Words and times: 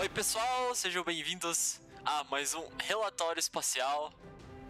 Oi, 0.00 0.08
pessoal, 0.08 0.74
sejam 0.74 1.04
bem-vindos 1.04 1.78
a 2.06 2.24
mais 2.24 2.54
um 2.54 2.66
relatório 2.78 3.38
espacial. 3.38 4.10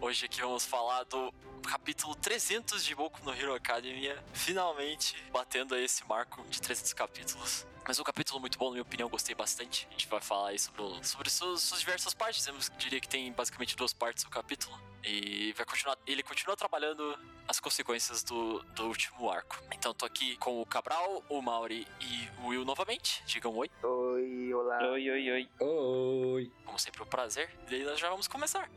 Hoje 0.01 0.25
aqui 0.25 0.41
vamos 0.41 0.65
falar 0.65 1.05
do 1.05 1.33
capítulo 1.65 2.13
300 2.15 2.83
de 2.83 2.93
Boku 2.93 3.23
no 3.23 3.33
Hero 3.33 3.55
Academia, 3.55 4.21
finalmente 4.33 5.15
batendo 5.31 5.77
esse 5.77 6.05
marco 6.05 6.43
de 6.49 6.61
300 6.61 6.91
capítulos. 6.91 7.65
Mas 7.87 7.97
um 7.97 8.03
capítulo 8.03 8.41
muito 8.41 8.59
bom, 8.59 8.65
na 8.65 8.71
minha 8.71 8.81
opinião, 8.81 9.07
gostei 9.07 9.33
bastante. 9.33 9.87
A 9.87 9.91
gente 9.93 10.09
vai 10.09 10.19
falar 10.19 10.49
aí 10.49 10.59
sobre, 10.59 10.83
sobre 11.01 11.29
suas, 11.29 11.63
suas 11.63 11.79
diversas 11.79 12.13
partes. 12.13 12.45
Eu 12.45 12.55
diria 12.77 12.99
que 12.99 13.07
tem 13.07 13.31
basicamente 13.31 13.77
duas 13.77 13.93
partes 13.93 14.25
do 14.25 14.29
capítulo. 14.29 14.77
E 15.03 15.53
vai 15.53 15.65
continuar, 15.65 15.97
ele 16.05 16.23
continua 16.23 16.55
trabalhando 16.55 17.17
as 17.47 17.59
consequências 17.59 18.23
do, 18.23 18.59
do 18.75 18.87
último 18.87 19.29
arco. 19.29 19.57
Então 19.73 19.93
tô 19.93 20.05
aqui 20.05 20.37
com 20.37 20.61
o 20.61 20.65
Cabral, 20.65 21.23
o 21.27 21.41
Mauri 21.41 21.87
e 21.99 22.41
o 22.41 22.47
Will 22.47 22.65
novamente. 22.65 23.23
Digam 23.25 23.55
oi. 23.55 23.69
Oi, 23.83 24.53
olá. 24.53 24.77
Oi, 24.89 25.09
oi, 25.09 25.31
oi. 25.31 25.49
Oi. 25.59 26.51
Como 26.65 26.79
sempre, 26.79 27.01
um 27.03 27.05
prazer. 27.05 27.49
E 27.67 27.71
daí 27.71 27.83
nós 27.83 27.99
já 27.99 28.09
vamos 28.09 28.27
começar. 28.27 28.69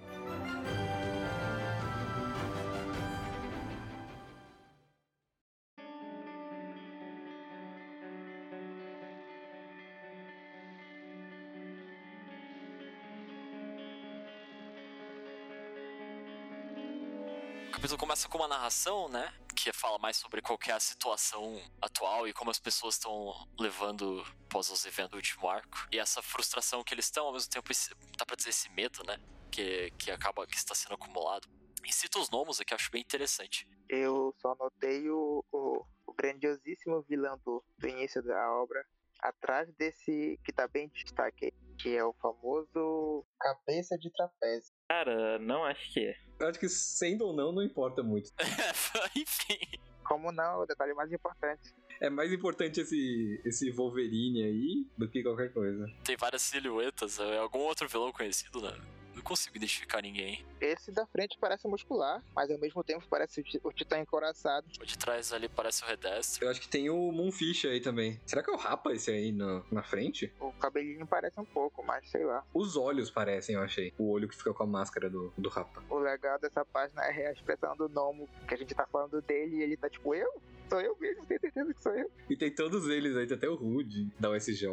Começa 18.14 18.28
com 18.28 18.38
uma 18.38 18.46
narração, 18.46 19.09
né? 19.09 19.34
Que 19.56 19.73
fala 19.73 19.98
mais 19.98 20.16
sobre 20.16 20.41
qual 20.41 20.56
é 20.68 20.70
a 20.70 20.78
situação 20.78 21.60
atual 21.82 22.28
e 22.28 22.32
como 22.32 22.48
as 22.48 22.60
pessoas 22.60 22.95
estão 22.95 23.34
levando 23.59 24.24
após 24.45 24.70
os 24.70 24.86
eventos 24.86 25.10
do 25.10 25.16
último 25.16 25.48
arco. 25.48 25.77
E 25.91 25.98
essa 25.98 26.22
frustração 26.22 26.84
que 26.84 26.94
eles 26.94 27.06
estão, 27.06 27.27
ao 27.27 27.33
mesmo 27.33 27.50
tempo, 27.50 27.72
esse, 27.72 27.92
dá 28.16 28.25
pra 28.25 28.36
dizer 28.36 28.50
esse 28.50 28.70
medo, 28.70 29.03
né? 29.05 29.19
Que, 29.50 29.91
que 29.98 30.12
acaba, 30.12 30.47
que 30.47 30.56
está 30.56 30.77
sendo 30.77 30.94
acumulado. 30.94 31.48
E 31.84 31.92
cita 31.92 32.20
os 32.20 32.30
nomes 32.30 32.61
aqui, 32.61 32.72
acho 32.72 32.88
bem 32.88 33.03
interessante. 33.03 33.66
Eu 33.88 34.33
só 34.38 34.55
notei 34.55 35.10
o, 35.10 35.44
o, 35.50 35.84
o 36.06 36.12
grandiosíssimo 36.12 37.03
vilão 37.03 37.36
do, 37.44 37.64
do 37.77 37.88
início 37.88 38.22
da 38.22 38.48
obra 38.53 38.86
atrás 39.19 39.69
desse 39.75 40.38
que 40.44 40.53
tá 40.53 40.69
bem 40.69 40.84
em 40.84 40.88
destaque, 40.88 41.53
que 41.78 41.97
é 41.97 42.05
o 42.05 42.12
famoso 42.14 43.25
cabeça 43.39 43.97
de 43.98 44.11
trapézio. 44.11 44.72
Cara, 44.89 45.39
não 45.39 45.64
acho 45.64 45.92
que 45.92 46.00
é. 46.00 46.16
Eu 46.39 46.48
acho 46.48 46.58
que 46.58 46.69
sendo 46.69 47.27
ou 47.27 47.33
não, 47.34 47.53
não 47.53 47.62
importa 47.62 48.03
muito. 48.03 48.31
Enfim. 49.16 49.78
Como 50.05 50.31
não, 50.33 50.61
o 50.61 50.66
detalhe 50.66 50.92
mais 50.94 51.11
importante. 51.12 51.75
É 52.00 52.11
mais 52.11 52.33
importante 52.33 52.81
esse, 52.81 53.41
esse 53.44 53.70
Wolverine 53.70 54.44
aí 54.44 54.86
do 54.98 55.08
que 55.08 55.22
qualquer 55.22 55.53
coisa. 55.53 55.86
Tem 56.05 56.16
várias 56.16 56.42
silhuetas, 56.42 57.19
é 57.19 57.39
algum 57.39 57.61
outro 57.61 57.88
vilão 57.88 58.12
conhecido, 58.12 58.61
né? 58.61 58.77
Consigo 59.25 59.56
identificar 59.56 60.03
ninguém. 60.03 60.44
Esse 60.61 60.92
da 60.92 61.06
frente 61.06 61.36
parece 61.41 61.67
muscular, 61.67 62.22
mas 62.36 62.50
ao 62.50 62.58
mesmo 62.58 62.84
tempo 62.84 63.05
parece 63.08 63.41
o, 63.41 63.42
ti- 63.42 63.61
o 63.64 63.72
titã 63.72 63.98
encoraçado. 63.98 64.66
O 64.81 64.84
de 64.84 64.98
trás 64.98 65.33
ali 65.33 65.48
parece 65.48 65.83
o 65.83 65.86
Redestro. 65.86 66.44
Eu 66.44 66.50
acho 66.50 66.61
que 66.61 66.69
tem 66.69 66.91
o 66.91 67.11
Moonfish 67.11 67.64
aí 67.64 67.81
também. 67.81 68.20
Será 68.27 68.42
que 68.42 68.50
é 68.50 68.53
o 68.53 68.56
Rapa 68.56 68.92
esse 68.92 69.11
aí 69.11 69.33
na, 69.33 69.62
na 69.72 69.83
frente? 69.83 70.31
O 70.39 70.53
cabelinho 70.53 71.06
parece 71.06 71.41
um 71.41 71.44
pouco, 71.44 71.83
mas 71.83 72.08
sei 72.11 72.25
lá. 72.25 72.44
Os 72.53 72.77
olhos 72.77 73.11
parecem, 73.11 73.55
eu 73.55 73.62
achei. 73.62 73.92
O 73.98 74.11
olho 74.11 74.28
que 74.28 74.36
fica 74.36 74.53
com 74.53 74.62
a 74.62 74.66
máscara 74.66 75.08
do, 75.08 75.33
do 75.38 75.48
Rapa. 75.48 75.83
O 75.88 75.98
legal 75.98 76.38
dessa 76.38 76.64
página 76.64 77.03
é 77.05 77.28
a 77.28 77.33
expressão 77.33 77.75
do 77.77 77.88
Nomo, 77.88 78.28
que 78.47 78.55
a 78.55 78.59
gente 78.59 78.75
tá 78.75 78.86
falando 78.86 79.22
dele 79.22 79.56
e 79.56 79.62
ele 79.62 79.77
tá 79.77 79.88
tipo, 79.88 80.14
eu? 80.14 80.31
Sou 80.69 80.81
eu 80.81 80.97
mesmo, 81.00 81.25
tenho 81.27 81.41
certeza 81.41 81.72
que 81.75 81.83
sou 81.83 81.92
eu. 81.94 82.11
E 82.28 82.36
tem 82.36 82.50
todos 82.55 82.88
eles 82.88 83.16
aí, 83.16 83.27
tem 83.27 83.36
até 83.36 83.48
o 83.48 83.55
Rude, 83.55 84.11
da 84.20 84.31
USJ. 84.31 84.66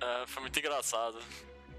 É, 0.00 0.26
foi 0.26 0.42
muito 0.42 0.58
engraçado. 0.58 1.18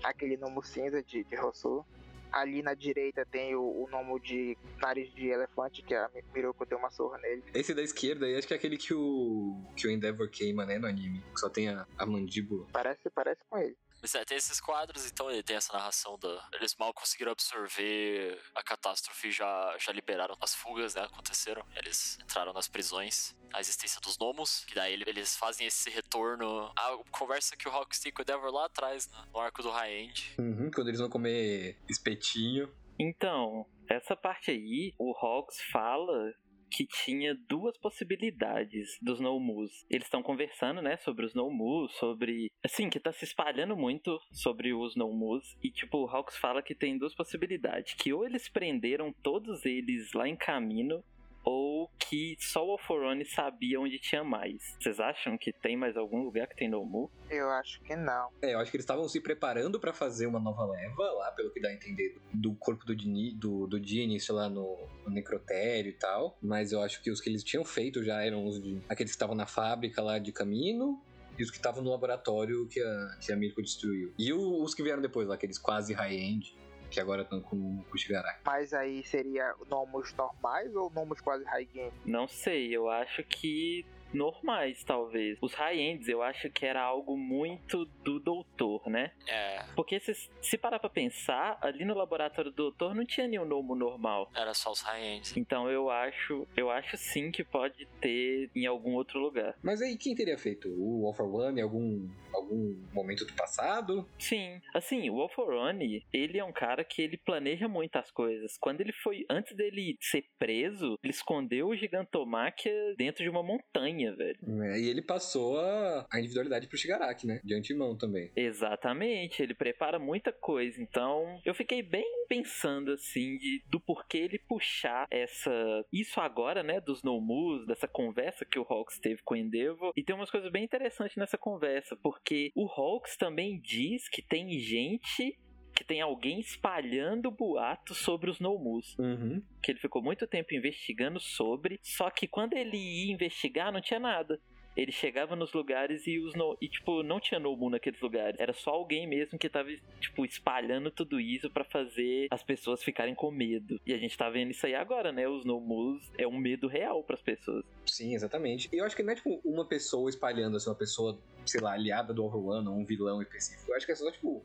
Aquele 0.04 0.38
nomo 0.38 0.62
cinza 0.64 1.02
de, 1.02 1.24
de 1.24 1.36
Rousseau. 1.36 1.86
Ali 2.32 2.64
na 2.64 2.74
direita 2.74 3.24
tem 3.26 3.54
o, 3.56 3.62
o 3.62 3.88
nomo 3.92 4.20
de 4.20 4.58
nariz 4.82 5.14
de 5.14 5.28
elefante, 5.28 5.84
que 5.84 5.94
a 5.94 6.10
Mi- 6.16 6.24
Miruko 6.34 6.66
deu 6.66 6.80
uma 6.80 6.90
surra 6.90 7.20
nele. 7.20 7.44
Esse 7.54 7.76
da 7.76 7.84
esquerda 7.84 8.26
aí, 8.26 8.36
acho 8.36 8.48
que 8.48 8.56
é 8.56 8.58
aquele 8.58 8.76
que 8.76 8.92
o, 8.92 9.56
que 9.76 9.86
o 9.88 9.92
Endeavor 9.92 10.28
queima, 10.32 10.66
né, 10.66 10.80
no 10.80 10.88
anime. 10.88 11.22
Que 11.32 11.40
só 11.40 11.48
tem 11.48 11.70
a, 11.70 11.86
a 11.96 12.06
mandíbula. 12.08 12.66
Parece, 12.74 13.08
parece 13.14 13.40
com 13.48 13.60
ele. 13.60 13.78
Mas 14.04 14.14
é, 14.16 14.26
tem 14.26 14.36
esses 14.36 14.60
quadros, 14.60 15.10
então 15.10 15.32
ele 15.32 15.42
tem 15.42 15.56
essa 15.56 15.72
narração 15.72 16.20
da. 16.20 16.50
Eles 16.54 16.76
mal 16.76 16.94
conseguiram 16.94 17.32
absorver 17.32 18.38
a 18.54 18.62
catástrofe 18.62 19.30
e 19.30 19.32
já, 19.32 19.78
já 19.80 19.94
liberaram 19.94 20.36
as 20.42 20.54
fugas, 20.54 20.94
né? 20.96 21.04
Aconteceram. 21.04 21.66
Eles 21.74 22.20
entraram 22.22 22.52
nas 22.52 22.68
prisões. 22.68 23.34
A 23.54 23.62
existência 23.62 24.02
dos 24.02 24.18
gnomos, 24.18 24.66
que 24.66 24.76
daí 24.76 24.92
ele- 24.92 25.06
eles 25.08 25.38
fazem 25.38 25.66
esse 25.66 25.90
retorno. 25.90 26.70
A 26.78 26.98
conversa 27.12 27.56
que 27.56 27.66
o 27.68 27.72
Hawks 27.72 28.00
tem 28.02 28.12
com 28.12 28.22
o 28.22 28.24
Endeavor 28.24 28.52
lá 28.52 28.66
atrás, 28.66 29.08
né, 29.10 29.18
no 29.34 29.40
arco 29.40 29.64
do 29.64 29.70
High 29.72 29.94
End. 30.02 30.36
Uhum, 30.38 30.70
quando 30.70 30.90
eles 30.90 31.00
vão 31.00 31.10
comer 31.10 31.80
espetinho. 31.90 32.70
Então, 33.00 33.66
essa 33.90 34.16
parte 34.18 34.52
aí, 34.52 34.94
o 35.00 35.16
Hawks 35.18 35.62
fala 35.72 36.34
que 36.74 36.88
tinha 36.88 37.36
duas 37.48 37.78
possibilidades 37.78 38.98
dos 39.00 39.20
No-Moos. 39.20 39.86
Eles 39.90 40.08
estão 40.08 40.24
conversando, 40.24 40.82
né, 40.82 40.98
sobre 40.98 41.26
os 41.26 41.36
No-Moos, 41.36 41.94
sobre... 41.98 42.48
Assim, 42.64 42.90
que 42.90 43.00
tá 43.00 43.12
se 43.14 43.26
espalhando 43.26 43.78
muito 43.78 44.20
sobre 44.32 44.74
os 44.74 44.96
No-Moos. 44.96 45.56
E, 45.64 45.70
tipo, 45.70 46.00
o 46.00 46.10
Hawks 46.10 46.38
fala 46.38 46.64
que 46.64 46.74
tem 46.74 46.98
duas 46.98 47.14
possibilidades. 47.14 47.94
Que 47.94 48.12
ou 48.12 48.26
eles 48.26 48.50
prenderam 48.50 49.14
todos 49.22 49.66
eles 49.66 50.12
lá 50.14 50.28
em 50.28 50.36
caminho, 50.36 51.04
ou 51.44 51.90
que 52.00 52.36
só 52.40 52.66
o 52.66 52.72
Alforone 52.72 53.26
sabia 53.26 53.80
onde 53.80 54.00
tinha 54.00 54.24
mais. 54.24 54.76
Vocês 54.80 55.00
acham 55.00 55.38
que 55.38 55.52
tem 55.52 55.76
mais 55.76 55.98
algum 55.98 56.24
lugar 56.24 56.48
que 56.48 56.56
tem 56.56 56.70
No-Mu? 56.70 57.10
Eu 57.30 57.50
acho 57.50 57.82
que 57.82 57.96
não. 57.96 58.30
É, 58.42 58.54
eu 58.54 58.60
acho 58.60 58.72
que 58.72 58.78
eles 58.78 58.84
estavam 58.84 59.08
se 59.10 59.20
preparando 59.20 59.80
pra 59.80 59.94
fazer 59.94 60.26
uma 60.28 60.40
nova 60.40 60.66
leva 60.66 61.04
lá, 61.12 61.32
pelo 61.32 61.52
que 61.52 61.60
dá 61.60 61.70
a 61.70 61.74
entender, 61.74 62.18
do 62.34 62.54
corpo 62.56 62.86
do, 62.86 62.96
Dini, 62.96 63.34
do, 63.34 63.68
do 63.68 63.80
dia 63.80 64.04
início 64.04 64.34
lá 64.34 64.50
no, 64.50 64.78
no 65.06 65.12
necrotério 65.12 65.90
e 65.90 65.94
tal. 65.94 66.38
Mas 66.42 66.72
eu 66.72 66.82
acho 66.82 67.02
que 67.02 67.12
os 67.12 67.20
que 67.20 67.30
eles 67.30 67.44
tinham 67.44 67.66
feito 67.66 68.04
já 68.04 68.24
eram 68.24 68.46
os 68.46 68.62
de 68.62 68.80
aqueles 68.88 69.12
que 69.12 69.16
estavam 69.16 69.36
na 69.36 69.46
fábrica 69.46 70.02
lá 70.02 70.20
de 70.20 70.32
caminho. 70.32 71.02
E 71.38 71.42
os 71.42 71.50
que 71.50 71.58
estavam 71.58 71.84
no 71.84 71.90
laboratório 71.90 72.68
que 72.68 72.80
a, 72.80 73.18
que 73.20 73.32
a 73.32 73.36
Mirko 73.36 73.60
destruiu. 73.60 74.14
E 74.20 74.32
o- 74.32 74.62
os 74.62 74.76
que 74.76 74.84
vieram 74.84 75.02
depois 75.02 75.28
lá, 75.28 75.34
aqueles 75.34 75.58
quase 75.58 75.92
high-end, 75.92 76.56
que 76.94 77.00
agora 77.00 77.24
estão 77.24 77.42
com, 77.42 77.84
com 77.84 77.96
o 77.96 77.98
Shigaraki. 77.98 78.42
Mas 78.46 78.72
aí 78.72 79.04
seria 79.04 79.54
nomos 79.68 80.14
normais 80.14 80.74
ou 80.76 80.92
nomos 80.92 81.20
quase 81.20 81.44
high 81.46 81.66
game? 81.66 81.92
Não 82.06 82.28
sei, 82.28 82.76
eu 82.76 82.88
acho 82.88 83.24
que 83.24 83.84
normais, 84.14 84.84
talvez. 84.84 85.38
Os 85.42 85.54
high-ends 85.54 86.08
eu 86.08 86.22
acho 86.22 86.50
que 86.50 86.66
era 86.66 86.82
algo 86.82 87.18
muito 87.18 87.86
do 88.04 88.20
doutor, 88.20 88.88
né? 88.90 89.12
É, 89.28 89.64
Porque 89.76 90.00
se, 90.00 90.14
se 90.42 90.58
parar 90.58 90.80
pra 90.80 90.90
pensar, 90.90 91.58
ali 91.62 91.86
no 91.86 91.94
laboratório 91.96 92.52
do 92.52 92.56
doutor 92.56 92.94
não 92.96 93.06
tinha 93.06 93.28
nenhum 93.28 93.46
nomo 93.46 93.76
normal. 93.76 94.30
era 94.36 94.54
só 94.54 94.72
os 94.72 94.82
High 94.82 95.16
Ends. 95.16 95.36
Então 95.38 95.70
eu 95.70 95.90
acho, 95.90 96.48
eu 96.56 96.70
acho 96.70 96.96
sim 96.98 97.32
que 97.32 97.44
pode 97.44 97.86
ter 98.02 98.50
em 98.56 98.66
algum 98.66 98.94
outro 98.94 99.20
lugar. 99.20 99.56
Mas 99.64 99.82
aí 99.82 99.98
quem 99.98 100.16
teria 100.16 100.38
feito? 100.38 100.70
O 100.70 101.06
All 101.06 101.14
for 101.14 101.34
One 101.34 101.60
em 101.60 101.64
algum, 101.64 102.08
algum 102.34 102.76
momento 102.94 103.26
do 103.26 103.34
passado? 103.34 104.08
Sim, 104.20 104.62
assim, 104.74 105.10
o 105.10 105.22
Alforone, 105.22 106.06
ele 106.14 106.38
é 106.38 106.44
um 106.44 106.52
cara 106.52 106.84
que 106.84 107.02
ele 107.02 107.18
planeja 107.18 107.68
muitas 107.68 108.12
coisas. 108.12 108.58
Quando 108.60 108.82
ele 108.82 108.92
foi, 108.92 109.26
antes 109.30 109.56
dele 109.56 109.98
ser 110.00 110.26
preso, 110.38 110.98
ele 111.04 111.12
escondeu 111.12 111.68
o 111.70 111.76
Gigantomáquia 111.76 112.74
dentro 112.98 113.24
de 113.24 113.30
uma 113.30 113.44
montanha, 113.44 114.03
velho. 114.12 114.64
É, 114.64 114.80
e 114.80 114.90
ele 114.90 115.02
passou 115.02 115.60
a, 115.60 116.08
a 116.12 116.20
individualidade 116.20 116.68
pro 116.68 116.78
Shigaraki, 116.78 117.28
né? 117.28 117.40
De 117.44 117.54
antemão 117.54 117.96
também. 117.98 118.32
Exatamente, 118.36 119.42
ele 119.42 119.54
prepara 119.54 120.00
muita 120.00 120.32
coisa. 120.32 120.82
Então, 120.82 121.40
eu 121.46 121.54
fiquei 121.54 121.82
bem 121.82 122.26
pensando 122.28 122.92
assim 122.92 123.38
de, 123.38 123.64
do 123.70 123.80
porquê 123.80 124.18
ele 124.20 124.40
puxar 124.40 125.08
essa 125.12 125.52
isso 125.92 126.20
agora, 126.20 126.64
né, 126.64 126.80
dos 126.82 127.04
Nomus, 127.04 127.66
dessa 127.68 127.88
conversa 127.88 128.46
que 128.46 128.60
o 128.60 128.66
Hawks 128.68 129.00
teve 129.00 129.22
com 129.24 129.34
o 129.34 129.38
Endeavor. 129.38 129.92
E 129.96 130.04
tem 130.04 130.16
umas 130.16 130.32
coisas 130.32 130.52
bem 130.52 130.64
interessantes 130.64 131.16
nessa 131.18 131.38
conversa, 131.38 131.96
porque 132.02 132.52
o 132.56 132.68
Hawks 132.68 133.18
também 133.18 133.60
diz 133.60 134.10
que 134.10 134.22
tem 134.22 134.60
gente 134.60 135.38
que 135.74 135.84
tem 135.84 136.02
alguém 136.02 136.40
espalhando 136.40 137.32
boatos 137.32 137.98
sobre 137.98 138.30
os 138.30 138.40
Nomus 138.40 138.98
Uhum. 139.00 139.42
que 139.62 139.72
ele 139.72 139.80
ficou 139.80 140.02
muito 140.02 140.28
tempo 140.28 140.54
investigando 140.54 141.20
sobre, 141.20 141.80
só 141.82 142.10
que 142.10 142.28
quando 142.28 142.54
ele 142.54 142.78
ia 142.78 143.12
investigar 143.12 143.72
não 143.72 143.82
tinha 143.82 144.00
nada. 144.00 144.40
Ele 144.76 144.92
chegava 144.92 145.36
nos 145.36 145.54
lugares 145.54 146.08
e 146.08 146.18
os 146.18 146.34
no... 146.34 146.58
e 146.60 146.68
tipo 146.68 147.04
não 147.04 147.20
tinha 147.20 147.40
Nomu 147.40 147.70
naqueles 147.70 148.02
lugares. 148.02 148.40
Era 148.40 148.54
só 148.54 148.72
alguém 148.72 149.06
mesmo 149.08 149.38
que 149.38 149.48
tava 149.48 149.70
tipo 150.00 150.26
espalhando 150.26 150.90
tudo 150.90 151.20
isso 151.20 151.48
pra 151.48 151.64
fazer 151.64 152.28
as 152.32 152.42
pessoas 152.42 152.84
ficarem 152.84 153.14
com 153.14 153.30
medo. 153.30 153.80
E 153.86 153.94
a 153.94 154.00
gente 154.00 154.18
tá 154.18 154.28
vendo 154.32 154.50
isso 154.50 154.66
aí 154.66 154.74
agora, 154.74 155.12
né? 155.12 155.28
Os 155.28 155.46
Nomus 155.46 156.12
é 156.18 156.26
um 156.26 156.40
medo 156.40 156.68
real 156.68 157.04
pras 157.04 157.22
pessoas. 157.22 157.64
Sim, 157.86 158.16
exatamente. 158.16 158.68
E 158.74 158.78
eu 158.80 158.86
acho 158.86 158.96
que 158.96 159.04
não 159.04 159.14
é 159.14 159.16
tipo 159.16 159.40
uma 159.46 159.64
pessoa 159.64 160.10
espalhando, 160.10 160.58
assim, 160.58 160.72
uma 160.72 160.76
pessoa, 160.76 161.20
sei 161.46 161.62
lá, 161.62 161.74
aliada 161.74 162.12
do 162.12 162.26
Overrun 162.26 162.68
ou 162.68 162.80
um 162.80 162.84
vilão 162.84 163.22
específico. 163.22 163.70
Eu 163.70 163.76
acho 163.76 163.86
que 163.86 163.92
é 163.92 163.96
só, 163.96 164.10
tipo, 164.12 164.44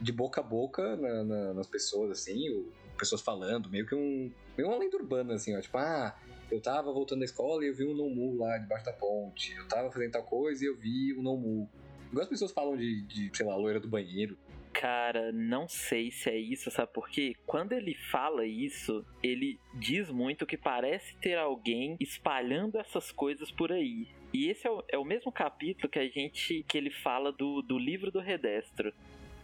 de 0.00 0.12
boca 0.12 0.40
a 0.40 0.44
boca 0.44 0.96
na- 0.96 1.24
na- 1.24 1.54
nas 1.54 1.66
pessoas, 1.66 2.10
assim, 2.10 2.64
pessoas 2.98 3.20
falando, 3.20 3.68
meio 3.70 3.86
que 3.86 3.94
um. 3.94 4.30
meio 4.56 4.68
uma 4.68 4.78
lenda 4.78 4.96
urbana, 4.96 5.34
assim, 5.34 5.56
ó. 5.56 5.60
Tipo, 5.60 5.78
ah, 5.78 6.16
eu 6.50 6.60
tava 6.60 6.92
voltando 6.92 7.20
da 7.20 7.24
escola 7.24 7.64
e 7.64 7.68
eu 7.68 7.74
vi 7.74 7.84
um 7.84 7.94
Nomu 7.94 8.36
lá 8.36 8.58
debaixo 8.58 8.84
da 8.84 8.92
ponte. 8.92 9.54
Eu 9.54 9.66
tava 9.68 9.90
fazendo 9.90 10.12
tal 10.12 10.22
coisa 10.24 10.64
e 10.64 10.68
eu 10.68 10.76
vi 10.76 11.14
um 11.14 11.22
Nomu. 11.22 11.68
Igual 12.10 12.22
as 12.22 12.28
pessoas 12.28 12.52
falam 12.52 12.76
de, 12.76 13.02
de 13.02 13.30
sei 13.36 13.44
lá, 13.46 13.54
loira 13.56 13.78
do 13.78 13.88
banheiro. 13.88 14.36
Cara, 14.72 15.32
não 15.32 15.66
sei 15.68 16.10
se 16.12 16.30
é 16.30 16.38
isso, 16.38 16.70
sabe 16.70 16.92
por 16.92 17.08
quê? 17.08 17.34
Quando 17.44 17.72
ele 17.72 17.94
fala 18.12 18.46
isso, 18.46 19.04
ele 19.22 19.58
diz 19.74 20.08
muito 20.08 20.46
que 20.46 20.56
parece 20.56 21.16
ter 21.16 21.36
alguém 21.36 21.96
espalhando 21.98 22.78
essas 22.78 23.10
coisas 23.10 23.50
por 23.50 23.72
aí. 23.72 24.06
E 24.32 24.48
esse 24.48 24.66
é 24.66 24.70
o, 24.70 24.84
é 24.88 24.96
o 24.98 25.04
mesmo 25.04 25.32
capítulo 25.32 25.88
que 25.88 25.98
a 25.98 26.06
gente 26.08 26.64
que 26.68 26.78
ele 26.78 26.90
fala 26.90 27.32
do, 27.32 27.60
do 27.62 27.76
livro 27.78 28.10
do 28.12 28.20
Redestro. 28.20 28.92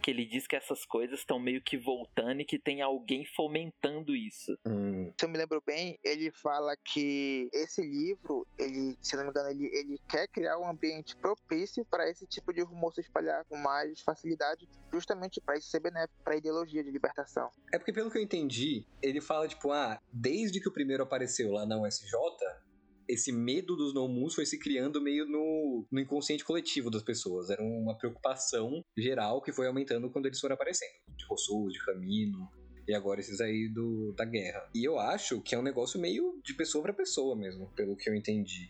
Que 0.05 0.11
ele 0.11 0.23
diz 0.23 0.45
que 0.45 0.55
essas 0.55 0.85
coisas 0.85 1.17
estão 1.17 1.39
meio 1.39 1.59
que 1.63 1.79
voltando 1.79 2.39
e 2.39 2.45
que 2.45 2.59
tem 2.59 2.79
alguém 2.79 3.25
fomentando 3.25 4.15
isso. 4.15 4.55
Hum, 4.63 5.11
Se 5.19 5.25
eu 5.25 5.29
me 5.29 5.35
lembro 5.35 5.59
bem, 5.65 5.97
ele 6.03 6.29
fala 6.31 6.75
que 6.77 7.49
esse 7.51 7.81
livro, 7.81 8.45
ele, 8.55 8.95
se 9.01 9.15
não 9.15 9.23
me 9.23 9.31
engano, 9.31 9.49
ele, 9.49 9.65
ele 9.73 9.99
quer 10.07 10.27
criar 10.27 10.59
um 10.59 10.69
ambiente 10.69 11.15
propício 11.15 11.83
para 11.85 12.07
esse 12.07 12.27
tipo 12.27 12.53
de 12.53 12.61
rumor 12.61 12.93
se 12.93 13.01
espalhar 13.01 13.43
com 13.45 13.57
mais 13.57 13.99
facilidade, 14.01 14.69
justamente 14.93 15.41
para 15.41 15.57
isso 15.57 15.69
ser 15.69 15.79
benéfico 15.79 16.21
para 16.23 16.35
a 16.35 16.37
ideologia 16.37 16.83
de 16.83 16.91
libertação. 16.91 17.49
É 17.73 17.79
porque, 17.79 17.91
pelo 17.91 18.11
que 18.11 18.19
eu 18.19 18.21
entendi, 18.21 18.85
ele 19.01 19.19
fala, 19.19 19.47
tipo, 19.47 19.71
ah, 19.71 19.99
desde 20.13 20.61
que 20.61 20.69
o 20.69 20.71
primeiro 20.71 21.01
apareceu 21.01 21.51
lá 21.51 21.65
na 21.65 21.81
USJ, 21.81 22.13
esse 23.07 23.31
medo 23.31 23.75
dos 23.75 23.93
no 23.93 24.29
foi 24.29 24.45
se 24.45 24.57
criando 24.57 25.01
meio 25.01 25.25
no, 25.25 25.85
no 25.91 25.99
inconsciente 25.99 26.43
coletivo 26.43 26.89
das 26.89 27.03
pessoas. 27.03 27.49
Era 27.49 27.63
uma 27.63 27.97
preocupação 27.97 28.83
geral 28.97 29.41
que 29.41 29.51
foi 29.51 29.67
aumentando 29.67 30.09
quando 30.09 30.25
eles 30.25 30.39
foram 30.39 30.55
aparecendo. 30.55 30.93
De 31.15 31.25
Rousseau, 31.25 31.67
de 31.69 31.83
Camino, 31.85 32.49
e 32.87 32.93
agora 32.93 33.19
esses 33.19 33.41
aí 33.41 33.67
do, 33.67 34.13
da 34.13 34.25
guerra. 34.25 34.67
E 34.73 34.83
eu 34.83 34.99
acho 34.99 35.41
que 35.41 35.55
é 35.55 35.59
um 35.59 35.63
negócio 35.63 35.99
meio 35.99 36.39
de 36.43 36.53
pessoa 36.53 36.83
para 36.83 36.93
pessoa 36.93 37.35
mesmo, 37.35 37.67
pelo 37.75 37.95
que 37.95 38.09
eu 38.09 38.15
entendi. 38.15 38.69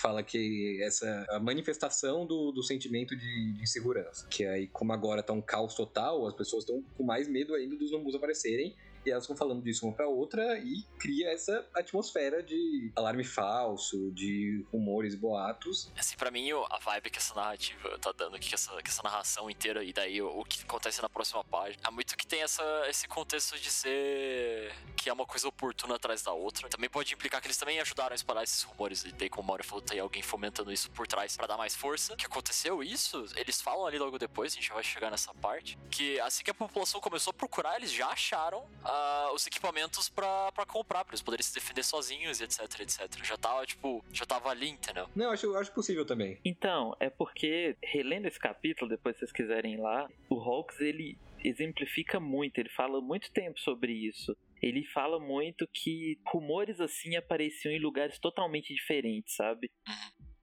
Fala 0.00 0.22
que 0.22 0.80
essa 0.82 1.26
a 1.30 1.38
manifestação 1.38 2.26
do, 2.26 2.50
do 2.50 2.62
sentimento 2.62 3.14
de, 3.14 3.52
de 3.52 3.62
insegurança. 3.62 4.26
Que 4.28 4.44
aí, 4.46 4.66
como 4.68 4.92
agora 4.92 5.22
tá 5.22 5.32
um 5.32 5.42
caos 5.42 5.74
total, 5.74 6.26
as 6.26 6.34
pessoas 6.34 6.64
estão 6.64 6.82
com 6.96 7.04
mais 7.04 7.28
medo 7.28 7.54
ainda 7.54 7.76
dos 7.76 7.92
nomus 7.92 8.14
aparecerem. 8.14 8.74
E 9.04 9.10
elas 9.10 9.26
vão 9.26 9.36
falando 9.36 9.62
disso 9.62 9.86
uma 9.86 9.94
pra 9.94 10.06
outra 10.06 10.58
e 10.58 10.84
cria 10.98 11.30
essa 11.30 11.66
atmosfera 11.74 12.42
de 12.42 12.92
alarme 12.96 13.24
falso, 13.24 14.10
de 14.12 14.64
rumores, 14.70 15.14
boatos. 15.14 15.90
Assim, 15.96 16.16
pra 16.16 16.30
mim, 16.30 16.50
a 16.52 16.78
vibe 16.78 17.10
que 17.10 17.18
essa 17.18 17.34
narrativa 17.34 17.98
tá 17.98 18.12
dando 18.12 18.36
aqui, 18.36 18.48
que 18.48 18.54
essa, 18.54 18.70
que 18.82 18.88
essa 18.88 19.02
narração 19.02 19.50
inteira, 19.50 19.82
e 19.82 19.92
daí 19.92 20.20
o, 20.22 20.44
que 20.44 20.62
acontece 20.62 21.02
na 21.02 21.08
próxima 21.08 21.42
página, 21.44 21.82
é 21.86 21.90
muito 21.90 22.16
que 22.16 22.26
tem 22.26 22.42
essa, 22.42 22.62
esse 22.88 23.08
contexto 23.08 23.58
de 23.58 23.70
ser. 23.70 24.72
que 24.96 25.08
é 25.08 25.12
uma 25.12 25.26
coisa 25.26 25.48
oportuna 25.48 25.96
atrás 25.96 26.22
da 26.22 26.32
outra. 26.32 26.68
Também 26.68 26.88
pode 26.88 27.12
implicar 27.12 27.40
que 27.40 27.46
eles 27.46 27.56
também 27.56 27.80
ajudaram 27.80 28.12
a 28.12 28.14
espalhar 28.14 28.44
esses 28.44 28.62
rumores, 28.62 29.04
e 29.04 29.12
daí, 29.12 29.28
como 29.28 29.42
o 29.42 29.46
Mauro 29.46 29.64
falou, 29.64 29.82
tem 29.82 29.98
alguém 29.98 30.22
fomentando 30.22 30.72
isso 30.72 30.90
por 30.90 31.06
trás 31.06 31.36
pra 31.36 31.46
dar 31.46 31.56
mais 31.56 31.74
força. 31.74 32.16
Que 32.16 32.26
aconteceu 32.26 32.82
isso, 32.82 33.24
eles 33.36 33.60
falam 33.60 33.86
ali 33.86 33.98
logo 33.98 34.18
depois, 34.18 34.52
a 34.52 34.56
gente 34.56 34.72
vai 34.72 34.82
chegar 34.82 35.10
nessa 35.10 35.34
parte, 35.34 35.78
que 35.90 36.20
assim 36.20 36.44
que 36.44 36.50
a 36.50 36.54
população 36.54 37.00
começou 37.00 37.30
a 37.30 37.34
procurar, 37.34 37.76
eles 37.76 37.90
já 37.90 38.08
acharam 38.08 38.64
ah, 38.92 39.30
os 39.34 39.46
equipamentos 39.46 40.10
pra, 40.10 40.52
pra 40.52 40.66
comprar, 40.66 41.02
pra 41.02 41.12
eles 41.12 41.22
poderem 41.22 41.42
se 41.42 41.54
defender 41.54 41.82
sozinhos 41.82 42.40
e 42.40 42.44
etc, 42.44 42.80
etc. 42.80 43.24
Já 43.24 43.38
tava, 43.38 43.64
tipo, 43.64 44.04
já 44.12 44.26
tava 44.26 44.50
ali, 44.50 44.68
entendeu? 44.68 45.08
Não, 45.16 45.30
acho, 45.30 45.46
eu 45.46 45.56
acho 45.56 45.72
possível 45.72 46.04
também. 46.04 46.38
Então, 46.44 46.94
é 47.00 47.08
porque, 47.08 47.74
relendo 47.82 48.26
esse 48.26 48.38
capítulo, 48.38 48.90
depois 48.90 49.16
se 49.16 49.20
vocês 49.20 49.32
quiserem 49.32 49.74
ir 49.74 49.80
lá, 49.80 50.06
o 50.28 50.38
Hawks, 50.38 50.78
ele 50.80 51.16
exemplifica 51.42 52.20
muito, 52.20 52.58
ele 52.58 52.68
fala 52.68 53.00
muito 53.00 53.32
tempo 53.32 53.58
sobre 53.58 53.92
isso. 53.92 54.36
Ele 54.60 54.84
fala 54.84 55.18
muito 55.18 55.66
que 55.72 56.18
rumores 56.26 56.78
assim 56.80 57.16
apareciam 57.16 57.72
em 57.72 57.80
lugares 57.80 58.18
totalmente 58.18 58.74
diferentes, 58.74 59.34
sabe? 59.34 59.70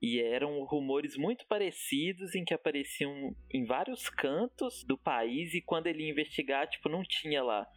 E 0.01 0.19
eram 0.19 0.63
rumores 0.63 1.15
muito 1.17 1.45
parecidos 1.45 2.33
em 2.33 2.43
que 2.43 2.53
apareciam 2.53 3.35
em 3.53 3.65
vários 3.65 4.09
cantos 4.09 4.83
do 4.85 4.97
país 4.97 5.53
e 5.53 5.61
quando 5.61 5.87
ele 5.87 6.03
ia 6.03 6.11
investigar, 6.11 6.67
tipo, 6.67 6.89
não 6.89 7.03
tinha 7.03 7.43
lá. 7.43 7.67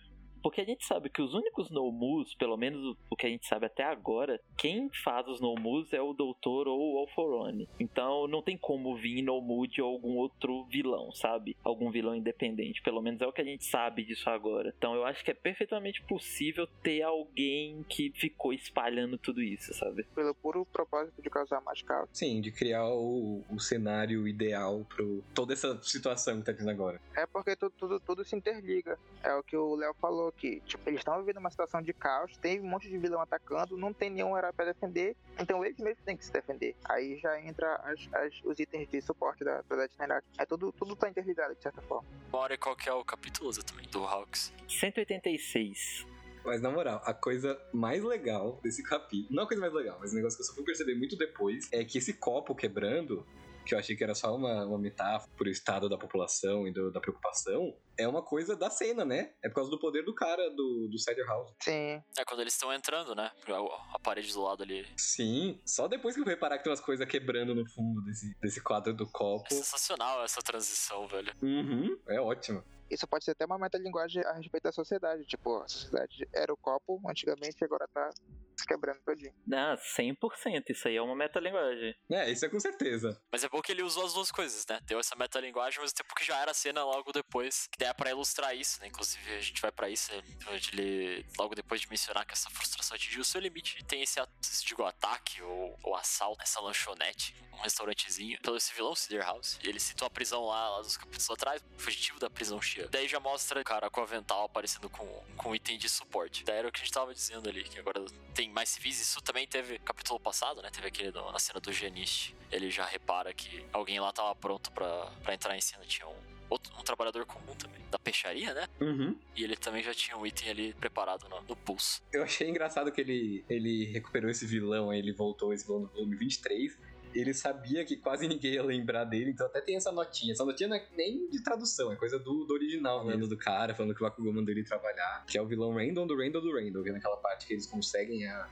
Porque 0.43 0.61
a 0.61 0.65
gente 0.65 0.85
sabe 0.85 1.09
que 1.09 1.23
os 1.23 1.35
únicos 1.35 1.71
Nomus, 1.71 2.35
pelo 2.35 2.57
menos 2.57 2.97
o- 3.11 3.17
que 3.17 3.27
a 3.27 3.29
gente 3.29 3.47
sabe 3.47 3.67
até 3.67 3.85
agora, 3.85 4.41
quem 4.59 4.91
faz 5.05 5.27
os 5.29 5.41
Nomus 5.41 5.93
é 5.93 6.01
o 6.03 6.13
Doutor 6.13 6.67
ou 6.69 6.95
o 6.95 6.99
Alforone. 6.99 7.69
Então 7.79 8.27
não 8.27 8.43
tem 8.43 8.57
como 8.59 8.97
vir 8.97 9.23
Nomu 9.23 9.67
de 9.67 9.81
algum 9.81 10.17
outro 10.17 10.65
vilão, 10.65 11.13
sabe? 11.13 11.57
Algum 11.63 11.91
vilão 11.91 12.15
independente. 12.15 12.83
Pelo 12.83 13.01
menos 13.01 13.21
é 13.21 13.27
o 13.27 13.33
que 13.33 13.41
a 13.41 13.45
gente 13.45 13.65
sabe 13.65 14.05
disso 14.05 14.29
agora. 14.29 14.75
Então 14.77 14.95
eu 14.95 15.05
acho 15.05 15.25
que 15.25 15.31
é 15.31 15.35
perfeitamente 15.35 16.03
possível 16.03 16.67
ter 16.83 17.03
alguém 17.03 17.85
que 17.89 18.11
ficou 18.15 18.53
espalhando 18.53 19.17
tudo 19.19 19.41
isso, 19.43 19.73
sabe? 19.75 20.05
Pelo 20.15 20.35
puro 20.35 20.67
propósito 20.67 21.23
de 21.23 21.31
causar 21.31 21.61
mais 21.61 21.83
caos. 21.83 22.09
Sim, 22.13 22.41
de 22.41 22.51
criar 22.51 22.89
o, 22.89 23.43
o 23.51 23.61
cenário 23.61 24.27
ideal 24.27 24.85
para 24.89 25.05
toda 25.35 25.53
essa 25.53 25.81
situação 25.83 26.39
que 26.41 26.47
tá 26.47 26.53
tendo 26.55 26.71
agora. 26.71 27.01
É 27.17 27.27
porque 27.27 27.55
tudo, 27.55 27.73
tudo, 27.79 28.01
tudo 28.01 28.25
se 28.25 28.35
interliga. 28.35 28.99
É 29.23 29.35
o 29.35 29.43
que 29.43 29.57
o 29.57 29.75
Léo 29.77 29.95
falou, 30.01 30.32
que 30.37 30.61
tipo, 30.61 30.89
eles 30.89 31.01
estão 31.01 31.19
vivendo 31.21 31.39
uma 31.39 31.51
situação 31.51 31.81
de 31.83 31.93
caos, 31.93 32.37
tem 32.39 32.61
um 32.61 32.69
monte 32.69 32.89
de 32.89 32.99
vilão 32.99 33.21
atacando, 33.21 33.77
não 33.77 33.93
tem 33.93 34.11
nenhum 34.11 34.37
herói 34.37 34.53
pra 34.53 34.65
defender, 34.65 35.17
então 35.39 35.65
eles 35.65 35.79
mesmos 35.79 36.05
têm 36.05 36.17
que 36.17 36.25
se 36.25 36.33
defender. 36.33 36.75
Aí 36.85 37.17
já 37.19 37.41
entra 37.41 37.75
as, 37.85 38.09
as- 38.15 38.41
os 38.45 38.59
itens 38.59 38.89
de 38.89 39.01
suporte 39.01 39.45
da, 39.45 39.63
Knight. 40.07 40.25
É 40.39 40.45
tudo, 40.47 40.73
tudo 40.73 40.97
tá 40.97 41.09
interligado, 41.09 41.55
de 41.55 41.63
certa 41.63 41.81
forma. 41.83 42.07
Bora, 42.31 42.57
qual 42.59 42.75
que 42.77 42.89
é 42.89 42.93
o 42.93 43.05
capítulo 43.05 43.53
também 43.63 43.87
do 43.89 44.05
Hawks? 44.05 44.53
186. 44.69 46.07
Mas 46.45 46.61
na 46.61 46.71
moral, 46.71 47.01
a 47.05 47.15
coisa 47.15 47.57
mais 47.73 48.03
legal 48.03 48.59
desse 48.63 48.83
capítulo, 48.83 49.29
não 49.35 49.45
a 49.45 49.47
coisa 49.47 49.61
mais 49.61 49.73
legal, 49.73 49.97
mas 50.01 50.13
um 50.13 50.17
negócio 50.17 50.37
que 50.37 50.43
eu 50.43 50.47
só 50.47 50.55
fui 50.55 50.65
perceber 50.65 50.97
muito 50.97 51.17
depois, 51.17 51.69
é 51.73 51.85
que 51.85 51.99
esse 51.99 52.13
copo 52.15 52.53
quebrando, 52.55 53.25
que 53.65 53.75
eu 53.75 53.79
achei 53.79 53.95
que 53.97 54.03
era 54.05 54.15
só 54.15 54.35
uma, 54.35 54.67
uma 54.67 54.79
metáfora 54.79 55.31
pro 55.37 55.49
estado 55.49 55.89
da 55.89 55.97
população 55.99 56.67
e 56.67 56.73
do- 56.73 56.91
da 56.91 57.01
preocupação, 57.01 57.77
é 57.99 58.07
uma 58.09 58.23
coisa 58.23 58.57
da 58.57 58.71
cena, 58.71 59.05
né? 59.05 59.33
É 59.43 59.49
por 59.49 59.57
causa 59.57 59.71
do 59.71 59.79
poder 59.79 60.05
do 60.05 60.15
cara 60.15 60.51
do, 60.51 60.89
do 60.91 60.99
Cider 60.99 61.27
House. 61.27 61.53
Sim, 61.63 62.03
É 62.19 62.25
quando 62.27 62.41
eles 62.41 62.55
estão 62.55 62.73
entrando, 62.73 63.15
né? 63.15 63.31
A, 63.49 63.97
a 63.97 63.99
parede 64.01 64.33
do 64.33 64.43
lado 64.43 64.63
ali. 64.63 64.87
Sim, 64.97 65.61
só 65.67 65.87
depois 65.89 66.15
que 66.15 66.21
eu 66.21 66.25
reparar 66.25 66.59
que 66.59 66.65
tem 66.65 66.71
umas 66.71 66.81
coisas 66.81 67.07
quebrando 67.07 67.55
no 67.55 67.69
fundo 67.71 68.03
desse, 68.03 68.35
desse 68.41 68.63
quadro 68.63 68.93
do 68.95 69.07
copo. 69.11 69.47
É 69.51 69.55
sensacional 69.55 70.25
essa 70.25 70.41
transição, 70.43 71.07
velho. 71.07 71.33
Uhum, 71.43 71.99
é 72.09 72.21
ótimo. 72.21 72.65
Isso 72.93 73.07
pode 73.07 73.25
ser 73.25 73.33
até 73.33 73.45
uma 73.45 73.59
metalinguagem 73.59 74.23
a 74.25 74.33
respeito 74.33 74.65
da 74.65 74.73
sociedade. 74.73 75.25
Tipo, 75.25 75.57
a 75.63 75.69
sociedade 75.69 76.29
era 76.33 76.53
o 76.53 76.57
copo 76.57 77.01
antigamente 77.09 77.57
e 77.61 77.65
agora 77.65 77.87
tá 77.89 78.11
se 78.57 78.67
quebrando 78.67 79.01
todinho. 79.01 79.33
Ah, 79.53 79.77
100%. 79.77 80.65
Isso 80.71 80.87
aí 80.89 80.97
é 80.97 81.03
uma 81.03 81.17
metalinguagem. 81.17 81.95
É, 82.11 82.31
isso 82.31 82.45
é 82.45 82.49
com 82.49 82.61
certeza. 82.61 83.21
Mas 83.33 83.43
é 83.43 83.49
bom 83.49 83.61
que 83.63 83.73
ele 83.73 83.83
usou 83.83 84.05
as 84.05 84.13
duas 84.15 84.31
coisas, 84.31 84.65
né? 84.67 84.79
Deu 84.85 85.01
essa 85.01 85.17
metalinguagem, 85.17 85.81
mas 85.81 85.93
tempo 85.93 86.15
que 86.15 86.25
já 86.25 86.39
era 86.39 86.51
a 86.51 86.55
cena 86.55 86.85
logo 86.85 87.13
depois. 87.13 87.67
Que 87.69 87.79
daí 87.79 87.89
é 87.89 87.95
pra 87.95 88.11
ilustrar 88.11 88.55
isso, 88.55 88.81
né? 88.81 88.87
Inclusive, 88.89 89.35
a 89.35 89.41
gente 89.41 89.61
vai 89.61 89.73
pra 89.73 89.89
isso, 89.89 90.13
né? 90.15 90.23
onde 90.51 90.71
ele, 90.73 91.27
logo 91.39 91.55
depois 91.55 91.81
de 91.81 91.89
mencionar 91.89 92.27
que 92.27 92.33
essa 92.35 92.51
frustração 92.51 92.95
atingiu 92.95 93.23
o 93.23 93.25
seu 93.25 93.41
limite, 93.41 93.83
tem 93.85 94.03
esse, 94.03 94.21
a- 94.21 94.29
se 94.43 94.65
digo, 94.65 94.85
ataque 94.85 95.41
ou, 95.43 95.79
ou 95.83 95.97
assalto 95.97 96.39
nessa 96.39 96.61
lanchonete, 96.61 97.35
um 97.55 97.57
restaurantezinho, 97.63 98.39
pelo 98.43 98.57
esse 98.57 98.73
vilão 98.75 98.95
Cider 98.95 99.25
House. 99.25 99.59
E 99.65 99.69
ele 99.69 99.81
citou 99.81 100.07
a 100.07 100.11
prisão 100.11 100.45
lá, 100.45 100.69
lá 100.71 100.83
dos 100.83 100.97
capítulos 100.97 101.31
atrás, 101.31 101.63
o 101.77 101.81
fugitivo 101.81 102.19
da 102.21 102.29
prisão 102.31 102.61
Xia. 102.61 102.82
Daí 102.91 103.09
já 103.09 103.21
mostra 103.21 103.61
o 103.61 103.65
cara 103.65 103.89
com 103.91 104.01
o 104.01 104.05
avental 104.05 104.45
aparecendo 104.45 104.89
com, 104.91 105.07
com 105.37 105.55
item 105.55 105.79
de 105.79 105.89
suporte. 105.89 106.45
Daí 106.45 106.59
era 106.59 106.69
o 106.69 106.73
que 106.73 106.81
a 106.81 106.85
gente 106.85 106.93
tava 106.93 107.15
dizendo 107.15 107.49
ali, 107.49 107.63
que 107.65 107.79
agora 107.79 108.05
tem 108.35 108.49
mais 108.51 108.69
civis. 108.71 109.01
Isso 109.01 109.21
também 109.23 109.47
teve 109.47 109.79
capítulo 109.81 110.19
passado, 110.21 110.61
né? 110.63 110.71
Teve 110.71 110.89
aquele 110.89 111.11
do- 111.11 111.31
na 111.33 111.39
cena 111.39 111.61
do 111.61 111.73
Geniche. 111.73 112.35
Ele 112.51 112.71
já 112.71 112.85
repara 112.85 113.33
que 113.33 113.65
alguém 113.73 113.99
lá 114.01 114.13
tava 114.13 114.35
pronto 114.35 114.71
pra, 114.73 115.07
pra 115.23 115.35
entrar 115.35 115.57
em 115.57 115.61
cena. 115.61 115.85
Tinha 115.85 116.07
um, 116.07 116.17
outro, 116.51 116.73
um 116.79 116.83
trabalhador 116.83 117.25
comum 117.25 117.55
também, 117.55 117.81
da 117.91 117.99
peixaria, 117.99 118.53
né? 118.53 118.67
Uhum. 118.81 119.17
E 119.35 119.43
ele 119.45 119.57
também 119.57 119.83
já 119.83 119.95
tinha 119.95 120.17
um 120.17 120.27
item 120.27 120.51
ali 120.51 120.75
preparado 120.75 121.29
no, 121.29 121.41
no 121.43 121.57
pulso. 121.57 122.03
Eu 122.13 122.23
achei 122.23 122.49
engraçado 122.49 122.93
que 122.93 123.01
ele, 123.01 123.45
ele 123.49 123.87
recuperou 123.87 124.31
esse 124.31 124.47
vilão 124.47 124.91
aí, 124.91 124.99
ele 124.99 125.13
voltou 125.13 125.53
esse 125.55 125.65
vilão 125.67 125.81
no 125.81 125.89
volume 125.89 126.17
23. 126.17 126.79
Ele 127.15 127.35
sabia 127.35 127.85
que 127.85 127.97
quase 127.97 128.27
ninguém 128.29 128.55
ia 128.55 128.63
lembrar 128.63 129.05
dele, 129.05 129.31
então 129.31 129.47
até 129.47 129.61
tem 129.61 129.77
essa 129.77 129.93
notinha. 129.93 130.33
Essa 130.33 130.45
notinha 130.45 130.69
não 130.69 130.77
é 130.77 130.87
nem 130.97 131.29
de 131.29 131.43
tradução, 131.43 131.93
é 131.93 131.97
coisa 131.97 132.19
do, 132.19 132.45
do 132.45 132.55
original 132.55 133.05
mesmo, 133.05 133.27
do 133.27 133.37
cara, 133.37 133.75
falando 133.75 133.95
que 133.95 134.03
o 134.03 134.07
Bakugou 134.07 134.33
mandou 134.33 134.53
ele 134.53 134.65
trabalhar. 134.65 135.25
Que 135.27 135.39
é 135.39 135.43
o 135.43 135.47
vilão 135.47 135.75
Random 135.75 136.07
do 136.07 136.17
Random 136.17 136.41
do 136.41 136.53
Random, 136.53 136.83
que 136.83 136.89
é 136.91 136.93
naquela 136.93 137.17
parte 137.17 137.47
que 137.47 137.53
eles 137.53 137.67
conseguem 137.67 138.27
a, 138.27 138.49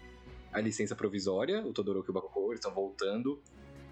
a 0.53 0.61
licença 0.61 0.95
provisória, 0.95 1.65
o 1.65 1.73
Todoroki 1.73 2.09
e 2.09 2.11
o 2.11 2.15
Bakugou, 2.15 2.51
eles 2.53 2.61
estão 2.61 2.73
voltando. 2.73 3.41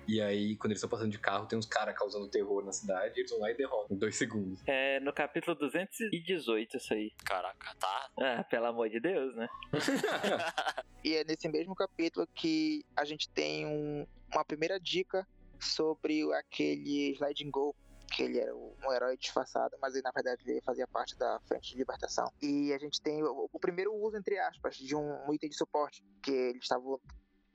E 0.08 0.22
aí, 0.22 0.56
quando 0.56 0.70
eles 0.72 0.78
estão 0.78 0.88
passando 0.88 1.10
de 1.12 1.18
carro, 1.18 1.46
tem 1.46 1.58
uns 1.58 1.66
caras 1.66 1.94
causando 1.96 2.26
terror 2.28 2.64
na 2.64 2.72
cidade, 2.72 3.12
e 3.16 3.20
eles 3.20 3.30
vão 3.30 3.40
lá 3.40 3.50
e 3.50 3.54
derrotam 3.56 3.94
em 3.94 3.98
dois 3.98 4.16
segundos. 4.16 4.58
É 4.66 4.98
no 5.00 5.12
capítulo 5.12 5.54
218 5.54 6.76
isso 6.78 6.94
aí. 6.94 7.12
Caraca, 7.24 7.74
tá? 7.78 8.10
Ah, 8.18 8.42
pelo 8.44 8.64
amor 8.66 8.88
de 8.88 8.98
Deus, 9.00 9.34
né? 9.36 9.46
E 11.04 11.14
é 11.14 11.24
nesse 11.24 11.48
mesmo 11.48 11.74
capítulo 11.74 12.26
que 12.34 12.84
a 12.96 13.04
gente 13.04 13.28
tem 13.30 13.64
um- 13.66 14.06
uma 14.34 14.44
primeira 14.44 14.80
dica 14.80 15.26
sobre 15.60 16.24
o- 16.24 16.32
aquele 16.32 17.12
Sliding 17.12 17.50
Go. 17.50 17.74
Que 18.10 18.22
ele 18.22 18.38
era 18.38 18.54
um 18.56 18.68
um 18.86 18.92
herói 18.92 19.16
disfarçado, 19.18 19.76
mas 19.82 19.92
ele, 19.94 20.02
na 20.02 20.10
verdade 20.10 20.42
ele 20.46 20.62
fazia 20.62 20.86
parte 20.86 21.14
da 21.18 21.38
Frente 21.46 21.72
de 21.72 21.76
Libertação. 21.76 22.32
E 22.40 22.72
a 22.72 22.78
gente 22.78 23.00
tem 23.02 23.22
o, 23.22 23.48
o 23.52 23.58
primeiro 23.60 23.94
uso, 23.94 24.16
entre 24.16 24.38
aspas, 24.38 24.76
de 24.76 24.96
um, 24.96 25.28
um 25.28 25.34
item 25.34 25.50
de 25.50 25.56
suporte. 25.56 26.02
Que 26.22 26.30
eles 26.30 26.62
estavam 26.62 26.98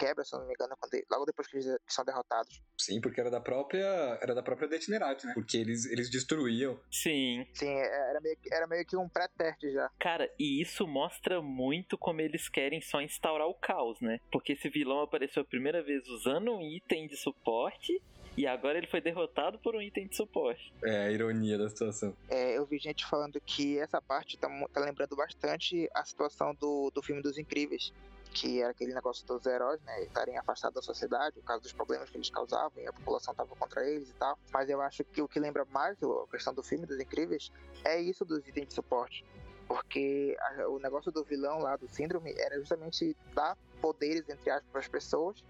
quebra, 0.05 0.23
se 0.23 0.35
eu 0.35 0.39
não 0.39 0.47
me 0.47 0.53
engano, 0.53 0.75
quando, 0.79 1.01
logo 1.11 1.25
depois 1.25 1.47
que 1.47 1.57
eles 1.57 1.67
são 1.87 2.03
derrotados. 2.03 2.61
Sim, 2.77 2.99
porque 3.01 3.19
era 3.19 3.29
da 3.31 3.39
própria. 3.39 3.85
Era 4.21 4.33
da 4.35 4.43
própria 4.43 4.67
Detinerate, 4.67 5.25
né? 5.25 5.33
Porque 5.33 5.57
eles, 5.57 5.85
eles 5.85 6.09
destruíam. 6.09 6.79
Sim. 6.91 7.45
Sim, 7.53 7.69
é, 7.69 8.09
era 8.11 8.19
meio, 8.21 8.37
que- 8.37 8.53
era 8.53 8.67
meio 8.67 8.85
que 8.85 8.97
um 8.97 9.07
pré-teste 9.09 9.71
já. 9.71 9.89
Cara, 9.99 10.29
e 10.39 10.61
isso 10.61 10.85
mostra 10.87 11.41
muito 11.41 11.97
como 11.97 12.21
eles 12.21 12.49
querem 12.49 12.81
só 12.81 13.01
instaurar 13.01 13.47
o 13.47 13.53
caos, 13.55 13.99
né? 14.01 14.19
Porque 14.31 14.53
esse 14.53 14.69
vilão 14.69 15.01
apareceu 15.01 15.41
a 15.43 15.45
primeira 15.45 15.81
vez 15.83 16.07
usando 16.07 16.51
um 16.51 16.61
item 16.61 17.07
de 17.07 17.15
suporte 17.17 18.01
e 18.35 18.47
agora 18.47 18.77
ele 18.79 18.87
foi 18.87 18.99
derrotado 18.99 19.59
por 19.59 19.75
um 19.75 19.81
item 19.81 20.07
de 20.07 20.15
suporte. 20.15 20.73
É 20.83 21.05
a 21.05 21.11
ironia 21.11 21.57
da 21.57 21.69
situação. 21.69 22.15
É, 22.29 22.57
eu 22.57 22.65
vi 22.65 22.79
gente 22.79 23.05
falando 23.05 23.39
que 23.41 23.77
essa 23.77 24.01
parte 24.01 24.37
tá, 24.37 24.49
tá 24.73 24.81
lembrando 24.81 25.15
bastante 25.15 25.87
a 25.93 26.03
situação 26.03 26.53
do, 26.55 26.91
do 26.93 27.01
filme 27.03 27.21
dos 27.21 27.37
Incríveis. 27.37 27.93
Que 28.33 28.61
era 28.61 28.71
aquele 28.71 28.93
negócio 28.93 29.25
dos 29.27 29.45
heróis, 29.45 29.79
né? 29.83 30.03
Estarem 30.03 30.37
afastados 30.37 30.75
da 30.75 30.81
sociedade 30.81 31.35
por 31.35 31.43
causa 31.45 31.61
dos 31.61 31.71
problemas 31.73 32.09
que 32.09 32.17
eles 32.17 32.29
causavam 32.29 32.81
e 32.81 32.87
a 32.87 32.93
população 32.93 33.33
tava 33.35 33.55
contra 33.55 33.87
eles 33.87 34.09
e 34.09 34.13
tal. 34.13 34.37
Mas 34.51 34.69
eu 34.69 34.81
acho 34.81 35.03
que 35.03 35.21
o 35.21 35.27
que 35.27 35.39
lembra 35.39 35.65
mais 35.65 35.97
a 36.01 36.27
questão 36.31 36.53
do 36.53 36.63
filme 36.63 36.85
dos 36.85 36.99
Incríveis 36.99 37.51
é 37.85 38.01
isso 38.01 38.25
dos 38.25 38.39
itens 38.47 38.69
de 38.69 38.73
suporte. 38.73 39.23
Porque 39.67 40.35
a- 40.39 40.67
o 40.67 40.79
negócio 40.79 41.11
do 41.11 41.23
vilão 41.23 41.59
lá, 41.59 41.75
do 41.77 41.87
síndrome, 41.87 42.33
era 42.37 42.57
justamente 42.59 43.15
dar 43.33 43.55
poderes, 43.81 44.27
entre 44.27 44.49
aspas, 44.49 44.69
para 44.71 44.81
as 44.81 44.87
pessoas 44.87 45.43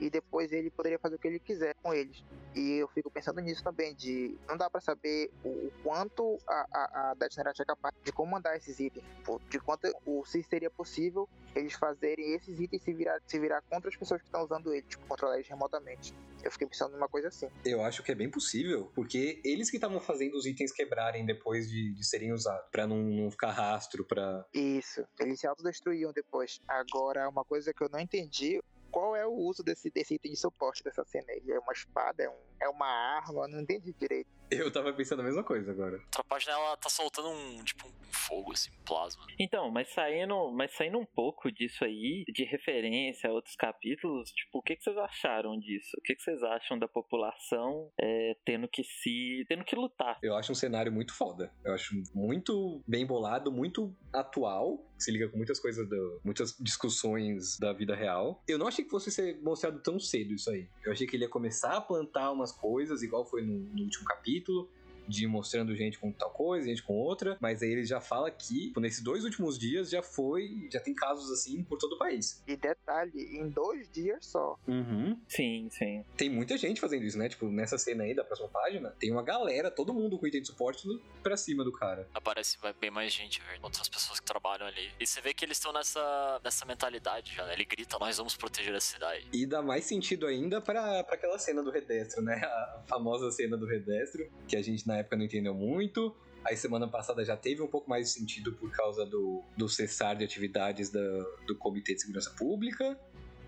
e 0.00 0.08
depois 0.08 0.50
ele 0.52 0.70
poderia 0.70 0.98
fazer 0.98 1.16
o 1.16 1.18
que 1.18 1.28
ele 1.28 1.38
quiser 1.38 1.74
com 1.82 1.92
eles. 1.92 2.24
E 2.54 2.78
eu 2.78 2.88
fico 2.88 3.10
pensando 3.10 3.40
nisso 3.40 3.62
também, 3.62 3.94
de 3.94 4.36
não 4.48 4.56
dá 4.56 4.68
pra 4.68 4.80
saber 4.80 5.30
o, 5.44 5.48
o 5.48 5.72
quanto 5.82 6.38
a, 6.48 6.66
a, 6.72 7.10
a 7.10 7.14
Death 7.14 7.36
Knight 7.36 7.62
é 7.62 7.64
capaz 7.64 7.94
de 8.02 8.12
comandar 8.12 8.56
esses 8.56 8.80
itens, 8.80 9.04
de 9.48 9.60
quanto 9.60 9.88
o 10.06 10.24
se 10.24 10.42
seria 10.42 10.70
possível 10.70 11.28
eles 11.54 11.74
fazerem 11.74 12.34
esses 12.34 12.58
itens 12.60 12.82
se 12.82 12.92
virar, 12.92 13.20
se 13.26 13.38
virar 13.38 13.60
contra 13.62 13.88
as 13.88 13.96
pessoas 13.96 14.20
que 14.20 14.28
estão 14.28 14.42
usando 14.42 14.72
eles, 14.72 14.88
tipo, 14.88 15.04
controlar 15.06 15.36
eles 15.36 15.48
remotamente. 15.48 16.14
Eu 16.42 16.50
fiquei 16.50 16.66
pensando 16.66 16.92
numa 16.92 17.08
coisa 17.08 17.28
assim. 17.28 17.48
Eu 17.64 17.82
acho 17.82 18.02
que 18.02 18.12
é 18.12 18.14
bem 18.14 18.30
possível, 18.30 18.90
porque 18.94 19.40
eles 19.44 19.70
que 19.70 19.76
estavam 19.76 20.00
fazendo 20.00 20.34
os 20.34 20.46
itens 20.46 20.72
quebrarem 20.72 21.26
depois 21.26 21.68
de, 21.68 21.92
de 21.92 22.04
serem 22.06 22.32
usados, 22.32 22.68
pra 22.70 22.86
não, 22.86 23.02
não 23.02 23.30
ficar 23.30 23.50
rastro, 23.50 24.04
pra. 24.04 24.44
Isso, 24.54 25.04
eles 25.18 25.40
se 25.40 25.46
autodestruíam 25.46 26.12
depois. 26.12 26.60
Agora, 26.66 27.28
uma 27.28 27.44
coisa 27.44 27.74
que 27.74 27.82
eu 27.82 27.88
não 27.90 28.00
entendi, 28.00 28.60
qual 28.90 29.16
é 29.16 29.26
o 29.26 29.32
uso 29.32 29.62
desse, 29.62 29.90
desse 29.90 30.14
item 30.14 30.32
de 30.32 30.38
suporte 30.38 30.82
dessa 30.82 31.04
cena 31.04 31.26
aí? 31.30 31.50
É 31.50 31.58
uma 31.58 31.72
espada? 31.72 32.22
É, 32.22 32.28
um, 32.28 32.49
é 32.60 32.68
uma 32.68 32.86
arma? 32.86 33.48
Não 33.48 33.60
entendi 33.60 33.92
direito. 33.92 34.28
Eu 34.50 34.70
tava 34.70 34.92
pensando 34.92 35.20
a 35.20 35.24
mesma 35.24 35.44
coisa 35.44 35.70
agora. 35.70 35.94
Outra 35.96 36.24
página 36.24 36.52
ela 36.52 36.76
tá 36.76 36.88
soltando 36.88 37.28
um, 37.28 37.62
tipo, 37.62 37.86
um 37.86 38.12
fogo, 38.12 38.52
assim, 38.52 38.70
um 38.70 38.84
plasma. 38.84 39.24
Então, 39.38 39.70
mas 39.70 39.92
saindo, 39.92 40.50
mas 40.50 40.74
saindo 40.74 40.98
um 40.98 41.06
pouco 41.06 41.52
disso 41.52 41.84
aí, 41.84 42.24
de 42.28 42.44
referência 42.44 43.30
a 43.30 43.32
outros 43.32 43.54
capítulos, 43.54 44.30
tipo, 44.32 44.58
o 44.58 44.62
que, 44.62 44.74
que 44.74 44.82
vocês 44.82 44.96
acharam 44.96 45.56
disso? 45.58 45.90
O 45.96 46.02
que, 46.02 46.16
que 46.16 46.22
vocês 46.22 46.42
acham 46.42 46.76
da 46.78 46.88
população 46.88 47.90
é, 48.00 48.36
tendo 48.44 48.66
que 48.66 48.82
se. 48.82 49.44
tendo 49.48 49.64
que 49.64 49.76
lutar? 49.76 50.18
Eu 50.20 50.34
acho 50.34 50.50
um 50.50 50.56
cenário 50.56 50.90
muito 50.90 51.14
foda. 51.14 51.52
Eu 51.64 51.72
acho 51.72 51.94
muito 52.12 52.82
bem 52.86 53.06
bolado, 53.06 53.52
muito 53.52 53.94
atual. 54.12 54.84
Se 54.98 55.12
liga 55.12 55.28
com 55.28 55.36
muitas 55.36 55.60
coisas, 55.60 55.88
do, 55.88 56.20
muitas 56.24 56.56
discussões 56.58 57.56
da 57.58 57.72
vida 57.72 57.94
real. 57.94 58.42
Eu 58.48 58.58
não 58.58 58.66
achei 58.66 58.84
que 58.84 58.90
fosse 58.90 59.10
ser 59.10 59.40
mostrado 59.40 59.80
tão 59.80 59.98
cedo 59.98 60.34
isso 60.34 60.50
aí. 60.50 60.68
Eu 60.84 60.92
achei 60.92 61.06
que 61.06 61.16
ele 61.16 61.24
ia 61.24 61.30
começar 61.30 61.76
a 61.76 61.80
plantar 61.80 62.32
umas 62.32 62.49
coisas, 62.52 63.02
igual 63.02 63.24
foi 63.24 63.42
no, 63.42 63.58
no 63.58 63.82
último 63.82 64.04
capítulo. 64.04 64.68
De 65.10 65.24
ir 65.24 65.26
mostrando 65.26 65.74
gente 65.74 65.98
com 65.98 66.12
tal 66.12 66.30
coisa, 66.30 66.66
gente 66.66 66.82
com 66.82 66.94
outra, 66.94 67.36
mas 67.40 67.62
aí 67.62 67.70
ele 67.70 67.84
já 67.84 68.00
fala 68.00 68.30
que 68.30 68.68
tipo, 68.68 68.80
nesses 68.80 69.02
dois 69.02 69.24
últimos 69.24 69.58
dias 69.58 69.90
já 69.90 70.02
foi, 70.02 70.68
já 70.72 70.80
tem 70.80 70.94
casos 70.94 71.30
assim 71.30 71.62
por 71.64 71.78
todo 71.78 71.94
o 71.94 71.98
país. 71.98 72.42
E 72.46 72.56
detalhe, 72.56 73.38
em 73.38 73.48
dois 73.48 73.90
dias 73.90 74.24
só. 74.26 74.58
Uhum. 74.66 75.18
Sim, 75.28 75.68
sim. 75.70 76.04
Tem 76.16 76.30
muita 76.30 76.56
gente 76.56 76.80
fazendo 76.80 77.04
isso, 77.04 77.18
né? 77.18 77.28
Tipo, 77.28 77.46
nessa 77.48 77.76
cena 77.76 78.04
aí 78.04 78.14
da 78.14 78.24
próxima 78.24 78.48
página, 78.48 78.90
tem 78.98 79.10
uma 79.10 79.22
galera, 79.22 79.70
todo 79.70 79.92
mundo 79.92 80.18
com 80.18 80.26
item 80.26 80.40
de 80.40 80.46
suporte 80.46 80.86
pra 81.22 81.36
cima 81.36 81.64
do 81.64 81.72
cara. 81.72 82.08
Aparece 82.14 82.56
bem 82.80 82.90
mais 82.90 83.12
gente, 83.12 83.40
velho. 83.42 83.60
Outras 83.62 83.88
pessoas 83.88 84.20
que 84.20 84.26
trabalham 84.26 84.66
ali. 84.66 84.90
E 84.98 85.06
você 85.06 85.20
vê 85.20 85.34
que 85.34 85.44
eles 85.44 85.56
estão 85.56 85.72
nessa, 85.72 86.40
nessa 86.42 86.64
mentalidade 86.64 87.34
já, 87.34 87.44
né? 87.46 87.54
Ele 87.54 87.64
grita, 87.64 87.98
nós 87.98 88.16
vamos 88.16 88.36
proteger 88.36 88.74
a 88.74 88.80
cidade. 88.80 89.26
E 89.32 89.44
dá 89.46 89.60
mais 89.62 89.84
sentido 89.84 90.26
ainda 90.26 90.60
pra, 90.60 91.02
pra 91.04 91.14
aquela 91.14 91.38
cena 91.38 91.62
do 91.62 91.70
Redestro, 91.70 92.22
né? 92.22 92.40
A 92.50 92.82
famosa 92.86 93.30
cena 93.30 93.56
do 93.56 93.66
Redestro, 93.66 94.28
que 94.46 94.56
a 94.56 94.62
gente 94.62 94.86
na 94.86 94.98
época 95.00 95.16
não 95.16 95.24
entendeu 95.24 95.54
muito. 95.54 96.14
Aí 96.44 96.56
semana 96.56 96.88
passada 96.88 97.24
já 97.24 97.36
teve 97.36 97.60
um 97.60 97.66
pouco 97.66 97.88
mais 97.88 98.06
de 98.06 98.12
sentido 98.12 98.52
por 98.54 98.70
causa 98.70 99.04
do, 99.04 99.42
do 99.56 99.68
cessar 99.68 100.16
de 100.16 100.24
atividades 100.24 100.88
da, 100.88 101.00
do 101.46 101.54
Comitê 101.56 101.94
de 101.94 102.00
Segurança 102.00 102.30
Pública. 102.30 102.98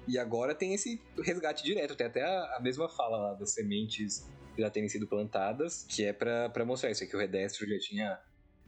E 0.07 0.19
agora 0.19 0.55
tem 0.55 0.75
esse 0.75 1.01
resgate 1.23 1.63
direto, 1.63 1.95
tem 1.95 2.07
até 2.07 2.23
a, 2.23 2.57
a 2.57 2.61
mesma 2.61 2.89
fala 2.89 3.17
lá 3.17 3.35
das 3.35 3.53
sementes 3.53 4.29
já 4.59 4.69
terem 4.69 4.89
sido 4.89 5.07
plantadas, 5.07 5.87
que 5.89 6.05
é 6.05 6.13
pra 6.13 6.65
mostrar 6.67 6.91
isso, 6.91 7.05
é 7.05 7.07
que 7.07 7.17
o 7.17 7.19
Redestro 7.19 7.67
já 7.67 7.79
tinha 7.79 8.21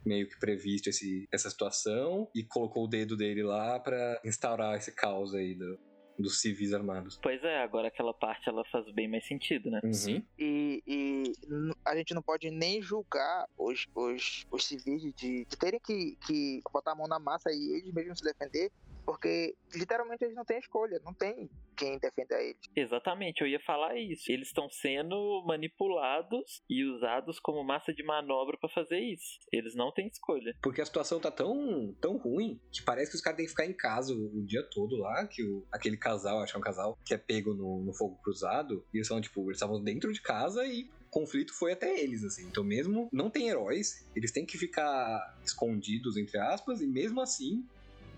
meio 0.03 0.27
que 0.27 0.39
previsto 0.39 0.89
esse, 0.89 1.27
essa 1.31 1.49
situação 1.49 2.29
e 2.33 2.43
colocou 2.43 2.85
o 2.85 2.87
dedo 2.87 3.17
dele 3.17 3.43
lá 3.43 3.79
pra 3.79 4.19
instaurar 4.23 4.77
esse 4.77 4.91
caos 4.91 5.33
aí 5.33 5.55
do, 5.55 5.79
dos 6.17 6.39
civis 6.41 6.73
armados. 6.73 7.19
Pois 7.21 7.43
é, 7.43 7.61
agora 7.61 7.87
aquela 7.89 8.13
parte 8.13 8.47
ela 8.49 8.63
faz 8.65 8.89
bem 8.91 9.07
mais 9.07 9.25
sentido, 9.27 9.69
né? 9.69 9.81
Uhum. 9.83 10.23
E, 10.39 10.83
e 10.87 11.33
n- 11.47 11.73
a 11.85 11.95
gente 11.95 12.13
não 12.13 12.21
pode 12.21 12.49
nem 12.49 12.81
julgar 12.81 13.47
os, 13.57 13.85
os, 13.95 14.45
os 14.51 14.65
civis 14.65 15.01
de, 15.01 15.11
de 15.13 15.45
terem 15.59 15.79
que, 15.79 16.17
que 16.25 16.61
botar 16.71 16.91
a 16.93 16.95
mão 16.95 17.07
na 17.07 17.19
massa 17.19 17.51
e 17.51 17.77
eles 17.77 17.93
mesmos 17.93 18.19
se 18.19 18.23
defender, 18.25 18.71
porque 19.05 19.55
literalmente 19.73 20.23
eles 20.23 20.35
não 20.35 20.43
têm 20.43 20.57
escolha, 20.57 20.99
não 21.03 21.13
tem 21.13 21.49
quem 21.75 21.99
defenda 21.99 22.41
eles. 22.41 22.59
Exatamente, 22.75 23.41
eu 23.41 23.47
ia 23.47 23.59
falar 23.59 23.97
isso. 23.97 24.31
Eles 24.31 24.47
estão 24.47 24.69
sendo 24.69 25.43
manipulados 25.45 26.63
e 26.69 26.83
usados 26.83 27.39
como 27.39 27.63
massa 27.63 27.93
de 27.93 28.03
manobra 28.03 28.57
pra 28.57 28.69
fazer 28.69 28.99
isso. 28.99 29.39
Eles 29.51 29.75
não 29.75 29.91
têm 29.91 30.07
escolha. 30.07 30.55
Porque 30.61 30.81
a 30.81 30.85
situação 30.85 31.19
tá 31.19 31.29
tão, 31.29 31.93
tão 31.99 32.17
ruim 32.17 32.59
que 32.71 32.81
parece 32.81 33.11
que 33.11 33.17
os 33.17 33.21
caras 33.21 33.37
têm 33.37 33.45
que 33.45 33.51
ficar 33.51 33.65
em 33.65 33.73
casa 33.73 34.13
o, 34.13 34.39
o 34.39 34.45
dia 34.45 34.63
todo 34.63 34.95
lá, 34.95 35.27
que 35.27 35.43
o, 35.43 35.65
aquele 35.71 35.97
casal, 35.97 36.39
acho 36.39 36.53
que 36.53 36.57
é 36.57 36.59
um 36.59 36.63
casal, 36.63 36.97
que 37.03 37.13
é 37.13 37.17
pego 37.17 37.53
no, 37.53 37.83
no 37.83 37.93
fogo 37.93 38.17
cruzado, 38.23 38.85
e 38.93 38.97
eles 38.97 39.07
são, 39.07 39.19
tipo, 39.19 39.41
eles 39.43 39.57
estavam 39.57 39.83
dentro 39.83 40.11
de 40.11 40.21
casa 40.21 40.65
e 40.65 40.89
o 41.07 41.09
conflito 41.09 41.53
foi 41.53 41.73
até 41.73 41.99
eles, 41.99 42.23
assim. 42.23 42.47
Então 42.47 42.63
mesmo 42.63 43.09
não 43.11 43.29
tem 43.29 43.49
heróis, 43.49 44.07
eles 44.15 44.31
têm 44.31 44.45
que 44.45 44.57
ficar 44.57 45.37
escondidos, 45.43 46.17
entre 46.17 46.37
aspas, 46.39 46.81
e 46.81 46.87
mesmo 46.87 47.21
assim 47.21 47.65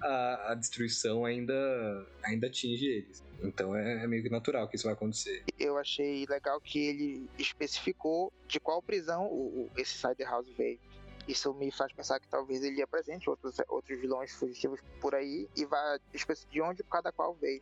a, 0.01 0.51
a 0.51 0.55
destruição 0.55 1.25
ainda, 1.25 1.53
ainda 2.23 2.47
atinge 2.47 2.85
eles. 2.85 3.23
Então 3.43 3.75
é, 3.75 4.03
é 4.03 4.07
meio 4.07 4.23
que 4.23 4.29
natural 4.29 4.67
que 4.67 4.75
isso 4.75 4.85
vai 4.85 4.93
acontecer. 4.93 5.43
Eu 5.59 5.77
achei 5.77 6.25
legal 6.27 6.59
que 6.61 6.79
ele 6.79 7.29
especificou 7.37 8.31
de 8.47 8.59
qual 8.59 8.81
prisão 8.81 9.25
o, 9.27 9.63
o- 9.63 9.71
esse 9.77 9.93
Cider 9.97 10.27
House 10.29 10.47
veio. 10.57 10.79
Isso 11.27 11.53
me 11.53 11.69
faz 11.71 11.91
pensar 11.93 12.19
que 12.19 12.27
talvez 12.29 12.63
ele 12.63 12.81
apresente 12.81 13.29
outros, 13.29 13.57
outros 13.67 13.99
vilões 13.99 14.33
fugitivos 14.33 14.79
por 15.01 15.13
aí 15.13 15.47
e 15.57 15.65
vá 15.65 15.99
especificar 16.13 16.53
de 16.53 16.61
onde 16.61 16.83
cada 16.89 17.11
qual 17.11 17.35
veio. 17.35 17.61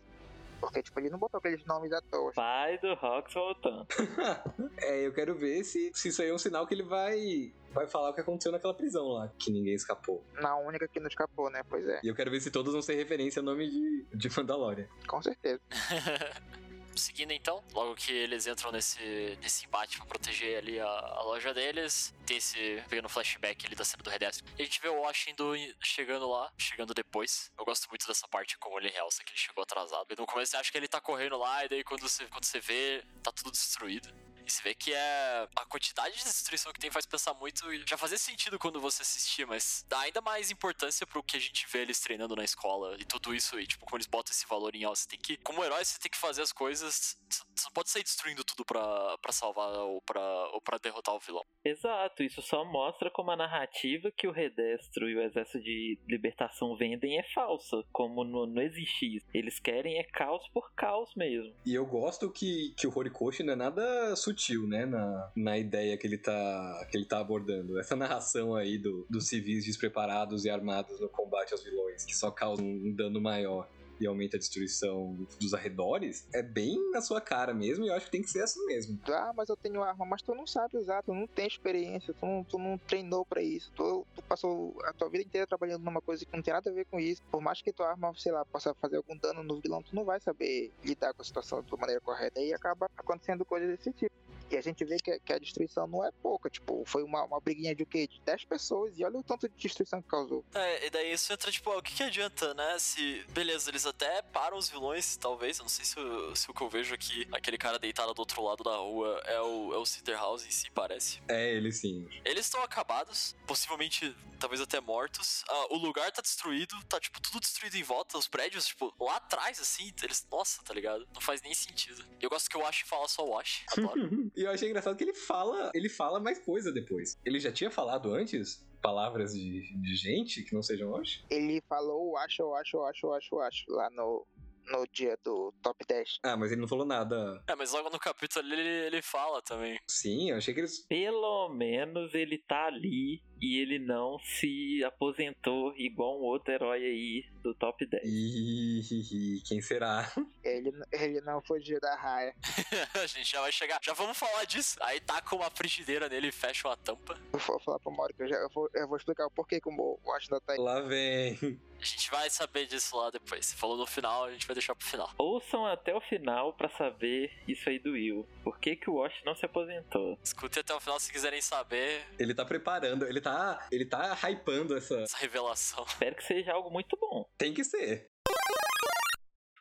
Porque, 0.61 0.81
tipo, 0.81 0.99
ele 0.99 1.09
não 1.09 1.19
botou 1.19 1.37
aqueles 1.39 1.63
nomes 1.65 1.91
à 1.91 1.99
toa. 2.01 2.31
Pai 2.33 2.77
do 2.77 2.93
Rox 2.93 3.33
voltando. 3.33 3.85
é, 4.81 5.05
eu 5.05 5.13
quero 5.13 5.35
ver 5.35 5.63
se, 5.63 5.91
se 5.93 6.09
isso 6.09 6.21
aí 6.21 6.29
é 6.29 6.33
um 6.33 6.37
sinal 6.37 6.65
que 6.65 6.73
ele 6.73 6.83
vai, 6.83 7.51
vai 7.75 7.87
falar 7.87 8.09
o 8.09 8.13
que 8.13 8.21
aconteceu 8.21 8.51
naquela 8.51 8.73
prisão 8.73 9.07
lá, 9.09 9.27
que 9.37 9.51
ninguém 9.51 9.73
escapou. 9.75 10.25
Na 10.41 10.55
única 10.57 10.87
que 10.87 10.99
não 10.99 11.07
escapou, 11.07 11.49
né? 11.51 11.61
Pois 11.69 11.85
é, 11.87 11.99
E 12.03 12.07
eu 12.07 12.15
quero 12.15 12.31
ver 12.31 12.39
se 12.39 12.49
todos 12.49 12.71
vão 12.73 12.81
ser 12.81 12.95
referência 12.95 13.41
ao 13.41 13.45
nome 13.45 13.69
de, 13.69 14.05
de 14.13 14.29
Mandalorian. 14.35 14.87
com 15.07 15.21
certeza. 15.21 15.61
Seguindo 16.97 17.33
então, 17.33 17.61
logo 17.73 17.93
que 17.93 18.13
eles 18.13 18.47
entram 18.47 18.71
nesse, 18.71 19.37
nesse 19.41 19.65
embate 19.65 19.97
pra 19.97 20.05
proteger 20.05 20.59
ali 20.59 20.79
a, 20.79 20.87
a 20.87 21.23
loja 21.23 21.53
deles, 21.53 22.15
tem 22.25 22.37
esse 22.37 22.81
pegando 22.87 23.09
flashback 23.09 23.65
ali 23.65 23.75
da 23.75 23.83
cena 23.83 24.01
do 24.01 24.09
Redestro. 24.09 24.45
E 24.57 24.61
a 24.61 24.65
gente 24.65 24.79
vê 24.81 24.87
o 24.87 25.01
Washington 25.01 25.55
chegando 25.83 26.29
lá, 26.29 26.49
chegando 26.57 26.93
depois. 26.93 27.51
Eu 27.59 27.65
gosto 27.65 27.89
muito 27.89 28.07
dessa 28.07 28.25
parte 28.29 28.57
como 28.57 28.79
ele 28.79 28.87
realça 28.87 29.21
que 29.25 29.31
ele 29.31 29.37
chegou 29.37 29.61
atrasado. 29.61 30.05
E 30.09 30.15
no 30.17 30.25
começo 30.25 30.51
você 30.51 30.57
acha 30.57 30.71
que 30.71 30.77
ele 30.77 30.87
tá 30.87 31.01
correndo 31.01 31.37
lá, 31.37 31.65
e 31.65 31.69
daí 31.69 31.83
quando 31.83 31.99
você, 31.99 32.25
quando 32.27 32.45
você 32.45 32.61
vê, 32.61 33.03
tá 33.21 33.29
tudo 33.33 33.51
destruído. 33.51 34.07
E 34.45 34.51
você 34.51 34.61
vê 34.63 34.75
que 34.75 34.93
é. 34.93 35.47
A 35.55 35.65
quantidade 35.65 36.15
de 36.17 36.23
destruição 36.23 36.71
que 36.71 36.79
tem 36.79 36.91
faz 36.91 37.05
pensar 37.05 37.33
muito. 37.33 37.71
E 37.73 37.83
já 37.87 37.97
fazia 37.97 38.17
sentido 38.17 38.59
quando 38.59 38.79
você 38.79 39.01
assistia, 39.01 39.47
mas 39.47 39.85
dá 39.87 39.99
ainda 40.01 40.21
mais 40.21 40.51
importância 40.51 41.05
pro 41.07 41.23
que 41.23 41.37
a 41.37 41.39
gente 41.39 41.65
vê 41.71 41.79
eles 41.79 41.99
treinando 41.99 42.35
na 42.35 42.43
escola 42.43 42.95
e 42.99 43.05
tudo 43.05 43.33
isso. 43.33 43.59
E, 43.59 43.65
tipo, 43.65 43.85
como 43.85 43.97
eles 43.97 44.07
botam 44.07 44.31
esse 44.31 44.47
valor 44.47 44.75
em 44.75 44.83
alto. 44.83 44.99
Você 44.99 45.07
tem 45.07 45.19
que. 45.19 45.37
Como 45.37 45.63
herói, 45.63 45.83
você 45.83 45.99
tem 45.99 46.11
que 46.11 46.17
fazer 46.17 46.41
as 46.41 46.51
coisas. 46.51 47.17
Você 47.29 47.65
não 47.65 47.73
pode 47.73 47.89
sair 47.89 48.03
destruindo 48.03 48.43
tudo 48.43 48.63
pra, 48.65 49.17
pra 49.17 49.31
salvar 49.31 49.71
ou 49.71 50.01
pra, 50.01 50.21
ou 50.49 50.61
pra 50.61 50.77
derrotar 50.77 51.15
o 51.15 51.19
vilão. 51.19 51.43
Exato, 51.63 52.21
isso 52.21 52.41
só 52.41 52.63
mostra 52.63 53.09
como 53.09 53.31
a 53.31 53.35
narrativa 53.35 54.11
que 54.11 54.27
o 54.27 54.31
Redestro 54.31 55.09
e 55.09 55.15
o 55.15 55.21
Exército 55.21 55.63
de 55.63 55.99
Libertação 56.07 56.75
vendem 56.75 57.17
é 57.17 57.23
falsa, 57.33 57.83
como 57.91 58.23
não, 58.23 58.45
não 58.45 58.61
existe 58.61 59.17
isso. 59.17 59.25
Eles 59.33 59.59
querem 59.59 59.97
é 59.97 60.03
caos 60.03 60.47
por 60.53 60.71
caos 60.73 61.09
mesmo. 61.15 61.53
E 61.65 61.73
eu 61.73 61.85
gosto 61.85 62.31
que, 62.31 62.73
que 62.77 62.85
o 62.85 62.95
Horikoshi 62.95 63.43
não 63.43 63.53
é 63.53 63.55
nada 63.55 64.15
sutil, 64.15 64.34
né? 64.67 64.85
Na, 64.85 65.31
na 65.35 65.57
ideia 65.57 65.97
que 65.97 66.05
ele, 66.05 66.17
tá, 66.17 66.87
que 66.89 66.97
ele 66.97 67.05
tá 67.05 67.19
abordando. 67.19 67.79
Essa 67.79 67.95
narração 67.95 68.55
aí 68.55 68.77
do, 68.77 69.05
dos 69.09 69.27
civis 69.27 69.65
despreparados 69.65 70.45
e 70.45 70.49
armados 70.49 70.99
no 70.99 71.09
combate 71.09 71.53
aos 71.53 71.63
vilões, 71.63 72.05
que 72.05 72.15
só 72.15 72.31
causam 72.31 72.65
um 72.65 72.93
dano 72.93 73.21
maior. 73.21 73.67
e 73.99 74.05
aumenta 74.05 74.35
a 74.35 74.39
destruição 74.39 75.15
dos 75.39 75.53
arredores, 75.53 76.27
é 76.33 76.41
bem 76.41 76.77
na 76.91 77.01
sua 77.01 77.21
cara 77.21 77.53
mesmo, 77.53 77.85
e 77.85 77.87
eu 77.87 77.93
acho 77.93 78.05
que 78.05 78.11
tem 78.11 78.21
que 78.21 78.29
ser 78.29 78.41
assim 78.41 78.63
mesmo. 78.65 78.99
Ah, 79.07 79.31
mas 79.35 79.49
eu 79.49 79.55
tenho 79.55 79.81
arma, 79.81 80.05
mas 80.05 80.21
tu 80.21 80.33
não 80.35 80.45
sabe 80.45 80.77
usar, 80.77 81.01
tu 81.03 81.13
não 81.13 81.27
tem 81.27 81.47
experiência, 81.47 82.13
tu 82.13 82.25
não, 82.25 82.43
tu 82.43 82.57
não 82.57 82.77
treinou 82.77 83.25
pra 83.25 83.41
isso, 83.41 83.71
tu, 83.75 84.05
tu 84.13 84.21
passou 84.23 84.75
a 84.83 84.93
tua 84.93 85.09
vida 85.09 85.23
inteira 85.23 85.47
trabalhando 85.47 85.83
numa 85.83 86.01
coisa 86.01 86.25
que 86.25 86.35
não 86.35 86.43
tem 86.43 86.53
nada 86.53 86.69
a 86.69 86.73
ver 86.73 86.85
com 86.85 86.99
isso. 86.99 87.21
Por 87.31 87.41
mais 87.41 87.61
que 87.61 87.71
tua 87.71 87.89
arma, 87.89 88.11
sei 88.17 88.31
lá, 88.31 88.43
possa 88.45 88.73
fazer 88.75 88.97
algum 88.97 89.17
dano 89.17 89.43
no 89.43 89.59
vilão, 89.61 89.81
tu 89.81 89.95
não 89.95 90.03
vai 90.03 90.19
saber 90.19 90.71
lidar 90.83 91.13
com 91.13 91.21
a 91.21 91.25
situação 91.25 91.61
de 91.61 91.77
maneira 91.77 92.01
correta. 92.01 92.41
E 92.41 92.53
acaba 92.53 92.87
acontecendo 92.97 93.45
coisas 93.45 93.69
desse 93.69 93.91
tipo. 93.93 94.24
E 94.49 94.57
a 94.57 94.61
gente 94.61 94.83
vê 94.85 94.97
que, 94.97 95.19
que 95.19 95.33
a 95.33 95.39
destruição 95.39 95.87
não 95.87 96.05
é 96.05 96.11
pouca. 96.21 96.49
Tipo, 96.49 96.83
foi 96.85 97.03
uma, 97.03 97.23
uma 97.23 97.39
briguinha 97.39 97.75
de 97.75 97.83
o 97.83 97.85
quê? 97.85 98.07
De 98.07 98.21
10 98.21 98.45
pessoas. 98.45 98.97
E 98.97 99.03
olha 99.03 99.17
o 99.17 99.23
tanto 99.23 99.47
de 99.49 99.55
destruição 99.55 100.01
que 100.01 100.07
causou. 100.07 100.43
É, 100.53 100.87
e 100.87 100.89
daí 100.89 101.11
isso 101.11 101.31
entra, 101.33 101.51
tipo, 101.51 101.71
o 101.71 101.81
que, 101.81 101.93
que 101.93 102.03
adianta, 102.03 102.53
né? 102.53 102.77
Se, 102.79 103.23
beleza, 103.29 103.69
eles 103.69 103.85
até 103.85 104.21
param 104.21 104.57
os 104.57 104.69
vilões, 104.69 105.17
talvez. 105.17 105.57
Eu 105.57 105.63
não 105.63 105.69
sei 105.69 105.85
se, 105.85 105.95
se 106.35 106.49
o 106.49 106.53
que 106.53 106.61
eu 106.61 106.69
vejo 106.69 106.93
aqui, 106.93 107.27
aquele 107.31 107.57
cara 107.57 107.79
deitado 107.79 108.13
do 108.13 108.19
outro 108.19 108.43
lado 108.43 108.63
da 108.63 108.75
rua, 108.77 109.21
é 109.25 109.41
o, 109.41 109.73
é 109.73 109.77
o 109.77 109.85
House 110.15 110.45
em 110.45 110.51
si, 110.51 110.69
parece. 110.71 111.21
É, 111.27 111.53
ele 111.53 111.71
sim. 111.71 112.07
Eles 112.23 112.45
estão 112.45 112.61
acabados, 112.63 113.35
possivelmente, 113.45 114.15
talvez 114.45 114.61
até 114.61 114.79
mortos. 114.79 115.43
Ah, 115.49 115.73
o 115.73 115.77
lugar 115.77 116.11
tá 116.11 116.21
destruído, 116.21 116.75
tá, 116.87 116.99
tipo, 116.99 117.19
tudo 117.19 117.39
destruído 117.39 117.75
em 117.75 117.83
volta. 117.83 118.15
Os 118.15 118.27
prédios, 118.27 118.67
tipo, 118.67 118.93
lá 118.99 119.17
atrás, 119.17 119.59
assim, 119.59 119.91
eles. 120.03 120.25
Nossa, 120.31 120.63
tá 120.63 120.71
ligado? 120.71 121.07
Não 121.13 121.21
faz 121.21 121.41
nem 121.41 121.53
sentido. 121.53 122.05
Eu 122.21 122.29
gosto 122.29 122.47
que 122.47 122.55
o 122.55 122.59
Wash 122.59 122.81
fala 122.81 123.07
só 123.07 123.25
Wash. 123.25 123.65
Adoro. 123.75 124.31
e 124.35 124.43
eu 124.43 124.51
achei 124.51 124.69
engraçado 124.69 124.95
que 124.95 125.03
ele 125.03 125.15
fala, 125.15 125.71
ele 125.73 125.89
fala 125.89 126.19
mais 126.19 126.37
coisa 126.37 126.71
depois. 126.71 127.17
Ele 127.25 127.39
já 127.39 127.51
tinha 127.51 127.71
falado 127.71 128.13
antes 128.13 128.63
palavras 128.81 129.33
de, 129.33 129.75
de 129.81 129.95
gente 129.95 130.43
que 130.43 130.53
não 130.53 130.61
sejam 130.61 130.91
hoje? 130.91 131.25
Ele 131.27 131.59
falou 131.67 132.15
acho, 132.17 132.53
acho, 132.53 132.83
acho, 132.83 133.11
acho, 133.13 133.39
acho 133.39 133.65
lá 133.71 133.89
no, 133.89 134.27
no 134.71 134.85
dia 134.91 135.17
do 135.23 135.53
top 135.61 135.85
10. 135.87 136.19
Ah, 136.23 136.37
mas 136.37 136.51
ele 136.51 136.61
não 136.61 136.67
falou 136.67 136.85
nada. 136.85 137.41
É, 137.47 137.55
mas 137.55 137.71
logo 137.71 137.89
no 137.89 137.99
capítulo 137.99 138.45
ele, 138.51 138.61
ele 138.61 139.01
fala 139.01 139.41
também. 139.41 139.79
Sim, 139.87 140.31
eu 140.31 140.37
achei 140.37 140.53
que 140.53 140.59
eles. 140.59 140.79
Pelo 140.87 141.49
menos 141.49 142.13
ele 142.13 142.37
tá 142.37 142.65
ali 142.65 143.23
e 143.41 143.59
ele 143.59 143.79
não 143.79 144.19
se 144.19 144.83
aposentou 144.83 145.73
igual 145.77 146.19
um 146.19 146.23
outro 146.23 146.53
herói 146.53 146.83
aí 146.83 147.25
do 147.43 147.53
top 147.53 147.85
10. 147.85 148.03
Ih, 148.03 149.41
quem 149.45 149.61
será? 149.61 150.11
Ele, 150.43 150.71
ele 150.91 151.21
não 151.21 151.41
fugiu 151.41 151.79
da 151.79 151.95
raia. 151.95 152.35
a 153.01 153.05
gente 153.05 153.31
já 153.31 153.41
vai 153.41 153.51
chegar. 153.51 153.79
Já 153.83 153.93
vamos 153.93 154.17
falar 154.17 154.45
disso. 154.45 154.77
Aí 154.81 154.99
tá 154.99 155.21
com 155.21 155.37
uma 155.37 155.49
frigideira 155.51 156.09
nele 156.09 156.27
e 156.27 156.31
fecha 156.31 156.71
a 156.71 156.75
tampa. 156.75 157.17
Eu 157.33 157.39
vou 157.39 157.59
falar 157.59 157.79
pro 157.79 157.91
Mauro 157.91 158.13
que 158.13 158.23
eu, 158.23 158.27
já, 158.27 158.35
eu, 158.37 158.49
vou, 158.49 158.69
eu 158.73 158.87
vou 158.87 158.97
explicar 158.97 159.27
o 159.27 159.31
porquê 159.31 159.59
que 159.59 159.69
o 159.69 159.99
Washington 160.03 160.39
tá 160.39 160.53
aí. 160.53 160.59
Lá 160.59 160.81
vem. 160.81 161.59
A 161.79 161.85
gente 161.85 162.09
vai 162.09 162.29
saber 162.29 162.65
disso 162.65 162.97
lá 162.97 163.09
depois. 163.11 163.45
Você 163.45 163.55
falou 163.55 163.77
no 163.77 163.85
final, 163.85 164.23
a 164.23 164.31
gente 164.31 164.47
vai 164.47 164.55
deixar 164.55 164.73
pro 164.73 164.87
final. 164.87 165.11
Ouçam 165.17 165.65
até 165.65 165.93
o 165.93 166.01
final 166.01 166.53
para 166.53 166.69
saber 166.69 167.31
isso 167.47 167.69
aí 167.69 167.77
do 167.77 167.91
Will. 167.91 168.27
Por 168.43 168.57
que, 168.59 168.75
que 168.75 168.89
o 168.89 168.95
Wash 168.95 169.21
não 169.25 169.35
se 169.35 169.45
aposentou? 169.45 170.17
Escutem 170.23 170.61
até 170.61 170.73
o 170.73 170.79
final 170.79 170.99
se 170.99 171.11
quiserem 171.11 171.41
saber. 171.41 172.03
Ele 172.17 172.33
tá 172.33 172.45
preparando, 172.45 173.05
ele 173.05 173.21
tá, 173.21 173.34
ele 173.71 173.85
tá 173.85 174.17
hypando 174.29 174.75
essa... 174.75 174.95
essa 175.01 175.17
revelação. 175.17 175.83
Espero 175.87 176.15
que 176.15 176.23
seja 176.23 176.53
algo 176.53 176.69
muito 176.69 176.97
bom. 176.97 177.25
Tem 177.37 177.53
que 177.53 177.63
ser. 177.63 178.09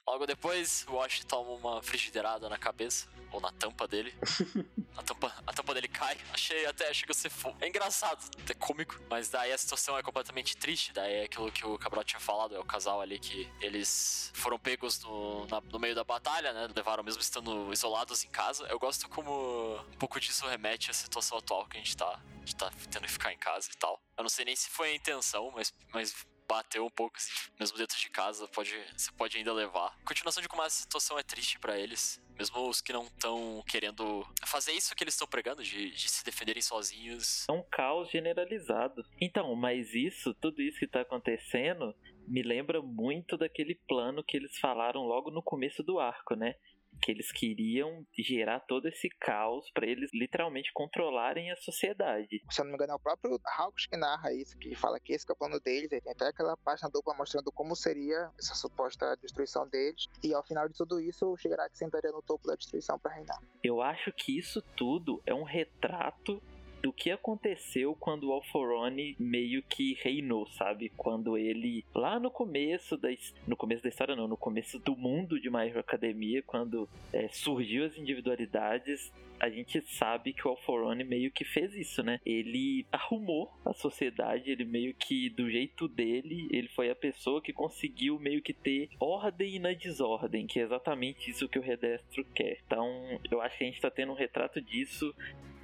Logo 0.06 0.26
depois, 0.26 0.84
o 0.88 0.94
Wash 0.94 1.24
toma 1.24 1.50
uma 1.52 1.82
frigideirada 1.82 2.48
na 2.48 2.58
cabeça, 2.58 3.08
ou 3.34 3.40
na 3.40 3.50
tampa 3.50 3.88
dele. 3.88 4.14
a, 4.96 5.02
tampa, 5.02 5.34
a 5.46 5.52
tampa 5.52 5.74
dele 5.74 5.88
cai. 5.88 6.16
Achei 6.32 6.66
até, 6.66 6.92
chega 6.94 7.12
a 7.12 7.14
ser 7.14 7.30
fofo. 7.30 7.56
É 7.60 7.68
engraçado, 7.68 8.22
é 8.48 8.54
cômico, 8.54 9.00
mas 9.08 9.28
daí 9.28 9.52
a 9.52 9.58
situação 9.58 9.98
é 9.98 10.02
completamente 10.02 10.56
triste. 10.56 10.92
Daí 10.92 11.14
é 11.14 11.24
aquilo 11.24 11.50
que 11.50 11.66
o 11.66 11.78
Cabral 11.78 12.04
tinha 12.04 12.20
falado, 12.20 12.54
é 12.54 12.58
o 12.60 12.64
casal 12.64 13.00
ali 13.00 13.18
que 13.18 13.50
eles 13.60 14.30
foram 14.34 14.58
pegos 14.58 15.02
no, 15.02 15.46
na, 15.46 15.60
no 15.60 15.78
meio 15.80 15.94
da 15.94 16.04
batalha, 16.04 16.52
né? 16.52 16.68
Levaram 16.74 17.02
mesmo 17.02 17.20
estando 17.20 17.72
isolados 17.72 18.24
em 18.24 18.28
casa. 18.28 18.66
Eu 18.66 18.78
gosto 18.78 19.08
como 19.08 19.76
um 19.76 19.98
pouco 19.98 20.20
disso 20.20 20.46
remete 20.46 20.90
à 20.90 20.94
situação 20.94 21.38
atual 21.38 21.66
que 21.66 21.76
a 21.76 21.80
gente 21.80 21.96
tá, 21.96 22.20
a 22.34 22.38
gente 22.38 22.56
tá 22.56 22.70
tendo 22.90 23.02
que 23.02 23.12
ficar 23.12 23.32
em 23.32 23.38
casa 23.38 23.68
e 23.72 23.76
tal. 23.76 24.00
Eu 24.16 24.22
não 24.22 24.30
sei 24.30 24.44
nem 24.44 24.54
se 24.54 24.70
foi 24.70 24.90
a 24.90 24.94
intenção, 24.94 25.50
mas, 25.50 25.72
mas 25.92 26.14
bateu 26.48 26.84
um 26.84 26.90
pouco, 26.90 27.16
assim, 27.16 27.50
mesmo 27.58 27.76
dentro 27.78 27.98
de 27.98 28.10
casa, 28.10 28.46
pode, 28.48 28.72
você 28.96 29.10
pode 29.12 29.36
ainda 29.36 29.52
levar. 29.52 29.96
A 30.02 30.06
continuação 30.06 30.42
de 30.42 30.48
como 30.48 30.62
a 30.62 30.70
situação 30.70 31.18
é 31.18 31.22
triste 31.22 31.58
para 31.58 31.78
eles. 31.78 32.22
Mesmo 32.38 32.68
os 32.68 32.80
que 32.80 32.92
não 32.92 33.04
estão 33.04 33.62
querendo 33.68 34.26
fazer 34.44 34.72
isso 34.72 34.94
que 34.96 35.04
eles 35.04 35.14
estão 35.14 35.26
pregando, 35.26 35.62
de, 35.62 35.90
de, 35.90 36.08
se 36.08 36.24
defenderem 36.24 36.60
sozinhos. 36.60 37.46
É 37.48 37.52
um 37.52 37.62
caos 37.62 38.10
generalizado. 38.10 39.04
Então, 39.20 39.54
mas 39.54 39.94
isso, 39.94 40.34
tudo 40.34 40.60
isso 40.60 40.78
que 40.78 40.86
tá 40.88 41.02
acontecendo, 41.02 41.94
me 42.26 42.42
lembra 42.42 42.82
muito 42.82 43.36
daquele 43.36 43.76
plano 43.86 44.24
que 44.24 44.36
eles 44.36 44.58
falaram 44.58 45.02
logo 45.02 45.30
no 45.30 45.42
começo 45.42 45.82
do 45.82 46.00
arco, 46.00 46.34
né? 46.34 46.56
Que 47.04 47.12
eles 47.12 47.30
queriam 47.30 48.06
gerar 48.18 48.60
todo 48.60 48.88
esse 48.88 49.10
caos 49.20 49.70
para 49.74 49.86
eles 49.86 50.10
literalmente 50.14 50.72
controlarem 50.72 51.50
a 51.50 51.56
sociedade. 51.56 52.42
Se 52.50 52.60
eu 52.60 52.64
não 52.64 52.72
me 52.72 52.76
engano, 52.76 52.92
é 52.92 52.96
o 52.96 52.98
próprio 52.98 53.38
Hawks 53.58 53.86
que 53.86 53.96
narra 53.96 54.32
isso, 54.32 54.56
que 54.56 54.74
fala 54.74 54.98
que 54.98 55.12
esse 55.12 55.26
é 55.28 55.32
o 55.32 55.36
plano 55.36 55.60
deles, 55.60 55.90
tem 55.90 56.00
até 56.10 56.28
aquela 56.28 56.56
página 56.56 56.88
dupla 56.88 57.14
mostrando 57.14 57.52
como 57.52 57.76
seria 57.76 58.30
essa 58.38 58.54
suposta 58.54 59.16
destruição 59.20 59.68
deles, 59.68 60.06
e 60.22 60.32
ao 60.32 60.42
final 60.42 60.66
de 60.66 60.74
tudo 60.74 60.98
isso, 60.98 61.30
o 61.30 61.36
Shigaraki 61.36 61.76
sentaria 61.76 62.10
no 62.10 62.22
topo 62.22 62.46
da 62.46 62.54
destruição 62.54 62.98
para 62.98 63.12
reinar. 63.12 63.38
Eu 63.62 63.82
acho 63.82 64.10
que 64.12 64.38
isso 64.38 64.62
tudo 64.74 65.22
é 65.26 65.34
um 65.34 65.44
retrato 65.44 66.42
do 66.84 66.92
que 66.92 67.10
aconteceu 67.10 67.96
quando 67.98 68.28
o 68.28 68.32
Alforone 68.32 69.16
meio 69.18 69.62
que 69.62 69.94
reinou, 70.02 70.46
sabe? 70.50 70.92
Quando 70.94 71.38
ele 71.38 71.82
lá 71.94 72.20
no 72.20 72.30
começo 72.30 72.94
da 72.98 73.08
no 73.46 73.56
começo 73.56 73.82
da 73.82 73.88
história 73.88 74.14
não, 74.14 74.28
no 74.28 74.36
começo 74.36 74.78
do 74.78 74.94
mundo 74.94 75.40
de 75.40 75.48
My 75.48 75.66
Hero 75.66 75.80
Academia, 75.80 76.42
quando 76.42 76.86
é, 77.10 77.26
surgiu 77.28 77.86
as 77.86 77.96
individualidades, 77.96 79.10
a 79.40 79.48
gente 79.48 79.80
sabe 79.80 80.34
que 80.34 80.46
o 80.46 80.50
Alforone 80.50 81.04
meio 81.04 81.30
que 81.30 81.42
fez 81.44 81.74
isso, 81.74 82.02
né? 82.02 82.20
Ele 82.24 82.86
arrumou 82.92 83.50
a 83.64 83.72
sociedade, 83.72 84.50
ele 84.50 84.66
meio 84.66 84.92
que, 84.94 85.30
do 85.30 85.50
jeito 85.50 85.88
dele, 85.88 86.48
ele 86.50 86.68
foi 86.68 86.90
a 86.90 86.94
pessoa 86.94 87.40
que 87.40 87.52
conseguiu 87.52 88.18
meio 88.18 88.42
que 88.42 88.52
ter 88.52 88.90
ordem 89.00 89.58
na 89.58 89.72
desordem, 89.72 90.46
que 90.46 90.60
é 90.60 90.62
exatamente 90.62 91.30
isso 91.30 91.48
que 91.48 91.58
o 91.58 91.62
Redestro 91.62 92.24
quer. 92.34 92.58
Então, 92.66 92.86
eu 93.30 93.40
acho 93.40 93.56
que 93.56 93.64
a 93.64 93.66
gente 93.66 93.80
tá 93.80 93.90
tendo 93.90 94.12
um 94.12 94.16
retrato 94.16 94.60
disso 94.60 95.14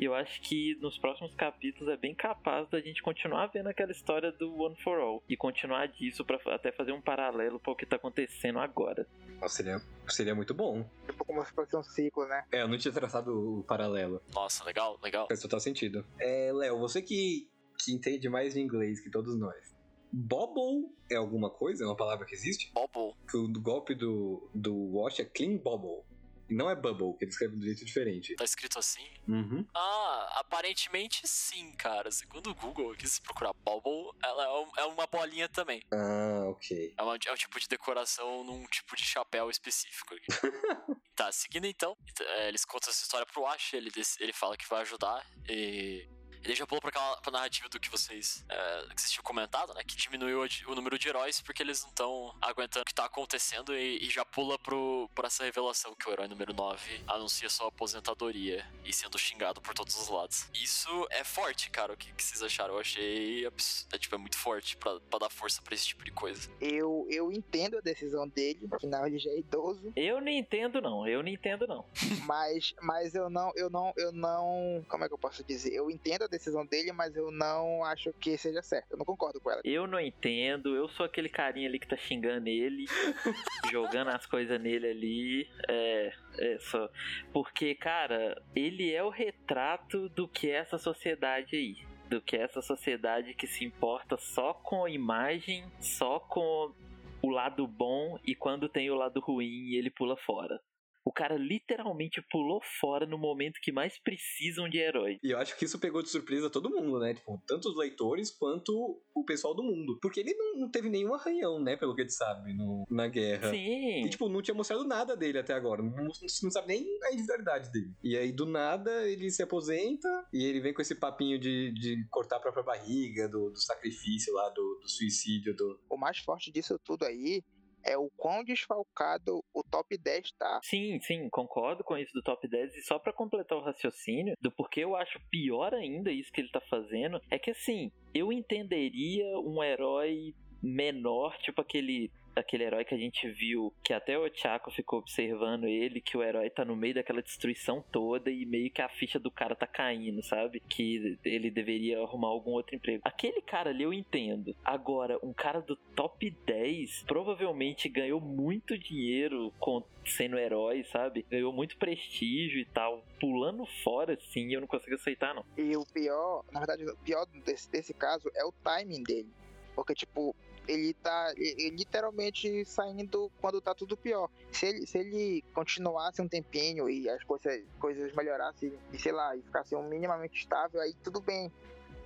e 0.00 0.04
eu 0.04 0.14
acho 0.14 0.40
que 0.40 0.76
nos 0.80 0.96
próximos 0.96 1.09
capítulos 1.36 1.92
é 1.92 1.96
bem 1.96 2.14
capaz 2.14 2.68
da 2.68 2.80
gente 2.80 3.02
continuar 3.02 3.46
vendo 3.48 3.68
aquela 3.68 3.92
história 3.92 4.30
do 4.32 4.54
One 4.56 4.76
for 4.82 4.98
All 4.98 5.22
e 5.28 5.36
continuar 5.36 5.86
disso 5.88 6.24
para 6.24 6.38
até 6.54 6.70
fazer 6.72 6.92
um 6.92 7.00
paralelo 7.00 7.58
para 7.58 7.72
o 7.72 7.76
que 7.76 7.86
tá 7.86 7.96
acontecendo 7.96 8.58
agora. 8.58 9.06
Nossa, 9.40 9.56
seria, 9.56 9.80
seria 10.08 10.34
muito 10.34 10.54
bom. 10.54 10.88
Tipo 11.06 11.24
como 11.24 11.44
se 11.44 11.52
fosse 11.52 11.76
um 11.76 11.82
ciclo, 11.82 12.26
né? 12.26 12.44
É, 12.52 12.62
eu 12.62 12.68
não 12.68 12.78
tinha 12.78 12.92
traçado 12.92 13.60
o 13.60 13.64
paralelo. 13.64 14.22
Nossa, 14.34 14.64
legal, 14.64 14.98
legal. 15.02 15.26
Faz 15.26 15.40
total 15.40 15.60
sentido. 15.60 16.04
É, 16.18 16.52
Léo, 16.52 16.78
você 16.78 17.02
que, 17.02 17.48
que 17.78 17.92
entende 17.92 18.28
mais 18.28 18.54
de 18.54 18.60
inglês 18.60 19.00
que 19.00 19.10
todos 19.10 19.38
nós. 19.38 19.74
Bobble 20.12 20.88
é 21.10 21.16
alguma 21.16 21.50
coisa? 21.50 21.84
É 21.84 21.86
uma 21.86 21.96
palavra 21.96 22.26
que 22.26 22.34
existe? 22.34 22.72
Bobble. 22.74 23.14
Que 23.30 23.36
o 23.36 23.48
golpe 23.60 23.94
do, 23.94 24.48
do 24.54 24.96
Wash 24.96 25.20
é 25.20 25.24
Clean 25.24 25.56
Bobble. 25.56 26.02
E 26.50 26.54
não 26.54 26.68
é 26.68 26.74
Bubble, 26.74 27.16
que 27.16 27.24
ele 27.24 27.30
escreve 27.30 27.54
de 27.54 27.60
um 27.60 27.64
jeito 27.64 27.84
diferente. 27.84 28.34
Tá 28.34 28.44
escrito 28.44 28.78
assim? 28.78 29.06
Uhum. 29.28 29.64
Ah, 29.72 30.40
aparentemente 30.40 31.26
sim, 31.26 31.72
cara. 31.72 32.10
Segundo 32.10 32.50
o 32.50 32.54
Google, 32.54 32.90
aqui 32.92 33.08
se 33.08 33.20
procurar 33.22 33.52
Bubble, 33.52 34.10
ela 34.22 34.44
é, 34.44 34.48
um, 34.48 34.70
é 34.78 34.84
uma 34.86 35.06
bolinha 35.06 35.48
também. 35.48 35.82
Ah, 35.92 36.46
ok. 36.48 36.92
É, 36.98 37.02
uma, 37.02 37.16
é 37.24 37.32
um 37.32 37.36
tipo 37.36 37.60
de 37.60 37.68
decoração 37.68 38.42
num 38.42 38.64
tipo 38.66 38.96
de 38.96 39.04
chapéu 39.04 39.48
específico. 39.48 40.14
tá, 41.14 41.30
seguindo 41.30 41.66
então, 41.66 41.96
é, 42.20 42.48
eles 42.48 42.64
contam 42.64 42.90
essa 42.90 43.02
história 43.02 43.26
pro 43.26 43.46
Ash, 43.46 43.72
ele, 43.74 43.92
ele 44.18 44.32
fala 44.32 44.56
que 44.56 44.68
vai 44.68 44.82
ajudar 44.82 45.24
e 45.48 46.08
ele 46.44 46.54
já 46.54 46.66
pulou 46.66 46.80
pra 46.80 46.90
aquela 46.90 47.16
pra 47.18 47.32
narrativa 47.32 47.68
do 47.68 47.78
que 47.78 47.90
vocês, 47.90 48.44
é, 48.48 48.86
que 48.94 49.00
vocês 49.00 49.12
tinham 49.12 49.24
comentado, 49.24 49.74
né? 49.74 49.82
Que 49.84 49.96
diminuiu 49.96 50.42
o 50.66 50.74
número 50.74 50.98
de 50.98 51.08
heróis 51.08 51.40
porque 51.40 51.62
eles 51.62 51.82
não 51.82 51.90
estão 51.90 52.34
aguentando 52.40 52.82
o 52.82 52.86
que 52.86 52.94
tá 52.94 53.04
acontecendo 53.04 53.74
e, 53.74 53.98
e, 54.04 54.10
já 54.10 54.24
pula 54.24 54.58
pro, 54.58 55.08
pra 55.14 55.26
essa 55.26 55.44
revelação 55.44 55.94
que 55.94 56.08
o 56.08 56.12
herói 56.12 56.28
número 56.28 56.52
9 56.52 57.02
anuncia 57.06 57.48
sua 57.48 57.68
aposentadoria 57.68 58.66
e 58.84 58.92
sendo 58.92 59.18
xingado 59.18 59.60
por 59.60 59.74
todos 59.74 59.96
os 59.96 60.08
lados. 60.08 60.46
Isso 60.54 61.06
é 61.10 61.24
forte, 61.24 61.70
cara. 61.70 61.92
O 61.92 61.96
que, 61.96 62.12
que 62.12 62.22
vocês 62.22 62.42
acharam? 62.42 62.74
Eu 62.74 62.80
achei. 62.80 63.46
É, 63.46 63.98
tipo, 63.98 64.14
é 64.14 64.18
muito 64.18 64.36
forte 64.36 64.76
pra, 64.76 64.98
pra 65.00 65.18
dar 65.18 65.30
força 65.30 65.60
pra 65.62 65.74
esse 65.74 65.86
tipo 65.86 66.04
de 66.04 66.10
coisa. 66.10 66.48
Eu, 66.60 67.06
eu 67.10 67.32
entendo 67.32 67.78
a 67.78 67.80
decisão 67.80 68.26
dele, 68.28 68.68
afinal 68.72 69.06
ele 69.06 69.18
já 69.18 69.30
é 69.30 69.38
idoso. 69.38 69.92
Eu 69.94 70.20
não 70.20 70.30
entendo, 70.30 70.80
não. 70.80 71.06
Eu 71.06 71.22
não 71.22 71.28
entendo, 71.28 71.66
não. 71.66 71.84
mas, 72.24 72.74
mas 72.80 73.14
eu 73.14 73.28
não, 73.28 73.52
eu 73.56 73.68
não, 73.68 73.92
eu 73.96 74.12
não. 74.12 74.84
Como 74.88 75.04
é 75.04 75.08
que 75.08 75.14
eu 75.14 75.18
posso 75.18 75.44
dizer? 75.44 75.72
Eu 75.72 75.90
entendo 75.90 76.24
a 76.24 76.26
decisão 76.30 76.64
dele, 76.64 76.92
mas 76.92 77.16
eu 77.16 77.30
não 77.30 77.84
acho 77.84 78.12
que 78.14 78.36
seja 78.38 78.62
certo. 78.62 78.92
Eu 78.92 78.98
não 78.98 79.04
concordo 79.04 79.40
com 79.40 79.50
ela. 79.50 79.60
Eu 79.64 79.86
não 79.86 80.00
entendo. 80.00 80.74
Eu 80.74 80.88
sou 80.88 81.04
aquele 81.04 81.28
carinha 81.28 81.68
ali 81.68 81.78
que 81.78 81.88
tá 81.88 81.96
xingando 81.96 82.48
ele, 82.48 82.86
jogando 83.70 84.08
as 84.08 84.24
coisas 84.26 84.60
nele 84.60 84.86
ali. 84.88 85.50
É, 85.68 86.12
é 86.38 86.58
só. 86.58 86.88
Porque, 87.32 87.74
cara, 87.74 88.40
ele 88.54 88.92
é 88.92 89.02
o 89.02 89.10
retrato 89.10 90.08
do 90.10 90.28
que 90.28 90.50
é 90.50 90.54
essa 90.54 90.78
sociedade 90.78 91.56
aí 91.56 91.90
do 92.08 92.20
que 92.20 92.36
é 92.36 92.42
essa 92.42 92.60
sociedade 92.60 93.34
que 93.34 93.46
se 93.46 93.64
importa 93.64 94.16
só 94.18 94.52
com 94.52 94.84
a 94.84 94.90
imagem, 94.90 95.64
só 95.78 96.18
com 96.18 96.74
o 97.22 97.30
lado 97.30 97.66
bom 97.68 98.18
e 98.26 98.34
quando 98.34 98.68
tem 98.68 98.90
o 98.90 98.96
lado 98.96 99.20
ruim 99.20 99.74
ele 99.74 99.90
pula 99.90 100.16
fora. 100.16 100.60
O 101.04 101.12
cara 101.12 101.36
literalmente 101.36 102.22
pulou 102.30 102.60
fora 102.80 103.06
no 103.06 103.18
momento 103.18 103.60
que 103.62 103.72
mais 103.72 103.98
precisam 103.98 104.68
de 104.68 104.78
herói. 104.78 105.18
E 105.22 105.30
eu 105.30 105.38
acho 105.38 105.56
que 105.56 105.64
isso 105.64 105.78
pegou 105.78 106.02
de 106.02 106.10
surpresa 106.10 106.50
todo 106.50 106.70
mundo, 106.70 106.98
né? 106.98 107.14
Tipo, 107.14 107.42
tanto 107.46 107.70
os 107.70 107.76
leitores 107.76 108.30
quanto 108.30 109.00
o 109.14 109.24
pessoal 109.24 109.54
do 109.54 109.62
mundo. 109.62 109.98
Porque 110.00 110.20
ele 110.20 110.34
não, 110.34 110.60
não 110.60 110.70
teve 110.70 110.88
nenhum 110.88 111.14
arranhão, 111.14 111.58
né? 111.58 111.76
Pelo 111.76 111.94
que 111.94 112.02
a 112.02 112.04
gente 112.04 112.14
sabe, 112.14 112.52
no, 112.52 112.86
na 112.90 113.08
guerra. 113.08 113.50
Sim. 113.50 114.04
E, 114.04 114.10
tipo, 114.10 114.28
não 114.28 114.42
tinha 114.42 114.54
mostrado 114.54 114.84
nada 114.84 115.16
dele 115.16 115.38
até 115.38 115.54
agora. 115.54 115.82
Não, 115.82 115.90
não, 115.90 116.04
não 116.04 116.50
sabe 116.50 116.68
nem 116.68 116.86
a 117.04 117.12
individualidade 117.12 117.70
dele. 117.72 117.94
E 118.02 118.16
aí, 118.16 118.32
do 118.32 118.46
nada, 118.46 119.08
ele 119.08 119.30
se 119.30 119.42
aposenta 119.42 120.08
e 120.32 120.44
ele 120.44 120.60
vem 120.60 120.74
com 120.74 120.82
esse 120.82 120.94
papinho 120.94 121.38
de, 121.38 121.72
de 121.72 122.06
cortar 122.10 122.36
a 122.36 122.40
própria 122.40 122.62
barriga, 122.62 123.28
do, 123.28 123.50
do 123.50 123.60
sacrifício 123.60 124.34
lá, 124.34 124.48
do, 124.50 124.80
do 124.82 124.88
suicídio. 124.88 125.54
Do... 125.54 125.80
O 125.88 125.96
mais 125.96 126.18
forte 126.18 126.52
disso 126.52 126.78
tudo 126.84 127.04
aí 127.04 127.42
é 127.84 127.96
o 127.96 128.10
quão 128.16 128.44
desfalcado 128.44 129.42
o 129.54 129.62
top 129.62 129.96
10 129.96 130.32
tá. 130.32 130.60
Sim, 130.62 131.00
sim, 131.00 131.28
concordo 131.30 131.84
com 131.84 131.96
isso 131.96 132.12
do 132.12 132.22
top 132.22 132.46
10. 132.48 132.76
E 132.76 132.82
só 132.82 132.98
para 132.98 133.12
completar 133.12 133.58
o 133.58 133.62
raciocínio 133.62 134.34
do 134.40 134.50
porquê 134.50 134.80
eu 134.80 134.96
acho 134.96 135.20
pior 135.30 135.74
ainda 135.74 136.10
isso 136.10 136.32
que 136.32 136.40
ele 136.40 136.50
tá 136.50 136.60
fazendo, 136.68 137.20
é 137.30 137.38
que 137.38 137.50
assim, 137.50 137.90
eu 138.14 138.32
entenderia 138.32 139.26
um 139.40 139.62
herói 139.62 140.34
menor, 140.62 141.36
tipo 141.38 141.60
aquele 141.60 142.10
aquele 142.34 142.64
herói 142.64 142.84
que 142.84 142.94
a 142.94 142.98
gente 142.98 143.28
viu, 143.30 143.72
que 143.82 143.92
até 143.92 144.18
o 144.18 144.28
Chaco 144.32 144.70
ficou 144.70 145.00
observando 145.00 145.64
ele, 145.64 146.00
que 146.00 146.16
o 146.16 146.22
herói 146.22 146.50
tá 146.50 146.64
no 146.64 146.76
meio 146.76 146.94
daquela 146.94 147.22
destruição 147.22 147.84
toda 147.90 148.30
e 148.30 148.46
meio 148.46 148.70
que 148.70 148.82
a 148.82 148.88
ficha 148.88 149.18
do 149.18 149.30
cara 149.30 149.54
tá 149.54 149.66
caindo, 149.66 150.22
sabe? 150.22 150.60
Que 150.60 151.18
ele 151.24 151.50
deveria 151.50 152.00
arrumar 152.02 152.28
algum 152.28 152.52
outro 152.52 152.74
emprego. 152.74 153.02
Aquele 153.04 153.40
cara 153.40 153.70
ali 153.70 153.82
eu 153.82 153.92
entendo. 153.92 154.54
Agora, 154.64 155.18
um 155.22 155.32
cara 155.32 155.60
do 155.60 155.76
top 155.94 156.30
10 156.46 157.04
provavelmente 157.04 157.88
ganhou 157.88 158.20
muito 158.20 158.78
dinheiro 158.78 159.52
com, 159.58 159.82
sendo 160.04 160.38
herói, 160.38 160.84
sabe? 160.84 161.26
Ganhou 161.30 161.52
muito 161.52 161.76
prestígio 161.76 162.60
e 162.60 162.64
tal. 162.64 163.04
Pulando 163.20 163.66
fora, 163.82 164.18
sim, 164.20 164.52
eu 164.52 164.60
não 164.60 164.68
consigo 164.68 164.94
aceitar, 164.94 165.34
não. 165.34 165.44
E 165.56 165.76
o 165.76 165.84
pior, 165.84 166.44
na 166.50 166.60
verdade, 166.60 166.84
o 166.84 166.96
pior 166.98 167.26
desse, 167.44 167.70
desse 167.70 167.92
caso 167.92 168.30
é 168.34 168.44
o 168.44 168.52
timing 168.52 169.02
dele. 169.02 169.30
Porque, 169.74 169.94
tipo, 169.94 170.34
ele 170.68 170.94
tá 170.94 171.32
ele, 171.36 171.70
literalmente 171.70 172.64
saindo 172.64 173.30
quando 173.40 173.60
tá 173.60 173.74
tudo 173.74 173.96
pior. 173.96 174.28
Se 174.52 174.66
ele, 174.66 174.86
se 174.86 174.98
ele 174.98 175.44
continuasse 175.54 176.20
um 176.20 176.28
tempinho 176.28 176.88
e 176.88 177.08
as 177.08 177.22
coisas, 177.24 177.62
coisas 177.78 178.14
melhorassem, 178.14 178.72
e 178.92 178.98
sei 178.98 179.12
lá, 179.12 179.36
e 179.36 179.42
ficasse 179.42 179.74
um 179.74 179.88
minimamente 179.88 180.38
estável, 180.38 180.80
aí 180.80 180.94
tudo 181.02 181.20
bem. 181.20 181.50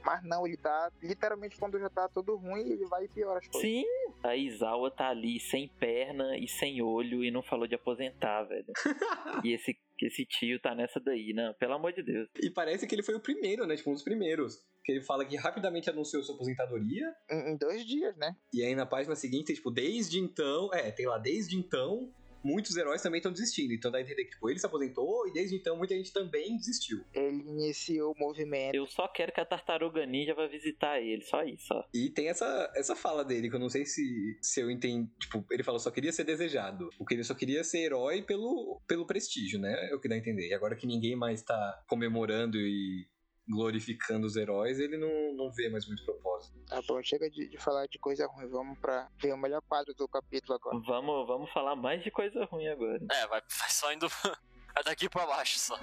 Mas 0.05 0.23
não, 0.23 0.47
ele 0.47 0.57
tá 0.59 0.93
literalmente 1.03 1.57
quando 1.59 1.79
já 1.79 1.88
tá 1.88 2.09
tudo 2.09 2.37
ruim, 2.37 2.73
ele 2.73 2.85
vai 2.85 3.05
e 3.05 3.09
piora 3.09 3.38
as 3.38 3.49
coisas. 3.49 3.62
Sim, 3.62 3.85
a 4.23 4.37
Isawa 4.37 4.90
tá 4.90 5.09
ali 5.09 5.40
sem 5.40 5.67
perna 5.67 6.37
e 6.37 6.47
sem 6.47 6.83
olho 6.83 7.25
e 7.25 7.31
não 7.31 7.43
falou 7.43 7.67
de 7.67 7.75
aposentar, 7.75 8.43
velho. 8.45 8.67
e 9.43 9.53
esse, 9.55 9.79
esse 10.07 10.25
tio 10.27 10.61
tá 10.61 10.75
nessa 10.75 11.01
daí, 11.01 11.33
não, 11.33 11.55
pelo 11.55 11.75
amor 11.75 11.93
de 11.93 12.03
Deus. 12.03 12.29
E 12.40 12.51
parece 12.51 12.87
que 12.87 12.95
ele 12.95 13.03
foi 13.03 13.14
o 13.14 13.21
primeiro, 13.21 13.67
né? 13.67 13.77
Tipo, 13.77 13.90
um 13.90 13.95
dos 13.95 14.03
primeiros 14.03 14.59
que 14.85 14.93
ele 14.93 15.01
fala 15.01 15.25
que 15.25 15.35
rapidamente 15.37 15.88
anunciou 15.88 16.23
sua 16.23 16.35
aposentadoria. 16.35 17.11
Em, 17.31 17.53
em, 17.53 17.57
dois 17.57 17.85
dias, 17.87 18.14
né? 18.17 18.37
E 18.53 18.62
aí 18.62 18.75
na 18.75 18.85
página 18.85 19.17
seguinte, 19.17 19.55
tipo, 19.55 19.71
desde 19.71 20.19
então, 20.19 20.73
é, 20.75 20.90
tem 20.90 21.07
lá, 21.07 21.19
desde 21.19 21.57
então, 21.57 22.12
muitos 22.44 22.76
heróis 22.76 23.02
também 23.02 23.18
estão 23.18 23.33
desistindo. 23.33 23.72
Então 23.72 23.90
dá 23.90 23.98
a 23.98 24.02
entender 24.02 24.24
que, 24.24 24.30
tipo, 24.30 24.48
ele 24.50 24.59
se 24.59 24.66
aposentou 24.66 25.26
e 25.26 25.33
desde 25.33 25.57
então 25.57 25.76
muita 25.76 25.94
gente 25.94 26.12
também 26.12 26.57
desistiu. 26.57 27.04
Ele 27.12 27.42
iniciou 27.42 28.12
o 28.12 28.18
movimento. 28.18 28.74
Eu 28.74 28.87
só 28.87 29.09
quero 29.09 29.33
que 29.33 29.40
a 29.40 29.44
Tartaruga 29.44 30.04
Ninja 30.07 30.35
vá 30.35 30.46
visitar 30.46 31.00
ele, 31.00 31.22
só 31.22 31.42
isso, 31.42 31.72
ó. 31.72 31.85
E 31.94 32.11
tem 32.11 32.28
essa, 32.28 32.72
essa 32.76 32.94
fala 32.94 33.24
dele, 33.24 33.48
que 33.48 33.57
eu 33.57 33.61
não 33.61 33.70
sei 33.70 33.87
se, 33.87 34.38
se 34.40 34.61
eu 34.61 34.70
entendi. 34.70 35.09
Tipo, 35.18 35.44
ele 35.50 35.62
falou 35.62 35.80
só 35.80 35.90
queria 35.90 36.12
ser 36.12 36.24
desejado. 36.24 36.90
Porque 36.98 37.14
ele 37.14 37.24
só 37.24 37.35
queria 37.35 37.64
ser 37.64 37.78
herói 37.78 38.22
pelo, 38.22 38.80
pelo 38.87 39.07
prestígio, 39.07 39.59
né? 39.59 39.90
É 39.90 39.94
o 39.94 40.00
que 40.00 40.09
dá 40.09 40.14
a 40.14 40.18
entender. 40.18 40.48
E 40.48 40.54
agora 40.54 40.76
que 40.76 40.87
ninguém 40.87 41.16
mais 41.16 41.42
tá 41.42 41.83
comemorando 41.88 42.59
e 42.59 43.07
glorificando 43.48 44.26
os 44.26 44.37
heróis, 44.37 44.78
ele 44.78 44.96
não, 44.96 45.35
não 45.35 45.52
vê 45.52 45.68
mais 45.68 45.87
muito 45.87 46.04
propósito. 46.04 46.59
Tá 46.66 46.80
bom, 46.87 47.02
chega 47.02 47.30
de, 47.30 47.48
de 47.48 47.59
falar 47.59 47.87
de 47.87 47.98
coisa 47.98 48.26
ruim, 48.26 48.48
vamos 48.48 48.78
pra 48.78 49.09
ver 49.20 49.33
o 49.33 49.38
melhor 49.38 49.62
quadro 49.62 49.94
do 49.94 50.09
capítulo 50.09 50.54
agora. 50.54 50.78
Vamos, 50.87 51.26
vamos 51.26 51.50
falar 51.52 51.76
mais 51.76 52.02
de 52.02 52.11
coisa 52.11 52.44
ruim 52.46 52.68
agora. 52.68 52.98
É, 53.11 53.26
vai, 53.26 53.40
vai 53.40 53.70
só 53.70 53.92
indo 53.92 54.07
é 54.76 54.83
daqui 54.83 55.09
pra 55.09 55.26
baixo 55.26 55.59
só. 55.59 55.78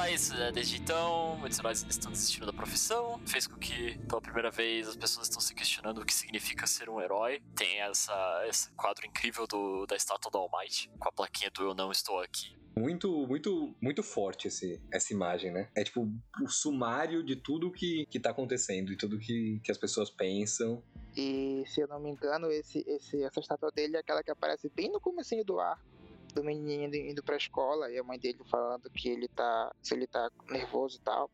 Então 0.00 0.08
é 0.08 0.14
isso, 0.14 0.34
né? 0.34 0.50
Desde 0.50 0.80
então, 0.80 1.36
muitos 1.36 1.58
heróis 1.58 1.84
estão 1.86 2.10
desistindo 2.10 2.46
da 2.46 2.54
profissão. 2.54 3.20
Fez 3.26 3.46
com 3.46 3.56
que, 3.58 3.98
pela 4.08 4.18
primeira 4.18 4.50
vez, 4.50 4.88
as 4.88 4.96
pessoas 4.96 5.26
estão 5.26 5.42
se 5.42 5.54
questionando 5.54 6.00
o 6.00 6.06
que 6.06 6.14
significa 6.14 6.66
ser 6.66 6.88
um 6.88 6.98
herói. 7.02 7.42
Tem 7.54 7.82
essa, 7.82 8.14
esse 8.48 8.72
quadro 8.72 9.06
incrível 9.06 9.46
do, 9.46 9.84
da 9.84 9.94
estátua 9.94 10.30
do 10.30 10.38
All 10.38 10.50
Might, 10.58 10.90
com 10.98 11.06
a 11.06 11.12
plaquinha 11.12 11.50
do 11.50 11.64
Eu 11.64 11.74
Não 11.74 11.92
Estou 11.92 12.18
Aqui. 12.18 12.56
Muito, 12.74 13.26
muito, 13.26 13.76
muito 13.78 14.02
forte 14.02 14.48
esse, 14.48 14.80
essa 14.90 15.12
imagem, 15.12 15.50
né? 15.50 15.68
É 15.76 15.84
tipo 15.84 16.10
o 16.42 16.48
sumário 16.48 17.22
de 17.22 17.36
tudo 17.36 17.70
que, 17.70 18.06
que 18.06 18.18
tá 18.18 18.30
acontecendo 18.30 18.90
e 18.90 18.96
tudo 18.96 19.18
que, 19.18 19.60
que 19.62 19.70
as 19.70 19.76
pessoas 19.76 20.08
pensam. 20.08 20.82
E 21.14 21.62
se 21.66 21.82
eu 21.82 21.88
não 21.88 22.00
me 22.00 22.10
engano, 22.10 22.50
esse, 22.50 22.82
esse, 22.86 23.22
essa 23.22 23.38
estátua 23.38 23.70
dele 23.70 23.98
é 23.98 24.00
aquela 24.00 24.22
que 24.22 24.30
aparece 24.30 24.70
bem 24.74 24.90
no 24.90 24.98
comecinho 24.98 25.44
do 25.44 25.60
arco 25.60 25.99
do 26.32 26.44
menininho 26.44 26.84
indo, 26.84 26.96
indo 26.96 27.22
pra 27.22 27.36
escola 27.36 27.90
e 27.90 27.98
a 27.98 28.02
mãe 28.02 28.18
dele 28.18 28.38
falando 28.50 28.88
que 28.90 29.08
ele 29.08 29.28
tá. 29.28 29.74
se 29.82 29.94
ele 29.94 30.06
tá 30.06 30.30
nervoso 30.50 30.98
e 30.98 31.00
tal. 31.00 31.30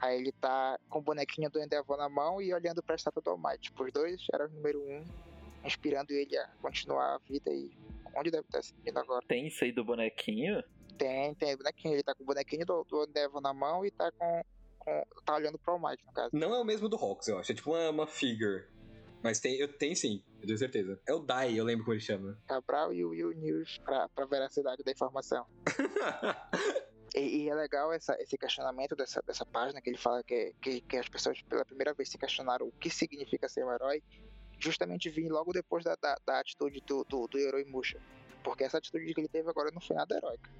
Aí 0.00 0.20
ele 0.20 0.32
tá 0.32 0.78
com 0.88 0.98
o 0.98 1.02
bonequinho 1.02 1.50
do 1.50 1.60
Endeavor 1.60 1.96
na 1.96 2.08
mão 2.08 2.42
e 2.42 2.52
olhando 2.52 2.82
pra 2.82 2.94
estátua 2.94 3.22
do 3.22 3.30
Almighty. 3.30 3.70
Tipo, 3.70 3.84
os 3.84 3.92
dois 3.92 4.26
eram 4.32 4.46
o 4.46 4.48
número 4.50 4.80
um, 4.82 5.04
inspirando 5.64 6.12
ele 6.12 6.36
a 6.36 6.46
continuar 6.60 7.14
a 7.14 7.18
vida 7.18 7.50
e 7.50 7.70
onde 8.14 8.30
deve 8.30 8.44
estar 8.44 8.62
seguindo 8.62 8.98
agora. 8.98 9.24
Tem 9.26 9.46
isso 9.46 9.64
aí 9.64 9.72
do 9.72 9.84
bonequinho? 9.84 10.62
Tem, 10.98 11.34
tem 11.34 11.54
o 11.54 11.58
bonequinho. 11.58 11.94
Ele 11.94 12.02
tá 12.02 12.14
com 12.14 12.22
o 12.22 12.26
bonequinho 12.26 12.66
do, 12.66 12.84
do 12.84 13.04
Endeavor 13.04 13.40
na 13.40 13.54
mão 13.54 13.84
e 13.84 13.90
tá 13.90 14.10
com, 14.12 14.44
com. 14.78 15.02
tá 15.24 15.34
olhando 15.34 15.58
pro 15.58 15.74
Almighty, 15.74 16.04
no 16.04 16.12
caso. 16.12 16.30
Não 16.32 16.54
é 16.54 16.60
o 16.60 16.64
mesmo 16.64 16.88
do 16.88 16.96
Hawks, 16.96 17.28
eu 17.28 17.38
acho. 17.38 17.52
É 17.52 17.54
tipo 17.54 17.70
uma, 17.70 17.90
uma 17.90 18.06
figure. 18.06 18.64
Mas 19.24 19.40
tem, 19.40 19.54
eu 19.54 19.66
tenho 19.66 19.96
sim, 19.96 20.22
eu 20.42 20.46
tenho 20.46 20.58
certeza. 20.58 21.00
É 21.08 21.14
o 21.14 21.18
Dai, 21.18 21.58
eu 21.58 21.64
lembro 21.64 21.82
como 21.82 21.94
ele 21.94 22.00
chama. 22.02 22.38
Cabral 22.46 22.92
e 22.92 23.02
o 23.02 23.08
Will 23.08 23.32
News 23.32 23.78
pra, 23.78 24.06
pra 24.10 24.26
veracidade 24.26 24.84
da 24.84 24.92
informação. 24.92 25.46
e, 27.16 27.44
e, 27.44 27.48
é 27.48 27.54
legal 27.54 27.90
essa, 27.90 28.14
esse 28.20 28.36
questionamento 28.36 28.94
dessa, 28.94 29.22
dessa 29.26 29.46
página 29.46 29.80
que 29.80 29.88
ele 29.88 29.96
fala 29.96 30.22
que, 30.22 30.54
que, 30.60 30.82
que, 30.82 30.98
as 30.98 31.08
pessoas 31.08 31.40
pela 31.40 31.64
primeira 31.64 31.94
vez 31.94 32.10
se 32.10 32.18
questionaram 32.18 32.68
o 32.68 32.72
que 32.72 32.90
significa 32.90 33.48
ser 33.48 33.64
um 33.64 33.72
herói, 33.72 34.02
justamente 34.58 35.08
vir 35.08 35.30
logo 35.30 35.54
depois 35.54 35.82
da, 35.84 35.96
da, 35.96 36.18
da 36.26 36.40
atitude 36.40 36.82
do, 36.86 37.02
do, 37.04 37.26
do 37.26 37.38
herói 37.38 37.64
Musha. 37.64 37.98
Porque 38.42 38.64
essa 38.64 38.76
atitude 38.76 39.14
que 39.14 39.22
ele 39.22 39.28
teve 39.28 39.48
agora 39.48 39.70
não 39.72 39.80
foi 39.80 39.96
nada 39.96 40.14
heróica. 40.14 40.50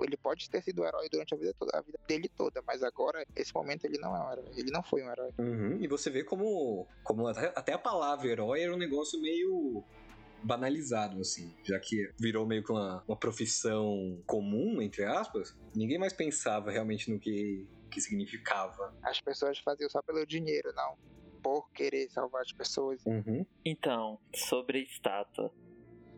Ele 0.00 0.16
pode 0.16 0.48
ter 0.50 0.62
sido 0.62 0.82
um 0.82 0.86
herói 0.86 1.08
durante 1.10 1.34
a 1.34 1.36
vida, 1.36 1.54
toda, 1.58 1.78
a 1.78 1.80
vida 1.80 1.98
dele 2.06 2.28
toda, 2.28 2.62
mas 2.66 2.82
agora, 2.82 3.24
esse 3.36 3.54
momento, 3.54 3.84
ele 3.84 3.98
não 3.98 4.16
é 4.16 4.20
um 4.20 4.32
herói. 4.32 4.52
Ele 4.56 4.70
não 4.70 4.82
foi 4.82 5.02
um 5.02 5.10
herói. 5.10 5.30
Uhum, 5.38 5.78
e 5.80 5.86
você 5.86 6.10
vê 6.10 6.24
como, 6.24 6.86
como 7.02 7.26
até, 7.28 7.72
a 7.72 7.78
palavra 7.78 8.26
herói 8.26 8.62
era 8.62 8.74
um 8.74 8.78
negócio 8.78 9.20
meio 9.20 9.84
banalizado, 10.42 11.20
assim, 11.20 11.54
já 11.62 11.78
que 11.80 12.10
virou 12.20 12.46
meio 12.46 12.62
que 12.62 12.70
uma, 12.70 13.02
uma 13.08 13.16
profissão 13.16 14.22
comum, 14.26 14.82
entre 14.82 15.04
aspas, 15.04 15.56
ninguém 15.74 15.98
mais 15.98 16.12
pensava 16.12 16.70
realmente 16.70 17.10
no 17.10 17.18
que, 17.18 17.66
que 17.90 18.00
significava. 18.00 18.94
As 19.02 19.20
pessoas 19.20 19.58
faziam 19.58 19.88
só 19.88 20.02
pelo 20.02 20.26
dinheiro, 20.26 20.70
não 20.74 20.96
por 21.44 21.70
querer 21.72 22.08
salvar 22.10 22.40
as 22.40 22.52
pessoas. 22.52 23.04
Uhum. 23.04 23.44
Então, 23.62 24.18
sobre 24.34 24.78
a 24.78 24.82
estátua. 24.82 25.52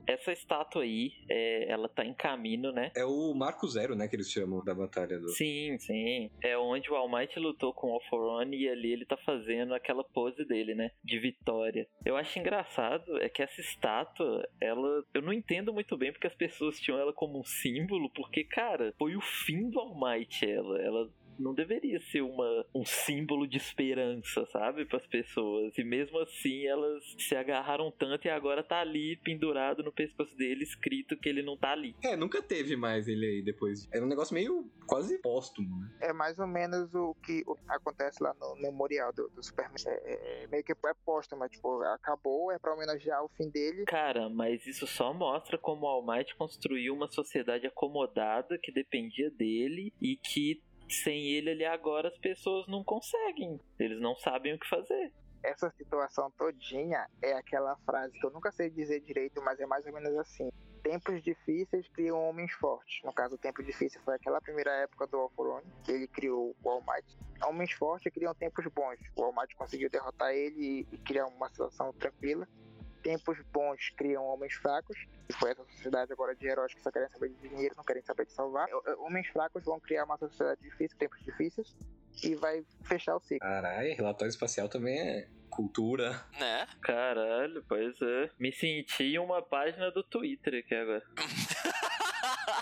Essa 0.07 0.33
estátua 0.33 0.83
aí, 0.83 1.13
é, 1.29 1.71
ela 1.71 1.89
tá 1.89 2.05
em 2.05 2.15
caminho, 2.15 2.73
né? 2.73 2.91
É 2.95 3.05
o 3.05 3.35
Marco 3.35 3.67
Zero, 3.67 3.95
né, 3.95 4.09
que 4.09 4.17
eles 4.17 4.31
chamam 4.31 4.65
da 4.65 4.75
batalha 4.75 5.19
do... 5.19 5.29
Sim, 5.31 5.77
sim. 5.79 6.31
É 6.43 6.57
onde 6.57 6.91
o 6.91 6.95
All 6.95 7.11
Might 7.11 7.39
lutou 7.39 7.73
com 7.73 7.89
o 7.89 7.95
Alforone 7.95 8.57
e 8.57 8.69
ali 8.69 8.93
ele 8.93 9.05
tá 9.05 9.17
fazendo 9.17 9.75
aquela 9.75 10.05
pose 10.05 10.45
dele, 10.45 10.75
né? 10.75 10.91
De 11.05 11.19
vitória. 11.19 11.87
Eu 12.05 12.17
acho 12.17 12.39
engraçado 12.39 13.19
é 13.21 13.29
que 13.29 13.43
essa 13.43 13.61
estátua, 13.61 14.49
ela... 14.61 15.03
Eu 15.13 15.23
não 15.23 15.33
entendo 15.33 15.73
muito 15.73 15.97
bem 15.97 16.13
porque 16.13 16.27
as 16.27 16.35
pessoas 16.35 16.79
tinham 16.79 16.99
ela 16.99 17.13
como 17.13 17.41
um 17.41 17.45
símbolo, 17.45 18.11
porque, 18.11 18.45
cara, 18.45 18.95
foi 18.99 19.17
o 19.17 19.21
fim 19.21 19.69
do 19.71 19.81
All 19.81 19.99
Might 19.99 20.49
ela. 20.49 20.81
Ela 20.81 21.11
não 21.39 21.55
deveria 21.55 22.01
ser 22.01 22.23
uma, 22.23 22.65
um 22.75 22.85
símbolo 22.85 23.47
de 23.47 23.57
esperança, 23.57 24.47
sabe, 24.47 24.85
para 24.85 24.99
as 24.99 25.07
pessoas. 25.07 25.77
E 25.77 25.85
mesmo 25.85 26.19
assim 26.21 26.67
elas 26.67 27.03
se 27.19 27.35
agarraram 27.35 27.91
tanto 27.91 28.27
e 28.27 28.31
agora 28.31 28.63
tá 28.63 28.81
ali 28.81 29.17
pendurado 29.17 29.83
no 29.83 29.93
pescoço 29.93 30.37
dele, 30.37 30.63
escrito 30.63 31.17
que 31.17 31.29
ele 31.29 31.43
não 31.43 31.57
tá 31.57 31.73
ali. 31.73 31.95
É, 32.03 32.17
nunca 32.17 32.43
teve 32.43 32.77
mais 32.77 33.09
ele 33.09 33.27
aí 33.27 33.43
depois. 33.43 33.89
Era 33.93 34.05
um 34.05 34.09
negócio 34.09 34.35
meio 34.35 34.71
quase 34.87 35.19
póstumo, 35.19 35.81
né? 35.81 35.91
É 36.01 36.13
mais 36.13 36.39
ou 36.39 36.47
menos 36.47 36.95
o 36.95 37.15
que 37.25 37.45
acontece 37.69 38.23
lá 38.23 38.35
no 38.41 38.57
memorial 38.57 39.13
do, 39.13 39.29
do 39.29 39.43
Superman. 39.43 39.77
É, 39.87 40.45
é, 40.45 40.47
meio 40.49 40.65
que 40.65 40.73
é 40.73 40.95
póstumo, 41.05 41.41
mas, 41.41 41.51
tipo, 41.51 41.83
acabou, 41.83 42.53
é 42.53 42.59
pra 42.59 42.75
homenagear 42.75 43.25
o 43.25 43.29
fim 43.29 43.49
dele. 43.49 43.85
Cara, 43.85 44.29
mas 44.29 44.67
isso 44.67 44.87
só 44.87 45.13
mostra 45.13 45.59
como 45.59 45.87
o 45.87 45.89
All 45.89 46.07
Might 46.07 46.35
construiu 46.37 46.95
uma 46.95 47.09
sociedade 47.09 47.67
acomodada 47.67 48.59
que 48.63 48.73
dependia 48.73 49.31
dele 49.31 49.93
e 50.01 50.17
que 50.17 50.63
sem 50.89 51.27
ele 51.33 51.51
ali 51.51 51.65
agora 51.65 52.09
as 52.09 52.19
pessoas 52.19 52.67
não 52.67 52.85
conseguem. 52.85 53.61
Eles 53.79 54.01
não 54.01 54.17
sabem 54.17 54.55
o 54.55 54.59
que 54.59 54.69
fazer. 54.69 55.13
Essa 55.43 55.71
situação 55.71 56.31
todinha 56.33 57.07
é 57.23 57.35
aquela 57.35 57.77
frase 57.85 58.19
que 58.19 58.27
eu 58.27 58.31
nunca 58.31 58.51
sei 58.51 58.69
dizer 58.69 59.01
direito, 59.01 59.41
mas 59.43 59.61
é 59.61 59.67
mais 59.67 59.87
ou 59.87 59.93
menos 59.93 60.17
assim. 60.19 60.51
Tempos 60.83 61.23
difíceis 61.23 61.87
criam 61.89 62.29
homens 62.29 62.53
fortes. 62.53 63.03
No 63.05 63.13
caso, 63.13 63.35
o 63.35 63.39
tempo 63.39 63.63
difícil 63.63 64.01
foi 64.03 64.15
aquela 64.15 64.41
primeira 64.41 64.71
época 64.83 65.07
do 65.07 65.17
Alforone, 65.17 65.67
que 65.85 65.93
ele 65.93 66.07
criou 66.07 66.55
o 66.63 66.71
All 66.71 66.81
Might. 66.81 67.19
Homens 67.45 67.73
fortes 67.73 68.13
criam 68.13 68.35
tempos 68.35 68.65
bons. 68.67 68.99
O 69.17 69.25
All 69.25 69.33
Might 69.33 69.55
conseguiu 69.57 69.91
derrotar 69.91 70.33
ele 70.33 70.87
e 70.91 70.99
criar 70.99 71.27
uma 71.27 71.49
situação 71.49 71.93
tranquila 71.93 72.47
tempos 73.07 73.39
bons 73.53 73.91
criam 73.91 74.25
homens 74.25 74.55
fracos, 74.55 74.97
e 75.29 75.33
foi 75.35 75.53
essa 75.53 75.65
sociedade 75.65 76.13
agora 76.13 76.35
de 76.35 76.45
heróis 76.45 76.75
que 76.75 76.83
só 76.83 76.91
querem 76.91 77.09
saber 77.09 77.29
de 77.29 77.49
dinheiro, 77.49 77.75
não 77.77 77.85
querem 77.85 78.03
saber 78.03 78.27
de 78.27 78.33
salvar. 78.33 78.67
Homens 78.99 79.29
fracos 79.29 79.65
vão 79.65 79.79
criar 79.79 80.05
uma 80.05 80.19
sociedade 80.19 80.61
difícil, 80.61 80.99
tempos 80.99 81.23
difíceis, 81.23 81.77
e 82.25 82.35
vai 82.35 82.65
fechar 82.83 83.15
o 83.15 83.21
ciclo. 83.21 83.39
Caralho, 83.39 83.95
relatório 83.95 84.31
espacial 84.31 84.69
também 84.69 84.99
é 84.99 85.29
cultura. 85.49 86.21
Né? 86.39 86.67
Caralho, 86.83 87.65
pois 87.69 87.95
é. 88.03 88.31
Me 88.41 88.53
senti 88.53 89.17
uma 89.21 89.41
página 89.41 89.91
do 89.93 90.03
Twitter 90.03 90.65
aqui 90.65 90.75
agora. 90.75 91.03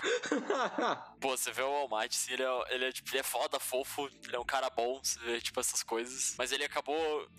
Pô, 1.19 1.35
você 1.35 1.51
vê 1.51 1.61
o 1.61 1.67
All 1.67 1.89
Might, 1.89 2.15
assim, 2.15 2.33
ele 2.33 2.43
é, 2.43 2.73
ele 2.73 2.85
é, 2.85 2.91
tipo, 2.91 3.09
ele 3.09 3.19
é 3.19 3.23
foda, 3.23 3.59
fofo, 3.59 4.07
ele 4.23 4.35
é 4.35 4.39
um 4.39 4.45
cara 4.45 4.69
bom, 4.69 4.99
você 5.01 5.19
vê, 5.19 5.41
tipo, 5.41 5.59
essas 5.59 5.83
coisas. 5.83 6.35
Mas 6.37 6.51
ele 6.51 6.63
acabou 6.63 6.95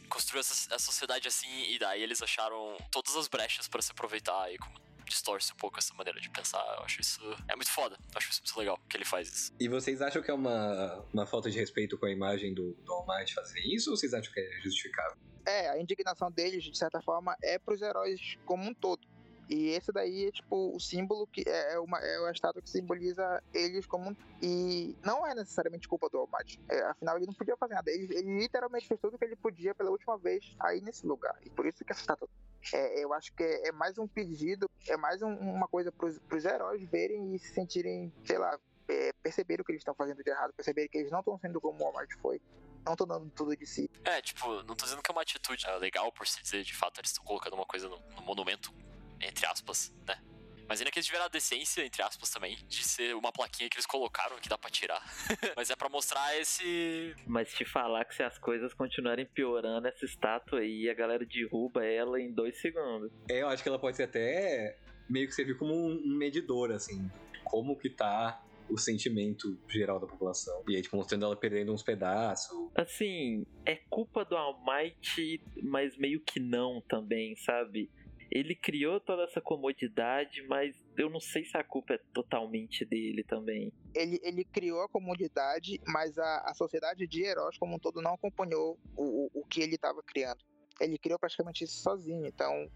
construindo 0.08 0.40
essa, 0.40 0.74
essa 0.74 0.86
sociedade 0.86 1.28
assim, 1.28 1.48
e 1.70 1.78
daí 1.78 2.02
eles 2.02 2.22
acharam 2.22 2.76
todas 2.90 3.16
as 3.16 3.28
brechas 3.28 3.68
para 3.68 3.82
se 3.82 3.92
aproveitar 3.92 4.52
e 4.52 4.58
como 4.58 4.86
distorce 5.06 5.52
um 5.52 5.56
pouco 5.56 5.78
essa 5.78 5.94
maneira 5.94 6.20
de 6.20 6.28
pensar. 6.28 6.64
Eu 6.78 6.84
acho 6.84 7.00
isso. 7.00 7.20
É 7.48 7.54
muito 7.54 7.70
foda. 7.70 7.96
Eu 7.96 8.18
acho 8.18 8.30
isso 8.30 8.42
muito 8.42 8.58
legal 8.58 8.78
que 8.88 8.96
ele 8.96 9.04
faz 9.04 9.28
isso. 9.28 9.52
E 9.58 9.68
vocês 9.68 10.02
acham 10.02 10.22
que 10.22 10.30
é 10.30 10.34
uma, 10.34 11.04
uma 11.12 11.26
falta 11.26 11.50
de 11.50 11.58
respeito 11.58 11.96
com 11.96 12.06
a 12.06 12.10
imagem 12.10 12.52
do, 12.52 12.72
do 12.84 12.92
All 12.92 13.06
Might 13.06 13.32
fazer 13.32 13.60
isso 13.60 13.90
ou 13.90 13.96
vocês 13.96 14.12
acham 14.12 14.32
que 14.32 14.40
é 14.40 14.60
justificável? 14.62 15.16
É, 15.46 15.70
a 15.70 15.80
indignação 15.80 16.30
deles, 16.30 16.64
de 16.64 16.76
certa 16.76 17.00
forma, 17.00 17.36
é 17.42 17.56
pros 17.58 17.80
heróis 17.80 18.36
como 18.44 18.64
um 18.68 18.74
todo. 18.74 19.06
E 19.48 19.68
esse 19.68 19.92
daí 19.92 20.26
é 20.26 20.30
tipo 20.30 20.74
o 20.74 20.80
símbolo 20.80 21.26
que 21.26 21.44
é, 21.46 21.74
é 21.74 21.78
uma, 21.78 21.98
é 21.98 22.18
uma 22.20 22.30
estátua 22.30 22.60
que 22.60 22.68
simboliza 22.68 23.42
eles 23.54 23.86
como 23.86 24.16
E 24.42 24.96
não 25.04 25.26
é 25.26 25.34
necessariamente 25.34 25.88
culpa 25.88 26.08
do 26.08 26.18
All 26.18 26.28
Might. 26.32 26.60
É, 26.68 26.82
afinal, 26.82 27.16
ele 27.16 27.26
não 27.26 27.34
podia 27.34 27.56
fazer 27.56 27.74
nada. 27.74 27.90
Ele, 27.90 28.14
ele, 28.14 28.38
literalmente 28.38 28.88
fez 28.88 29.00
tudo 29.00 29.14
o 29.14 29.18
que 29.18 29.24
ele 29.24 29.36
podia 29.36 29.74
pela 29.74 29.90
última 29.90 30.18
vez 30.18 30.54
aí 30.58 30.80
nesse 30.80 31.06
lugar. 31.06 31.36
E 31.44 31.50
por 31.50 31.66
isso 31.66 31.84
que 31.84 31.92
essa 31.92 32.00
estátua. 32.00 32.28
É, 32.72 33.04
eu 33.04 33.12
acho 33.12 33.32
que 33.32 33.44
é, 33.44 33.68
é, 33.68 33.72
mais 33.72 33.96
um 33.98 34.08
pedido, 34.08 34.68
é 34.88 34.96
mais 34.96 35.22
um, 35.22 35.32
uma 35.32 35.68
coisa 35.68 35.92
pros, 35.92 36.18
pros 36.18 36.44
heróis 36.44 36.82
verem 36.90 37.34
e 37.34 37.38
se 37.38 37.54
sentirem, 37.54 38.12
sei 38.24 38.38
lá, 38.38 38.58
é, 38.88 39.12
perceber 39.22 39.60
o 39.60 39.64
que 39.64 39.72
eles 39.72 39.80
estão 39.80 39.94
fazendo 39.94 40.22
de 40.22 40.30
errado, 40.30 40.52
perceber 40.52 40.88
que 40.88 40.98
eles 40.98 41.10
não 41.10 41.20
estão 41.20 41.38
sendo 41.38 41.60
como 41.60 41.78
o 41.78 41.84
Walmart 41.84 42.10
foi, 42.20 42.40
não 42.84 42.92
estão 42.92 43.06
dando 43.06 43.30
tudo 43.30 43.56
de 43.56 43.66
si. 43.66 43.90
É, 44.04 44.20
tipo, 44.20 44.62
não 44.64 44.74
tô 44.74 44.84
dizendo 44.84 45.02
que 45.02 45.10
é 45.10 45.14
uma 45.14 45.22
atitude 45.22 45.64
legal 45.78 46.10
por 46.12 46.26
se 46.26 46.42
dizer, 46.42 46.62
de 46.62 46.74
fato, 46.74 47.00
eles 47.00 47.10
estão 47.10 47.24
colocando 47.24 47.54
uma 47.54 47.66
coisa 47.66 47.88
no, 47.88 47.98
no 47.98 48.22
monumento 48.22 48.72
entre 49.20 49.46
aspas, 49.46 49.92
né? 50.06 50.20
Mas 50.68 50.80
ainda 50.80 50.90
que 50.90 50.98
eles 50.98 51.06
tiveram 51.06 51.26
a 51.26 51.28
decência, 51.28 51.84
entre 51.84 52.02
aspas, 52.02 52.28
também, 52.30 52.56
de 52.68 52.82
ser 52.82 53.14
uma 53.14 53.30
plaquinha 53.30 53.68
que 53.70 53.76
eles 53.76 53.86
colocaram 53.86 54.36
que 54.38 54.48
dá 54.48 54.58
pra 54.58 54.68
tirar. 54.68 55.00
Mas 55.56 55.70
é 55.70 55.76
para 55.76 55.88
mostrar 55.88 56.36
esse. 56.40 57.14
Mas 57.26 57.52
te 57.52 57.64
falar 57.64 58.04
que 58.04 58.14
se 58.14 58.22
as 58.22 58.36
coisas 58.38 58.74
continuarem 58.74 59.26
piorando, 59.26 59.86
essa 59.86 60.04
estátua 60.04 60.60
aí, 60.60 60.90
a 60.90 60.94
galera 60.94 61.24
derruba 61.24 61.84
ela 61.84 62.20
em 62.20 62.32
dois 62.32 62.60
segundos. 62.60 63.12
É, 63.30 63.42
eu 63.42 63.48
acho 63.48 63.62
que 63.62 63.68
ela 63.68 63.78
pode 63.78 63.96
ser 63.96 64.04
até 64.04 64.76
meio 65.08 65.28
que 65.28 65.34
servir 65.34 65.56
como 65.56 65.72
um 65.72 66.16
medidor, 66.16 66.72
assim, 66.72 67.08
como 67.44 67.78
que 67.78 67.88
tá 67.88 68.42
o 68.68 68.76
sentimento 68.76 69.56
geral 69.68 70.00
da 70.00 70.06
população. 70.08 70.64
E 70.68 70.74
aí, 70.74 70.82
tipo, 70.82 70.96
mostrando 70.96 71.24
ela 71.24 71.36
perdendo 71.36 71.72
uns 71.72 71.84
pedaços. 71.84 72.70
Assim, 72.74 73.46
é 73.64 73.76
culpa 73.88 74.24
do 74.24 74.36
Almighty, 74.36 75.40
mas 75.62 75.96
meio 75.96 76.20
que 76.20 76.40
não 76.40 76.82
também, 76.88 77.36
sabe? 77.36 77.88
Ele 78.30 78.54
criou 78.54 79.00
toda 79.00 79.24
essa 79.24 79.40
comodidade, 79.40 80.42
mas 80.48 80.74
eu 80.96 81.08
não 81.08 81.20
sei 81.20 81.44
se 81.44 81.56
a 81.56 81.64
culpa 81.64 81.94
é 81.94 82.00
totalmente 82.12 82.84
dele 82.84 83.22
também. 83.22 83.72
Ele, 83.94 84.20
ele 84.22 84.44
criou 84.44 84.82
a 84.82 84.88
comodidade, 84.88 85.80
mas 85.86 86.18
a, 86.18 86.38
a 86.46 86.54
sociedade 86.54 87.06
de 87.06 87.22
heróis 87.22 87.56
como 87.58 87.76
um 87.76 87.78
todo 87.78 88.02
não 88.02 88.14
acompanhou 88.14 88.78
o, 88.96 89.02
o, 89.02 89.30
o 89.40 89.46
que 89.46 89.60
ele 89.60 89.76
estava 89.76 90.02
criando. 90.02 90.44
Ele 90.80 90.98
criou 90.98 91.18
praticamente 91.18 91.64
isso 91.64 91.80
sozinho, 91.82 92.26
então 92.26 92.68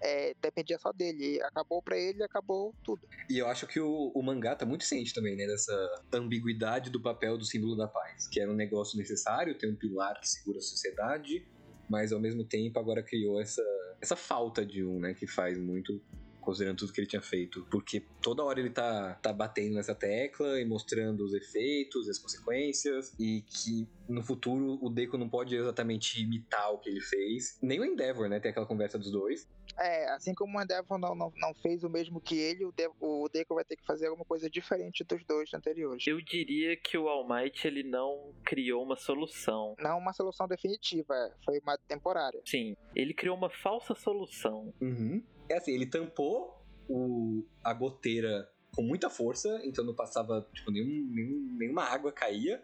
é, 0.00 0.34
dependia 0.40 0.78
só 0.78 0.92
dele. 0.92 1.42
Acabou 1.42 1.82
para 1.82 1.98
ele, 1.98 2.22
acabou 2.22 2.74
tudo. 2.84 3.06
E 3.28 3.38
eu 3.38 3.48
acho 3.48 3.66
que 3.66 3.80
o, 3.80 4.12
o, 4.14 4.22
mangá 4.22 4.54
tá 4.54 4.64
muito 4.64 4.84
ciente 4.84 5.12
também, 5.14 5.36
né? 5.36 5.46
Dessa 5.46 6.02
ambiguidade 6.12 6.90
do 6.90 7.00
papel 7.00 7.36
do 7.36 7.44
símbolo 7.44 7.76
da 7.76 7.88
paz. 7.88 8.28
Que 8.28 8.40
era 8.40 8.50
um 8.50 8.54
negócio 8.54 8.98
necessário, 8.98 9.56
tem 9.56 9.70
um 9.70 9.76
pilar 9.76 10.20
que 10.20 10.28
segura 10.28 10.58
a 10.58 10.62
sociedade, 10.62 11.46
mas 11.88 12.12
ao 12.12 12.20
mesmo 12.20 12.44
tempo 12.44 12.78
agora 12.78 13.02
criou 13.02 13.40
essa, 13.40 13.62
essa 14.04 14.16
falta 14.16 14.64
de 14.64 14.84
um, 14.84 15.00
né? 15.00 15.14
Que 15.14 15.26
faz 15.26 15.58
muito 15.58 16.00
considerando 16.44 16.76
tudo 16.76 16.92
que 16.92 17.00
ele 17.00 17.08
tinha 17.08 17.22
feito. 17.22 17.66
Porque 17.70 18.02
toda 18.22 18.44
hora 18.44 18.60
ele 18.60 18.70
tá, 18.70 19.14
tá 19.14 19.32
batendo 19.32 19.74
nessa 19.74 19.94
tecla 19.94 20.60
e 20.60 20.64
mostrando 20.64 21.24
os 21.24 21.32
efeitos, 21.32 22.08
as 22.08 22.18
consequências, 22.18 23.14
e 23.18 23.42
que 23.42 23.88
no 24.08 24.22
futuro 24.22 24.78
o 24.80 24.90
Deco 24.90 25.16
não 25.16 25.28
pode 25.28 25.56
exatamente 25.56 26.22
imitar 26.22 26.72
o 26.72 26.78
que 26.78 26.90
ele 26.90 27.00
fez. 27.00 27.58
Nem 27.62 27.80
o 27.80 27.84
Endeavor, 27.84 28.28
né? 28.28 28.38
Tem 28.38 28.50
aquela 28.50 28.66
conversa 28.66 28.98
dos 28.98 29.10
dois. 29.10 29.48
É, 29.78 30.08
assim 30.10 30.34
como 30.34 30.58
o 30.58 30.62
Endeavor 30.62 30.98
não, 30.98 31.14
não, 31.14 31.32
não 31.36 31.54
fez 31.54 31.82
o 31.82 31.90
mesmo 31.90 32.20
que 32.20 32.38
ele, 32.38 32.64
o, 32.64 32.72
De 32.72 32.88
o 33.00 33.28
Deco 33.28 33.54
vai 33.54 33.64
ter 33.64 33.76
que 33.76 33.84
fazer 33.84 34.06
alguma 34.06 34.24
coisa 34.24 34.48
diferente 34.48 35.04
dos 35.04 35.24
dois 35.24 35.52
anteriores. 35.52 36.06
Eu 36.06 36.20
diria 36.20 36.76
que 36.76 36.96
o 36.96 37.08
All 37.08 37.26
Might, 37.26 37.66
ele 37.66 37.82
não 37.82 38.32
criou 38.44 38.82
uma 38.82 38.96
solução. 38.96 39.74
Não 39.78 39.98
uma 39.98 40.12
solução 40.12 40.46
definitiva, 40.46 41.14
foi 41.44 41.58
uma 41.60 41.76
temporária. 41.76 42.40
Sim, 42.44 42.76
ele 42.94 43.14
criou 43.14 43.36
uma 43.36 43.50
falsa 43.50 43.94
solução. 43.94 44.72
Uhum. 44.80 45.22
É 45.48 45.56
assim, 45.56 45.72
ele 45.72 45.86
tampou 45.86 46.62
o, 46.88 47.44
a 47.62 47.72
goteira 47.72 48.48
com 48.74 48.82
muita 48.82 49.08
força, 49.08 49.60
então 49.64 49.84
não 49.84 49.94
passava, 49.94 50.46
tipo, 50.52 50.70
nenhum, 50.70 51.06
nenhum, 51.10 51.56
nenhuma 51.58 51.84
água 51.84 52.12
caía. 52.12 52.62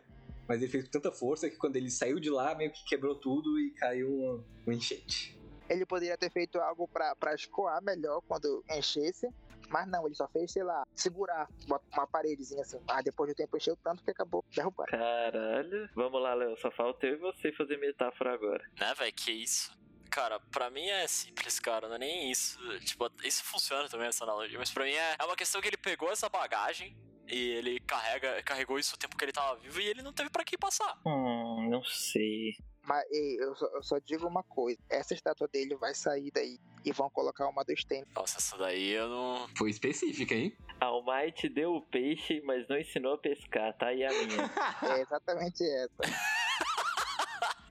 Mas 0.49 0.61
ele 0.61 0.71
fez 0.71 0.85
com 0.85 0.91
tanta 0.91 1.13
força 1.13 1.49
que 1.49 1.57
quando 1.57 1.77
ele 1.77 1.91
saiu 1.91 2.19
de 2.19 2.29
lá, 2.29 2.57
meio 2.57 2.73
que 2.73 2.85
quebrou 2.85 3.15
tudo 3.15 3.57
e 3.61 3.71
caiu 3.71 4.11
um, 4.11 4.45
um 4.67 4.73
enchente. 4.73 5.39
Ele 5.71 5.87
poderia 5.87 6.19
ter 6.19 6.31
feito 6.31 6.59
algo 6.59 6.89
para 6.89 7.35
escoar 7.35 7.81
melhor 7.83 8.21
quando 8.23 8.65
enchesse, 8.69 9.33
mas 9.69 9.89
não, 9.89 10.05
ele 10.05 10.17
só 10.17 10.27
fez, 10.27 10.51
sei 10.51 10.65
lá, 10.65 10.85
segurar 10.97 11.49
uma, 11.67 11.81
uma 11.93 12.07
paredezinha 12.09 12.63
assim. 12.63 12.81
Mas 12.89 13.05
depois 13.05 13.31
do 13.31 13.37
tempo 13.37 13.57
encheu 13.57 13.77
tanto 13.77 14.03
que 14.03 14.11
acabou 14.11 14.45
derrubando. 14.53 14.91
Caralho. 14.91 15.89
Vamos 15.95 16.21
lá, 16.21 16.35
Léo. 16.35 16.57
Só 16.59 16.73
falta 16.73 17.07
eu 17.07 17.15
e 17.15 17.19
você 17.19 17.53
fazer 17.53 17.79
metáfora 17.79 18.35
agora. 18.35 18.69
Né, 18.81 18.93
velho? 18.95 19.13
Que 19.13 19.31
isso? 19.31 19.79
Cara, 20.11 20.41
pra 20.51 20.71
mim 20.71 20.89
é 20.89 21.07
simples, 21.07 21.61
cara, 21.61 21.87
não 21.87 21.95
é 21.95 21.99
nem 21.99 22.33
isso. 22.33 22.59
Tipo, 22.81 23.09
isso 23.23 23.45
funciona 23.45 23.89
também, 23.89 24.09
essa 24.09 24.25
analogia, 24.25 24.59
mas 24.59 24.73
pra 24.73 24.85
mim 24.85 24.91
é, 24.91 25.15
é 25.17 25.25
uma 25.25 25.37
questão 25.37 25.61
que 25.61 25.69
ele 25.69 25.77
pegou 25.77 26.11
essa 26.11 26.29
bagagem 26.29 26.97
e 27.29 27.51
ele 27.51 27.79
carrega, 27.79 28.43
carregou 28.43 28.77
isso 28.77 28.97
o 28.97 28.99
tempo 28.99 29.17
que 29.17 29.25
ele 29.25 29.31
tava 29.31 29.55
vivo 29.61 29.81
e 29.81 29.87
ele 29.87 30.03
não 30.03 30.13
teve 30.13 30.29
para 30.29 30.43
que 30.43 30.59
passar. 30.59 30.99
Hum, 31.07 31.69
não 31.71 31.85
sei. 31.85 32.57
Mas 32.83 33.05
eu 33.11 33.55
só, 33.55 33.67
eu 33.67 33.83
só, 33.83 33.99
digo 33.99 34.27
uma 34.27 34.43
coisa: 34.43 34.79
essa 34.89 35.15
estátua 35.15 35.49
dele 35.49 35.77
vai 35.77 35.95
sair 35.95 36.31
daí 36.33 36.59
e 36.85 36.93
vão 36.93 37.11
colocar 37.11 37.49
uma 37.49 37.63
do 37.65 37.77
Sten. 37.77 38.05
Nossa, 38.15 38.39
essa 38.39 38.57
daí 38.57 38.91
eu 38.91 39.09
não. 39.09 39.49
Foi 39.57 39.71
específica, 39.71 40.35
hein? 40.35 40.57
Almighty 40.81 41.49
deu 41.49 41.75
o 41.75 41.83
peixe, 41.83 42.41
mas 42.43 42.67
não 42.69 42.79
ensinou 42.79 43.15
a 43.15 43.19
pescar, 43.19 43.77
tá? 43.77 43.93
E 43.93 44.05
a 44.05 44.09
minha? 44.09 44.51
é 44.97 45.01
exatamente 45.03 45.63
essa. 45.63 46.30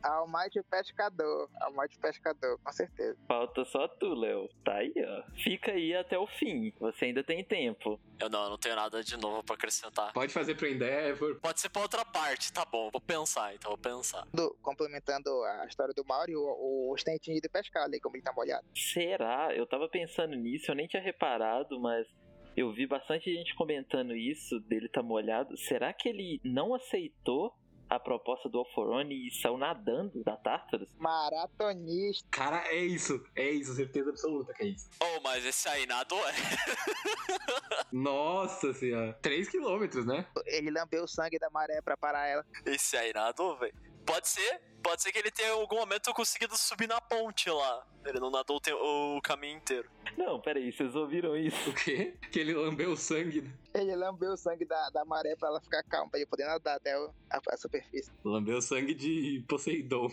Almighty 0.04 0.62
Pescador. 0.64 1.50
Almighty 1.62 1.98
Pescador, 2.00 2.60
com 2.64 2.72
certeza. 2.72 3.18
Falta 3.28 3.66
só 3.66 3.88
tu, 3.88 4.14
Léo. 4.14 4.50
Tá 4.64 4.76
aí, 4.76 4.94
ó. 4.98 5.24
Fica 5.36 5.72
aí 5.72 5.96
até 5.96 6.18
o 6.18 6.28
fim. 6.28 6.74
Você 6.80 7.06
ainda 7.06 7.24
tem 7.24 7.44
tempo. 7.44 8.00
Eu 8.20 8.30
não, 8.30 8.44
eu 8.44 8.50
não 8.52 8.58
tenho 8.58 8.76
nada 8.76 9.04
de 9.04 9.18
novo 9.18 9.44
pra 9.44 9.56
acrescentar. 9.56 10.12
Pode 10.14 10.34
fazer 10.34 10.56
pro 10.56 10.68
Endeavor. 10.68 11.40
Pode 11.40 11.60
ser 11.60 11.70
pra 11.70 11.82
outra 11.82 12.04
parte, 12.06 12.52
tá 12.52 12.66
bom. 12.66 12.90
Vou 12.92 13.02
pensar, 13.02 13.54
então 13.56 13.72
vou 13.72 13.78
pensar. 13.78 14.26
Do, 14.34 14.56
complementando 14.62 15.30
a 15.44 15.66
história 15.66 15.94
do 15.94 16.06
Mauri, 16.06 16.36
o, 16.36 16.42
o 16.42 16.96
ido 17.28 17.50
pescar 17.50 17.84
ali, 17.84 18.00
como 18.00 18.16
ele 18.16 18.24
tá 18.24 18.34
molhado. 18.34 18.66
Será? 18.76 19.54
Eu 19.56 19.66
tava 19.66 19.88
pensando 19.88 20.36
nisso, 20.36 20.72
eu 20.72 20.76
nem 20.76 20.88
tinha 20.88 21.02
reparado, 21.02 21.80
mas 21.80 22.08
Eu 22.56 22.74
vi 22.74 22.86
bastante 22.86 23.34
gente 23.34 23.56
comentando 23.56 24.16
isso, 24.16 24.60
dele 24.62 24.90
tá 24.90 25.02
molhado. 25.02 25.56
Será 25.58 25.94
que 25.94 26.10
ele 26.10 26.42
não 26.44 26.74
aceitou 26.74 27.54
a 27.90 28.00
proposta 28.00 28.48
do 28.48 28.60
Alforone 28.60 29.28
e 29.28 29.32
saiu 29.32 29.58
nadando 29.58 30.24
da 30.24 30.38
Tartarus? 30.38 30.88
Maratonista. 30.98 32.28
Cara, 32.30 32.68
é 32.68 32.78
isso. 32.78 33.24
É 33.36 33.50
isso, 33.50 33.74
certeza 33.74 34.12
absoluta 34.12 34.54
que 34.54 34.64
é 34.64 34.68
isso. 34.68 34.90
Oh, 35.02 35.22
mas 35.22 35.44
esse 35.46 35.68
aí 35.68 35.86
nadou 35.86 36.20
é. 36.30 36.34
Nossa 37.92 38.72
senhora. 38.74 39.18
3 39.22 39.50
quilômetros, 39.50 40.06
né? 40.06 40.28
Ele 40.46 40.70
lambeu 40.70 41.04
o 41.04 41.08
sangue 41.08 41.40
da 41.40 41.50
maré 41.50 41.82
pra 41.82 41.98
parar 41.98 42.28
ela. 42.28 42.46
Esse 42.66 42.96
aí 42.96 43.12
nadou, 43.14 43.58
velho. 43.58 43.74
Pode 44.06 44.28
ser, 44.28 44.62
pode 44.90 45.04
ser 45.04 45.12
que 45.12 45.20
ele 45.20 45.30
tenha 45.30 45.50
em 45.50 45.52
algum 45.52 45.76
momento 45.76 46.12
conseguido 46.16 46.58
subir 46.58 46.88
na 46.88 47.00
ponte 47.00 47.48
lá. 47.48 47.86
Ele 48.04 48.20
não 48.20 48.32
nadou 48.32 48.60
o, 48.60 49.22
caminho 49.22 49.58
inteiro. 49.58 49.88
Não, 50.18 50.42
peraí, 50.42 50.72
vocês 50.72 50.96
ouviram 50.96 51.38
isso? 51.38 51.70
O 51.70 51.74
quê? 51.76 52.18
Que 52.32 52.40
ele 52.40 52.56
lambeu 52.56 52.94
o 52.94 52.98
sangue. 52.98 53.42
né? 53.42 53.52
Ele 53.76 53.96
lambeu 53.96 54.32
o 54.32 54.38
sangue 54.38 54.66
da, 54.66 54.90
da 54.90 55.06
maré 55.06 55.36
pra 55.36 55.50
ela 55.50 55.62
ficar 55.62 55.84
calma, 55.84 56.10
pra 56.10 56.20
ele 56.20 56.26
poder 56.28 56.46
nadar 56.46 56.78
até 56.78 56.92
a, 56.94 57.40
a 57.52 57.58
superfície. 57.58 58.12
Lambeu 58.24 58.58
o 58.58 58.62
sangue 58.64 58.96
de 58.96 59.46
Poseidon. 59.48 60.10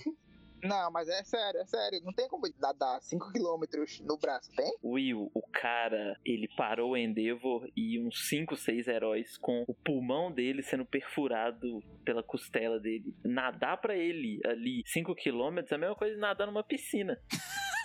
Não, 0.66 0.90
mas 0.90 1.08
é 1.08 1.22
sério, 1.24 1.60
é 1.60 1.66
sério. 1.66 2.00
Não 2.04 2.12
tem 2.12 2.28
como 2.28 2.46
nadar 2.58 3.00
5km 3.00 4.00
no 4.04 4.18
braço, 4.18 4.50
tem? 4.54 4.76
Will, 4.82 5.30
o 5.34 5.42
cara, 5.52 6.18
ele 6.24 6.48
parou 6.56 6.92
o 6.92 6.96
Endeavor 6.96 7.68
e 7.76 7.98
uns 8.00 8.28
5, 8.28 8.56
6 8.56 8.88
heróis 8.88 9.38
com 9.38 9.64
o 9.66 9.74
pulmão 9.74 10.32
dele 10.32 10.62
sendo 10.62 10.84
perfurado 10.84 11.80
pela 12.04 12.22
costela 12.22 12.78
dele. 12.78 13.14
Nadar 13.24 13.80
pra 13.80 13.96
ele 13.96 14.40
ali 14.44 14.82
5 14.86 15.14
km 15.14 15.58
é 15.70 15.74
a 15.74 15.78
mesma 15.78 15.96
coisa 15.96 16.14
de 16.14 16.20
nadar 16.20 16.46
numa 16.46 16.64
piscina. 16.64 17.18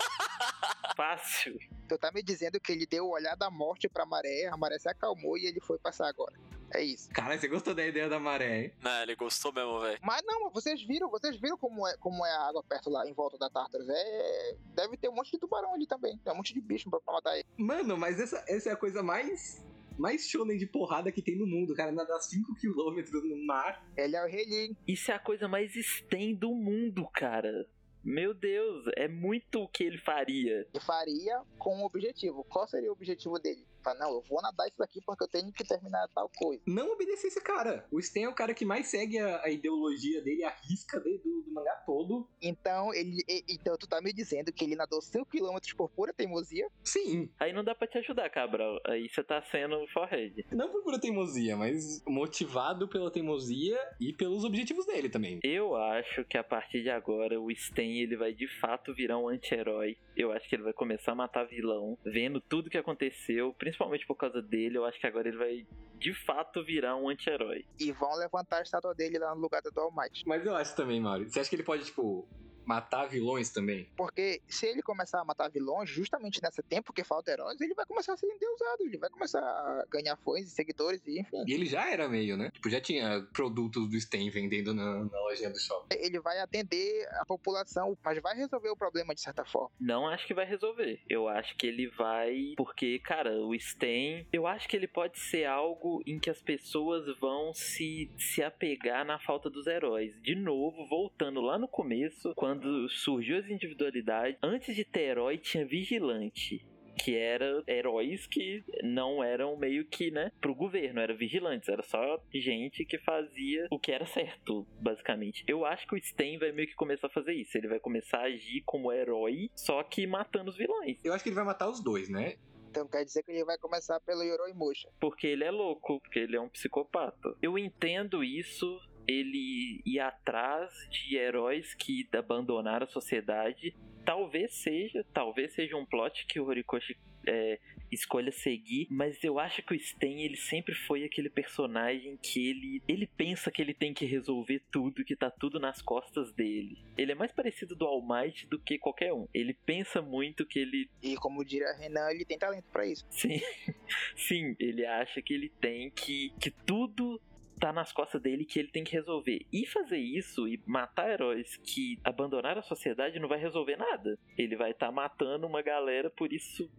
Fácil. 0.95 1.58
Tu 1.88 1.97
tá 1.97 2.12
me 2.12 2.23
dizendo 2.23 2.60
que 2.60 2.71
ele 2.71 2.86
deu 2.86 3.06
o 3.06 3.12
olhar 3.12 3.36
da 3.36 3.49
morte 3.49 3.89
pra 3.89 4.06
maré, 4.06 4.47
a 4.47 4.58
maré 4.58 4.77
se 4.80 4.89
acalmou 4.89 5.38
e 5.38 5.45
ele 5.45 5.60
foi 5.60 5.77
passar 5.77 6.08
agora. 6.08 6.34
É 6.73 6.82
isso. 6.82 7.10
Cara, 7.10 7.38
você 7.38 7.47
gostou 7.47 7.75
da 7.75 7.86
ideia 7.86 8.08
da 8.08 8.19
maré, 8.19 8.63
hein? 8.63 8.73
Né, 8.82 9.04
ele 9.04 9.15
gostou 9.15 9.51
mesmo, 9.51 9.80
velho. 9.82 9.99
Mas 10.01 10.21
não, 10.25 10.49
vocês 10.49 10.82
viram, 10.82 11.10
vocês 11.10 11.36
viram 11.39 11.58
como 11.58 11.86
é, 11.86 11.97
como 11.97 12.25
é 12.25 12.32
a 12.32 12.47
água 12.47 12.63
perto 12.63 12.89
lá, 12.89 13.06
em 13.08 13.13
volta 13.13 13.38
da 13.38 13.49
Tartarus. 13.49 13.89
É, 13.89 14.56
deve 14.73 14.95
ter 14.95 15.10
um 15.10 15.15
monte 15.15 15.32
de 15.32 15.39
tubarão 15.39 15.73
ali 15.73 15.86
também. 15.86 16.17
Tem 16.17 16.34
um 16.34 16.38
monte 16.38 16.54
de 16.54 16.62
bicho 16.62 16.89
pra, 16.89 16.99
pra 17.01 17.13
matar 17.13 17.36
ele. 17.36 17.45
Mano, 17.58 17.97
mas 17.97 18.19
essa, 18.19 18.43
essa 18.47 18.69
é 18.69 18.71
a 18.71 18.77
coisa 18.77 19.04
mais. 19.04 19.65
Mais 19.97 20.27
shonen 20.27 20.58
de 20.58 20.65
porrada 20.65 21.12
que 21.12 21.21
tem 21.21 21.38
no 21.38 21.45
mundo, 21.45 21.75
cara. 21.75 21.91
Nadar 21.91 22.19
5km 22.19 23.12
no 23.23 23.45
mar. 23.45 23.86
Ele 23.97 24.15
é 24.15 24.23
o 24.23 24.27
rei 24.27 24.45
Lee. 24.45 24.77
Isso 24.88 25.12
é 25.12 25.15
a 25.15 25.19
coisa 25.19 25.49
mais 25.49 25.73
STEM 25.73 26.34
do 26.34 26.56
mundo, 26.56 27.06
cara. 27.13 27.67
Meu 28.03 28.33
Deus, 28.33 28.85
é 28.95 29.07
muito 29.07 29.61
o 29.61 29.67
que 29.67 29.83
ele 29.83 29.97
faria. 29.99 30.67
Ele 30.73 30.83
faria 30.83 31.41
com 31.57 31.77
um 31.77 31.83
objetivo. 31.83 32.43
Qual 32.45 32.67
seria 32.67 32.89
o 32.89 32.93
objetivo 32.93 33.37
dele? 33.37 33.63
Fala, 33.84 34.00
não, 34.00 34.12
eu 34.13 34.22
vou 34.30 34.41
nadar 34.41 34.67
isso 34.67 34.78
daqui 34.78 35.02
porque 35.06 35.24
eu 35.24 35.28
tenho 35.28 35.52
que 35.52 35.63
terminar 35.63 36.08
tal 36.13 36.30
coisa. 36.38 36.62
Não 36.67 36.91
obedecer 36.91 37.28
esse 37.28 37.41
cara. 37.41 37.86
O 37.91 38.02
Sten 38.02 38.24
é 38.26 38.30
o 38.30 38.36
cara 38.36 38.54
que 38.54 38.65
mais 38.65 38.88
segue 38.88 39.17
a, 39.20 39.44
a 39.44 39.50
ideologia 39.50 40.22
dele, 40.22 40.44
a 40.44 40.50
risca 40.67 41.00
dele 41.00 41.17
do, 41.20 41.41
do 41.41 41.52
mangá 41.52 41.76
todo. 41.86 42.28
Então, 42.41 42.94
ele, 42.94 43.24
e- 43.28 43.44
então 43.50 43.78
tu 43.78 43.88
tá 43.88 44.02
me 44.02 44.13
dizendo 44.13 44.52
que 44.52 44.63
ele 44.65 44.76
nadou 44.76 45.00
5km 45.00 45.76
por 45.76 45.89
pura 45.89 46.13
teimosia? 46.13 46.67
Sim, 46.84 47.30
Aí 47.39 47.54
não 47.54 47.63
dá 47.63 47.74
pra 47.74 47.88
te 47.88 47.98
ajudar, 47.98 48.30
Cabral. 48.30 48.80
Aí 48.86 49.08
você 49.10 49.24
tá 49.24 49.41
sendo 49.44 49.86
forehead. 49.94 50.46
não 50.52 50.72
por 50.72 50.84
pura 50.84 51.00
teimosia, 51.00 51.56
mas 51.58 52.02
motivado 52.06 52.88
pela 52.88 53.12
teimosia 53.12 53.78
e 54.00 54.13
pelos 54.13 54.44
objetivos 54.44 54.86
dele 54.86 55.10
também. 55.10 55.39
Eu 55.44 55.76
acho 55.76 56.24
que 56.26 56.38
a 56.38 56.44
partir 56.44 56.84
de 56.84 56.89
agora 56.89 57.39
o 57.39 57.50
Sten 57.56 58.00
ele 58.02 58.15
vai 58.15 58.34
de 58.34 58.48
fato 58.60 58.94
virar 58.94 59.17
um 59.17 59.28
anti-herói. 59.28 59.98
Eu 60.15 60.32
acho 60.32 60.48
que 60.48 60.56
ele 60.56 60.63
vai 60.63 60.74
começar 60.74 61.13
a 61.13 61.15
matar 61.15 61.46
vilão, 61.46 61.98
vendo 62.06 62.39
tudo 62.41 62.70
que 62.70 62.78
aconteceu, 62.78 63.54
principalmente 63.54 63.70
por 63.77 64.15
causa 64.15 64.41
dele. 64.41 64.77
Eu 64.77 64.86
acho 64.86 64.99
que 64.99 65.07
agora 65.07 65.27
ele 65.27 65.38
vai 65.38 65.67
de 65.97 66.13
fato 66.13 66.63
virar 66.63 66.95
um 66.95 67.10
anti-herói. 67.10 67.65
E 67.79 67.91
vão 67.91 68.15
levantar 68.17 68.57
a 68.57 68.62
estátua 68.62 68.93
dele 68.93 69.19
lá 69.19 69.36
no 69.36 69.41
lugar 69.41 69.62
do 69.62 69.79
All 69.79 69.93
Might. 69.95 70.23
Mas 70.25 70.45
eu 70.45 70.55
acho 70.55 70.75
também, 70.75 70.99
Mauro. 70.99 71.29
Você 71.29 71.39
acha 71.39 71.49
que 71.49 71.55
ele 71.55 71.63
pode, 71.63 71.86
tipo, 71.86 72.27
matar 72.65 73.08
vilões 73.08 73.50
também? 73.50 73.89
Porque 73.95 74.41
se 74.47 74.65
ele 74.65 74.82
começar 74.82 75.21
a 75.21 75.26
matar 75.26 75.50
vilões, 75.50 75.89
justamente 75.89 76.41
nesse 76.41 76.62
tempo 76.63 76.93
que 76.93 77.04
falta 77.04 77.32
heróis, 77.32 77.60
ele 77.60 77.74
vai 77.74 77.86
começar 77.86 78.13
a 78.13 78.17
ser 78.17 78.28
endeusado. 78.28 78.84
Ele 78.84 78.97
vai 78.97 79.10
começar 79.10 79.39
a 79.39 79.86
ganhar 79.89 80.17
fãs 80.17 80.45
e 80.45 80.50
seguidores 80.50 81.02
e 81.06 81.19
enfim. 81.19 81.43
E 81.47 81.54
ele 81.54 81.65
já 81.65 81.89
era 81.89 82.08
meio, 82.08 82.38
né? 82.38 82.50
Tipo, 82.52 82.69
já 82.69 82.82
tinha 82.82 83.28
produtos 83.34 83.89
do 83.89 84.00
Sten 84.00 84.30
vendendo 84.30 84.74
na, 84.74 85.06
na 85.06 85.19
lojinha 85.21 85.50
do 85.50 85.60
shopping. 85.60 85.95
Ele 85.97 86.19
vai 86.19 86.39
atender 86.39 87.08
a 87.19 87.26
população, 87.26 87.97
mas 88.04 88.21
vai 88.21 88.36
resolver 88.36 88.69
o 88.69 88.76
problema 88.76 89.13
de 89.13 89.21
certa 89.21 89.45
forma. 89.45 89.71
Não 89.80 90.08
acho 90.08 90.28
que 90.28 90.34
vai 90.34 90.45
resolver. 90.45 91.02
Eu 91.10 91.28
acho 91.28 91.56
que 91.58 91.67
ele 91.67 91.88
vai. 91.89 92.54
Porque, 92.58 93.00
cara, 93.00 93.34
o 93.45 93.58
Sten. 93.60 94.28
Eu 94.32 94.47
acho 94.47 94.67
que 94.67 94.76
ele 94.76 94.88
pode 94.88 95.19
ser 95.19 95.45
algo 95.45 96.02
em 96.06 96.19
que 96.19 96.30
as 96.30 96.41
pessoas 96.41 97.06
vão 97.19 97.54
se, 97.54 98.12
se 98.17 98.43
apegar 98.43 99.06
na 99.06 99.19
falta 99.19 99.50
dos 99.50 99.67
heróis. 99.67 100.13
De 100.21 100.36
novo, 100.36 100.88
voltando 100.88 101.41
lá 101.41 101.58
no 101.58 101.67
começo, 101.67 102.34
quando 102.36 102.61
surgiu 102.89 103.38
as 103.38 103.50
individualidades. 103.50 104.38
Antes 104.41 104.76
de 104.76 104.84
ter 104.84 105.02
herói, 105.02 105.38
tinha 105.38 105.65
vigilante. 105.65 106.65
Que 107.04 107.15
era 107.15 107.63
heróis 107.67 108.28
que 108.28 108.63
não 108.84 109.24
eram 109.24 109.58
meio 109.58 109.86
que, 109.86 110.12
né, 110.12 110.32
pro 110.39 110.54
governo, 110.54 111.00
eram 111.00 111.15
vigilantes, 111.15 111.69
era 111.69 111.82
só 111.82 112.21
gente 112.32 112.86
que 112.86 112.97
fazia 113.00 113.65
o 113.71 113.80
que 113.80 113.91
era 113.91 114.06
certo, 114.06 114.67
basicamente. 114.80 115.43
Eu 115.47 115.65
acho 115.65 115.88
que 115.88 115.95
o 115.95 116.02
Sten 116.02 116.38
vai 116.38 116.52
meio 116.52 116.67
que 116.67 116.76
começar 116.76 117.08
a 117.08 117.10
fazer 117.10 117.34
isso. 117.34 117.58
Ele 117.58 117.69
vai 117.69 117.80
começar 117.80 118.19
a 118.19 118.26
agir 118.26 118.62
como 118.65 118.91
herói, 118.91 119.50
só 119.56 119.82
que 119.84 120.06
matando 120.06 120.52
os 120.52 120.58
vilões. 120.58 121.04
Eu 121.04 121.13
acho 121.13 121.24
que 121.24 121.30
ele 121.30 121.36
vai 121.36 121.45
matar 121.45 121.69
os 121.69 121.82
dois, 121.82 122.10
né? 122.10 122.36
Então 122.71 122.88
quer 122.88 123.04
dizer 123.04 123.21
que 123.24 123.32
ele 123.32 123.43
vai 123.43 123.58
começar 123.58 124.00
pelo 124.00 124.24
Yoroi 124.24 124.54
Musha. 124.54 124.89
Porque 125.00 125.28
ele 125.28 125.43
é 125.43 125.52
louco, 125.52 126.00
porque 126.00 126.19
ele 126.19 126.38
é 126.38 126.41
um 126.41 126.47
psicopata. 126.47 127.36
Eu 127.41 127.58
entendo 127.58 128.24
isso, 128.24 128.80
ele 129.07 129.81
ir 129.85 129.99
atrás 129.99 130.71
de 130.89 131.15
heróis 131.15 131.73
que 131.73 132.07
abandonaram 132.13 132.85
a 132.85 132.89
sociedade. 132.89 133.75
Talvez 134.03 134.53
seja, 134.55 135.05
talvez 135.13 135.53
seja 135.53 135.77
um 135.77 135.85
plot 135.85 136.25
que 136.25 136.39
o 136.39 136.45
Horikoshi 136.45 136.97
é, 137.27 137.59
escolha 137.91 138.31
seguir, 138.31 138.87
mas 138.89 139.23
eu 139.23 139.37
acho 139.37 139.61
que 139.61 139.75
o 139.75 139.79
Sten 139.79 140.23
ele 140.23 140.37
sempre 140.37 140.73
foi 140.73 141.03
aquele 141.03 141.29
personagem 141.29 142.17
que 142.17 142.49
ele 142.49 142.81
ele 142.87 143.05
pensa 143.05 143.51
que 143.51 143.61
ele 143.61 143.73
tem 143.73 143.93
que 143.93 144.05
resolver 144.05 144.61
tudo, 144.71 145.03
que 145.03 145.15
tá 145.15 145.29
tudo 145.29 145.59
nas 145.59 145.81
costas 145.81 146.31
dele. 146.31 146.77
Ele 146.97 147.11
é 147.11 147.15
mais 147.15 147.31
parecido 147.31 147.75
do 147.75 147.85
All 147.85 148.01
Might 148.01 148.47
do 148.47 148.59
que 148.59 148.77
qualquer 148.77 149.13
um. 149.13 149.27
Ele 149.33 149.53
pensa 149.65 150.01
muito 150.01 150.45
que 150.45 150.59
ele 150.59 150.89
E 151.01 151.15
como 151.15 151.43
diria 151.43 151.73
Renan, 151.73 152.09
ele 152.11 152.25
tem 152.25 152.37
talento 152.37 152.69
pra 152.71 152.85
isso. 152.85 153.05
Sim, 153.09 153.39
sim, 154.15 154.55
ele 154.59 154.85
acha 154.85 155.21
que 155.21 155.33
ele 155.33 155.49
tem 155.61 155.91
que. 155.91 156.33
que 156.39 156.49
tudo 156.49 157.21
tá 157.62 157.71
nas 157.71 157.93
costas 157.93 158.19
dele 158.19 158.43
que 158.43 158.60
ele 158.60 158.69
tem 158.69 158.84
que 158.84 158.91
resolver. 158.91 159.45
E 159.54 159.65
fazer 159.67 160.00
isso 160.00 160.47
e 160.47 160.60
matar 160.65 161.12
heróis 161.12 161.56
que 161.58 161.97
abandonaram 162.04 162.60
a 162.60 162.63
sociedade 162.63 163.19
não 163.19 163.30
vai 163.30 163.39
resolver 163.39 163.78
nada. 163.78 164.17
Ele 164.36 164.58
vai 164.58 164.71
estar 164.71 164.91
matando 164.91 165.45
uma 165.45 165.62
galera 165.62 166.10
por 166.10 166.34
isso. 166.34 166.69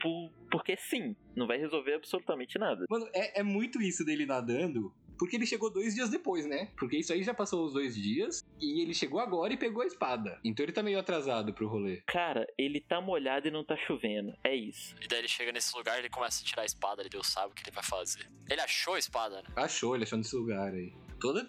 Por, 0.00 0.32
porque 0.50 0.76
sim, 0.76 1.14
não 1.36 1.46
vai 1.46 1.58
resolver 1.58 1.94
absolutamente 1.94 2.58
nada. 2.58 2.84
Mano, 2.90 3.06
é, 3.14 3.40
é 3.40 3.42
muito 3.42 3.80
isso 3.80 4.04
dele 4.04 4.26
nadando. 4.26 4.92
Porque 5.18 5.36
ele 5.36 5.46
chegou 5.46 5.70
dois 5.70 5.94
dias 5.94 6.10
depois, 6.10 6.46
né? 6.46 6.70
Porque 6.76 6.96
isso 6.98 7.12
aí 7.12 7.22
já 7.22 7.34
passou 7.34 7.64
os 7.64 7.72
dois 7.72 7.94
dias. 7.94 8.44
E 8.60 8.82
ele 8.82 8.94
chegou 8.94 9.20
agora 9.20 9.52
e 9.52 9.56
pegou 9.56 9.82
a 9.82 9.86
espada. 9.86 10.38
Então 10.44 10.64
ele 10.64 10.72
tá 10.72 10.82
meio 10.82 10.98
atrasado 10.98 11.52
pro 11.52 11.68
rolê. 11.68 12.02
Cara, 12.06 12.46
ele 12.58 12.80
tá 12.80 13.00
molhado 13.00 13.48
e 13.48 13.50
não 13.50 13.64
tá 13.64 13.76
chovendo. 13.76 14.32
É 14.44 14.54
isso. 14.54 14.94
E 15.02 15.08
daí 15.08 15.20
ele 15.20 15.28
chega 15.28 15.52
nesse 15.52 15.76
lugar 15.76 15.98
ele 15.98 16.10
começa 16.10 16.42
a 16.42 16.46
tirar 16.46 16.62
a 16.62 16.66
espada, 16.66 17.02
ele 17.02 17.08
Deus 17.08 17.28
sabe 17.28 17.52
o 17.52 17.54
que 17.54 17.62
ele 17.62 17.74
vai 17.74 17.84
fazer. 17.84 18.28
Ele 18.50 18.60
achou 18.60 18.94
a 18.94 18.98
espada, 18.98 19.42
né? 19.42 19.48
Achou, 19.56 19.94
ele 19.94 20.04
achou 20.04 20.18
nesse 20.18 20.34
lugar 20.36 20.72
aí. 20.72 20.92
Toda. 21.20 21.48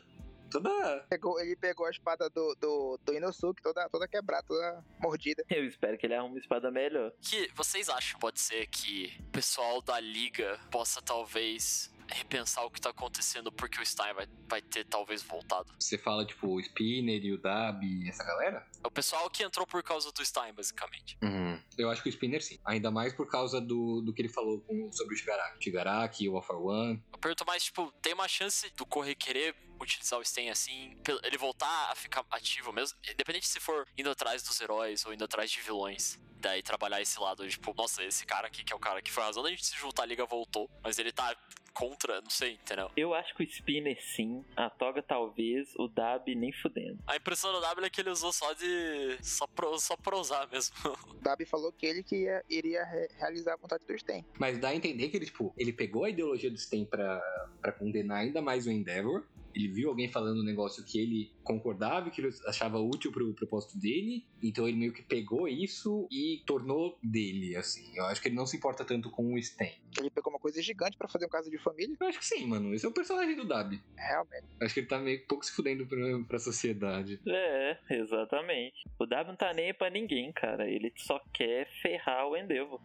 Toda. 0.51 1.05
Pegou, 1.09 1.39
ele 1.39 1.55
pegou 1.55 1.85
a 1.85 1.89
espada 1.89 2.29
do, 2.29 2.55
do, 2.55 2.99
do 3.03 3.13
Inosuke 3.13 3.61
toda, 3.61 3.89
toda 3.89 4.07
quebrada, 4.07 4.45
toda 4.47 4.85
mordida. 4.99 5.43
Eu 5.49 5.65
espero 5.65 5.97
que 5.97 6.05
ele 6.05 6.13
arrume 6.13 6.35
uma 6.35 6.39
espada 6.39 6.71
melhor. 6.71 7.11
Que 7.19 7.49
vocês 7.55 7.89
acham 7.89 8.19
pode 8.19 8.39
ser 8.39 8.67
que 8.67 9.11
o 9.19 9.31
pessoal 9.31 9.81
da 9.81 9.99
liga 9.99 10.59
possa 10.71 11.01
talvez 11.01 11.91
repensar 12.09 12.63
o 12.65 12.71
que 12.71 12.79
tá 12.79 12.89
acontecendo 12.89 13.51
porque 13.51 13.81
o 13.81 13.85
Stein 13.85 14.13
vai, 14.13 14.27
vai 14.47 14.61
ter 14.61 14.85
talvez 14.85 15.21
voltado. 15.23 15.73
Você 15.79 15.97
fala, 15.97 16.25
tipo, 16.25 16.47
o 16.47 16.59
Spinner 16.59 17.23
e 17.23 17.33
o 17.33 17.37
Dab 17.37 17.83
e 17.85 18.07
essa 18.09 18.23
galera? 18.23 18.65
É 18.83 18.87
o 18.87 18.91
pessoal 18.91 19.29
que 19.29 19.43
entrou 19.43 19.65
por 19.65 19.81
causa 19.83 20.11
do 20.11 20.25
Stein, 20.25 20.53
basicamente. 20.53 21.17
Uhum. 21.21 21.61
Eu 21.77 21.89
acho 21.89 22.01
que 22.03 22.09
o 22.09 22.11
Spinner 22.11 22.43
sim. 22.43 22.59
Ainda 22.65 22.91
mais 22.91 23.13
por 23.13 23.29
causa 23.29 23.59
do, 23.59 24.01
do 24.01 24.13
que 24.13 24.21
ele 24.21 24.29
falou 24.29 24.61
com- 24.61 24.91
sobre 24.91 25.15
o 25.15 25.17
Shigaraki. 25.17 25.63
Shigaraki, 25.63 26.29
o 26.29 26.41
for 26.41 26.55
One. 26.61 27.03
Eu 27.11 27.19
pergunto 27.19 27.45
mais, 27.45 27.63
tipo, 27.63 27.91
tem 28.01 28.13
uma 28.13 28.27
chance 28.27 28.69
do 28.75 28.85
Corre 28.85 29.15
querer 29.15 29.55
utilizar 29.79 30.19
o 30.19 30.23
Sten 30.23 30.49
assim, 30.49 30.95
ele 31.23 31.37
voltar 31.37 31.91
a 31.91 31.95
ficar 31.95 32.25
ativo 32.31 32.71
mesmo, 32.71 32.97
independente 33.11 33.45
se 33.47 33.59
for 33.59 33.85
indo 33.97 34.09
atrás 34.09 34.41
dos 34.41 34.59
heróis 34.61 35.05
ou 35.05 35.13
indo 35.13 35.25
atrás 35.25 35.51
de 35.51 35.59
vilões. 35.59 36.17
Daí 36.39 36.61
trabalhar 36.61 37.01
esse 37.01 37.19
lado, 37.19 37.47
tipo, 37.49 37.73
nossa, 37.75 38.03
esse 38.03 38.25
cara 38.25 38.47
aqui 38.47 38.63
que 38.63 38.71
é 38.71 38.75
o 38.75 38.79
cara 38.79 39.01
que 39.01 39.11
foi 39.11 39.23
a 39.23 39.25
razão 39.25 39.43
da 39.43 39.49
gente 39.49 39.65
se 39.65 39.75
juntar, 39.75 40.03
a 40.03 40.05
liga 40.05 40.25
voltou, 40.25 40.69
mas 40.83 40.97
ele 40.99 41.11
tá 41.11 41.35
contra, 41.75 42.21
não 42.21 42.29
sei, 42.29 42.53
entendeu? 42.53 42.89
Eu 42.95 43.13
acho 43.13 43.35
que 43.35 43.43
o 43.43 43.47
Spinner 43.47 44.01
sim, 44.01 44.43
a 44.55 44.69
Toga 44.69 45.03
talvez, 45.03 45.73
o 45.77 45.87
Dab 45.87 46.33
nem 46.33 46.51
fudendo. 46.53 46.97
A 47.05 47.15
impressão 47.17 47.51
do 47.53 47.59
W 47.61 47.85
é 47.85 47.89
que 47.89 48.01
ele 48.01 48.09
usou 48.09 48.31
só 48.31 48.53
de. 48.53 49.17
só 49.21 49.45
pra, 49.45 49.77
só 49.77 49.95
pra 49.97 50.17
usar 50.17 50.47
mesmo. 50.51 50.73
O 51.15 51.27
Dabi 51.27 51.45
falou 51.45 51.71
que 51.71 51.85
ele 51.85 52.03
que 52.03 52.15
ia, 52.23 52.43
iria 52.49 52.83
re- 52.85 53.09
realizar 53.17 53.53
a 53.53 53.57
vontade 53.57 53.83
do 53.85 53.97
Sten. 53.97 54.23
Mas 54.39 54.59
dá 54.59 54.69
a 54.69 54.75
entender 54.75 55.09
que 55.09 55.17
ele, 55.17 55.25
tipo, 55.25 55.53
ele 55.57 55.73
pegou 55.73 56.03
a 56.03 56.09
ideologia 56.09 56.49
do 56.51 56.57
Sten 56.57 56.85
pra, 56.85 57.19
pra 57.61 57.71
condenar 57.71 58.19
ainda 58.19 58.41
mais 58.41 58.65
o 58.67 58.71
Endeavor. 58.71 59.23
Ele 59.55 59.69
viu 59.69 59.89
alguém 59.89 60.09
falando 60.09 60.41
um 60.41 60.45
negócio 60.45 60.83
que 60.83 60.99
ele 60.99 61.31
concordava, 61.43 62.09
e 62.09 62.11
que 62.11 62.19
ele 62.19 62.29
achava 62.45 62.77
útil 62.77 63.11
pro 63.11 63.33
propósito 63.33 63.79
dele. 63.79 64.25
Então 64.43 64.67
ele 64.67 64.77
meio 64.77 64.93
que 64.93 65.01
pegou 65.01 65.47
isso 65.47 66.07
e 66.11 66.43
tornou 66.45 66.97
dele, 67.01 67.55
assim. 67.55 67.95
Eu 67.95 68.05
acho 68.05 68.21
que 68.21 68.27
ele 68.27 68.35
não 68.35 68.45
se 68.45 68.57
importa 68.57 68.83
tanto 68.83 69.09
com 69.09 69.33
o 69.33 69.41
Sten. 69.41 69.71
Ele 69.97 70.09
pegou 70.09 70.33
uma 70.33 70.39
coisa 70.39 70.61
gigante 70.61 70.97
pra 70.97 71.07
fazer 71.07 71.25
um 71.25 71.29
caso 71.29 71.49
de 71.49 71.57
família. 71.57 71.95
Eu 71.99 72.07
acho 72.07 72.19
que 72.19 72.25
sim, 72.25 72.45
mano. 72.45 72.73
Esse 72.73 72.85
é 72.85 72.89
o 72.89 72.93
personagem 72.93 73.35
do 73.35 73.45
Dab. 73.45 73.79
Realmente. 73.95 74.45
Eu 74.59 74.65
acho 74.65 74.73
que 74.73 74.81
ele 74.81 74.87
tá 74.87 74.99
meio 74.99 75.25
pouco 75.25 75.45
se 75.45 75.53
fudendo 75.53 75.87
pra, 75.87 75.97
pra 76.27 76.39
sociedade. 76.39 77.19
É, 77.25 77.77
exatamente. 77.91 78.83
O 78.99 79.05
W 79.05 79.27
não 79.29 79.37
tá 79.37 79.53
nem 79.53 79.67
aí 79.67 79.73
pra 79.73 79.89
ninguém, 79.89 80.33
cara. 80.33 80.69
Ele 80.69 80.91
só 80.97 81.19
quer 81.33 81.69
ferrar 81.81 82.27
o 82.27 82.35
Endeavor. 82.35 82.81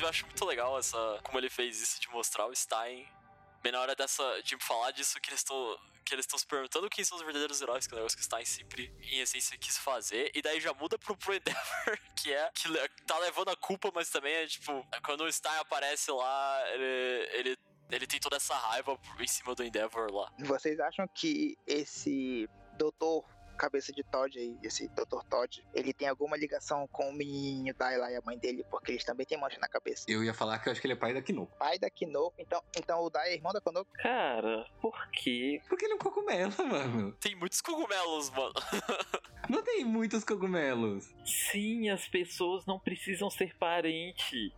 Inclusive, 0.00 0.04
eu 0.04 0.08
acho 0.08 0.26
muito 0.26 0.44
legal 0.44 0.78
essa. 0.78 1.20
como 1.22 1.38
ele 1.38 1.50
fez 1.50 1.80
isso 1.80 2.00
de 2.00 2.08
mostrar 2.08 2.46
o 2.46 2.54
Stein. 2.54 3.06
Bem 3.62 3.72
na 3.72 3.80
hora 3.80 3.94
dessa. 3.94 4.42
de 4.42 4.56
falar 4.58 4.90
disso 4.92 5.20
que 5.20 5.30
eles 5.30 5.40
estão. 5.40 5.78
Que 6.04 6.14
eles 6.14 6.24
estão 6.24 6.38
se 6.38 6.46
perguntando 6.46 6.88
quem 6.88 7.04
são 7.04 7.16
os 7.16 7.22
verdadeiros 7.22 7.60
heróis, 7.60 7.86
que 7.86 7.92
é 7.92 7.96
o 7.96 7.98
negócio 7.98 8.16
que 8.16 8.22
o 8.22 8.24
Stein 8.24 8.44
sempre, 8.44 8.92
em 9.02 9.20
essência, 9.20 9.56
quis 9.58 9.78
fazer. 9.78 10.30
E 10.34 10.42
daí 10.42 10.60
já 10.60 10.72
muda 10.74 10.98
pro, 10.98 11.16
pro 11.16 11.34
Endeavor, 11.34 11.98
que 12.16 12.32
é. 12.32 12.50
que 12.52 12.68
tá 13.06 13.18
levando 13.18 13.50
a 13.50 13.56
culpa, 13.56 13.92
mas 13.94 14.08
também 14.10 14.34
é 14.34 14.46
tipo. 14.46 14.86
Quando 15.04 15.24
o 15.24 15.32
Stein 15.32 15.58
aparece 15.58 16.10
lá, 16.10 16.62
ele. 16.72 17.28
ele 17.32 17.58
ele 17.90 18.06
tem 18.06 18.20
toda 18.20 18.36
essa 18.36 18.54
raiva 18.54 18.96
em 19.18 19.26
cima 19.26 19.52
do 19.52 19.64
Endeavor 19.64 20.12
lá. 20.12 20.32
Vocês 20.38 20.78
acham 20.78 21.08
que 21.08 21.58
esse 21.66 22.48
doutor 22.78 23.24
cabeça 23.60 23.92
de 23.92 24.02
Todd 24.02 24.38
aí, 24.38 24.56
esse 24.62 24.88
Dr. 24.88 25.22
Todd, 25.28 25.62
ele 25.74 25.92
tem 25.92 26.08
alguma 26.08 26.34
ligação 26.34 26.88
com 26.88 27.10
o 27.10 27.12
menininho 27.12 27.74
Dayla 27.74 28.10
e 28.10 28.16
a 28.16 28.22
mãe 28.24 28.38
dele, 28.38 28.64
porque 28.70 28.92
eles 28.92 29.04
também 29.04 29.26
têm 29.26 29.38
mancha 29.38 29.58
na 29.60 29.68
cabeça. 29.68 30.06
Eu 30.08 30.24
ia 30.24 30.32
falar 30.32 30.58
que 30.58 30.68
eu 30.68 30.72
acho 30.72 30.80
que 30.80 30.86
ele 30.86 30.94
é 30.94 30.96
pai 30.96 31.12
da 31.12 31.20
Kinoko. 31.20 31.58
Pai 31.58 31.78
da 31.78 31.90
Kinoko, 31.90 32.34
então, 32.38 32.62
então 32.74 33.02
o 33.02 33.10
Dai 33.10 33.28
é 33.28 33.34
irmão 33.34 33.52
da 33.52 33.60
Kinoko? 33.60 33.90
Cara, 33.92 34.66
por 34.80 35.10
quê? 35.10 35.60
Porque 35.68 35.84
ele 35.84 35.92
é 35.92 35.96
um 35.96 35.98
cogumelo, 35.98 36.52
mano. 36.66 37.12
Tem 37.20 37.36
muitos 37.36 37.60
cogumelos, 37.60 38.30
mano. 38.30 38.54
Não 39.50 39.62
tem 39.62 39.84
muitos 39.84 40.24
cogumelos. 40.24 41.12
Sim, 41.24 41.90
as 41.90 42.06
pessoas 42.06 42.64
não 42.66 42.78
precisam 42.78 43.28
ser 43.28 43.56
parente. 43.56 44.54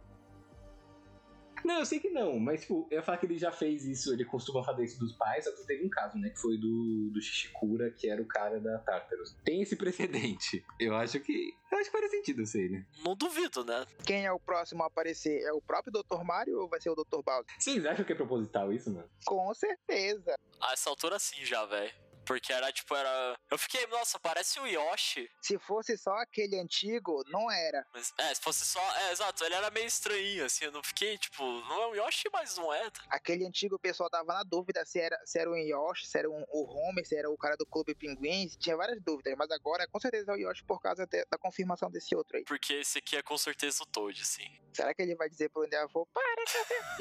Não, 1.65 1.79
eu 1.81 1.87
sei 1.87 2.01
que 2.01 2.11
não, 2.11 2.39
mas 2.39 2.63
tipo, 2.63 2.87
eu 2.91 2.99
ia 2.99 3.03
falar 3.03 3.19
que 3.19 3.27
ele 3.27 3.39
já 3.39 3.53
fez 3.53 3.85
isso, 3.85 4.13
ele 4.13 4.25
costuma 4.25 4.65
fazer 4.65 4.85
isso 4.85 4.99
dos 4.99 5.13
pais, 5.13 5.45
só 5.45 5.53
que 5.53 5.67
teve 5.67 5.85
um 5.85 5.91
caso, 5.91 6.19
né? 6.19 6.31
Que 6.31 6.39
foi 6.39 6.57
do, 6.59 7.11
do 7.11 7.21
Shishikura, 7.21 7.91
que 7.91 8.09
era 8.09 8.21
o 8.21 8.27
cara 8.27 8.61
da 8.61 8.79
Tartarus. 8.79 9.37
Tem 9.45 9.63
esse 9.63 9.77
precedente. 9.77 10.65
Eu 10.79 10.95
acho 10.97 11.21
que. 11.21 11.55
Eu 11.71 11.79
acho 11.79 11.87
que 11.87 11.93
faria 11.93 12.09
sentido 12.11 12.45
ser 12.45 12.65
ele. 12.65 12.87
Não 13.05 13.17
duvido, 13.17 13.65
né? 13.65 13.87
Quem 14.05 14.27
é 14.27 14.33
o 14.33 14.39
próximo 14.39 14.83
a 14.83 14.87
aparecer? 14.87 15.41
É 15.43 15.53
o 15.53 15.61
próprio 15.61 15.93
Dr. 15.93 16.23
Mario 16.23 16.61
ou 16.61 16.69
vai 16.69 16.81
ser 16.81 16.91
o 16.91 16.95
Dr. 16.95 17.23
Bowser? 17.25 17.47
Vocês 17.59 17.87
acham 17.87 18.05
que 18.05 18.13
é 18.13 18.17
proposital 18.17 18.73
isso, 18.73 18.93
mano? 18.93 19.09
Com 19.25 19.53
certeza. 19.55 20.35
A 20.61 20.73
essa 20.73 20.91
altura 20.91 21.19
sim 21.19 21.45
já, 21.45 21.65
velho. 21.65 21.93
Porque 22.25 22.53
era 22.53 22.71
tipo, 22.73 22.95
era. 22.95 23.37
Eu 23.51 23.59
fiquei, 23.59 23.87
nossa, 23.89 24.19
parece 24.19 24.59
o 24.61 24.67
Yoshi. 24.67 25.29
Se 25.41 25.59
fosse 25.59 25.97
só 25.99 26.13
aquele 26.19 26.59
antigo, 26.59 27.23
não 27.29 27.51
era. 27.51 27.87
Mas, 27.93 28.13
é, 28.19 28.35
se 28.35 28.41
fosse 28.41 28.65
só. 28.65 28.81
É, 28.99 29.13
exato, 29.13 29.45
ele 29.45 29.55
era 29.55 29.71
meio 29.71 29.87
estranho, 29.87 30.45
assim. 30.45 30.65
Eu 30.67 30.73
não 30.73 30.83
fiquei, 30.83 31.19
tipo, 31.19 31.43
não 31.45 31.83
é 31.83 31.87
o 31.89 31.95
Yoshi, 31.97 32.29
mas 32.33 32.57
não 32.57 32.73
é. 32.73 32.89
Aquele 33.09 33.47
antigo 33.47 33.77
o 33.77 33.79
pessoal 33.79 34.09
tava 34.11 34.33
na 34.33 34.43
dúvida 34.45 34.85
se 34.85 35.01
era, 35.01 35.19
se 35.25 35.39
era 35.39 35.51
o 35.51 35.57
Yoshi, 35.57 36.07
se 36.07 36.19
era 36.19 36.31
um, 36.31 36.45
o 36.51 36.65
Homer, 36.65 37.05
se 37.07 37.17
era 37.17 37.31
o 37.31 37.37
cara 37.37 37.57
do 37.57 37.67
Clube 37.67 37.95
Pinguim. 37.95 38.49
Tinha 38.59 38.77
várias 38.77 39.01
dúvidas, 39.03 39.35
mas 39.37 39.51
agora 39.51 39.87
com 39.89 39.99
certeza 39.99 40.33
é 40.33 40.35
o 40.35 40.39
Yoshi 40.39 40.65
por 40.65 40.81
causa 40.81 41.07
de- 41.07 41.25
da 41.31 41.39
confirmação 41.39 41.91
desse 41.91 42.15
outro 42.15 42.37
aí. 42.37 42.45
Porque 42.45 42.75
esse 42.75 42.99
aqui 42.99 43.17
é 43.17 43.23
com 43.23 43.37
certeza 43.37 43.83
o 43.83 43.87
Toad, 43.87 44.21
assim. 44.21 44.47
Será 44.73 44.95
que 44.95 45.03
ele 45.03 45.15
vai 45.15 45.29
dizer 45.29 45.51
pro 45.51 45.65
Endeavor, 45.65 46.07
para, 46.07 46.43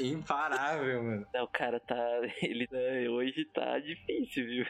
Imparável, 0.00 1.02
mano. 1.02 1.26
Não, 1.32 1.44
o 1.44 1.48
cara 1.48 1.80
tá. 1.80 1.94
Ele 2.42 2.68
né, 2.70 3.08
hoje 3.08 3.44
tá 3.54 3.78
difícil, 3.78 4.44
viu? 4.46 4.64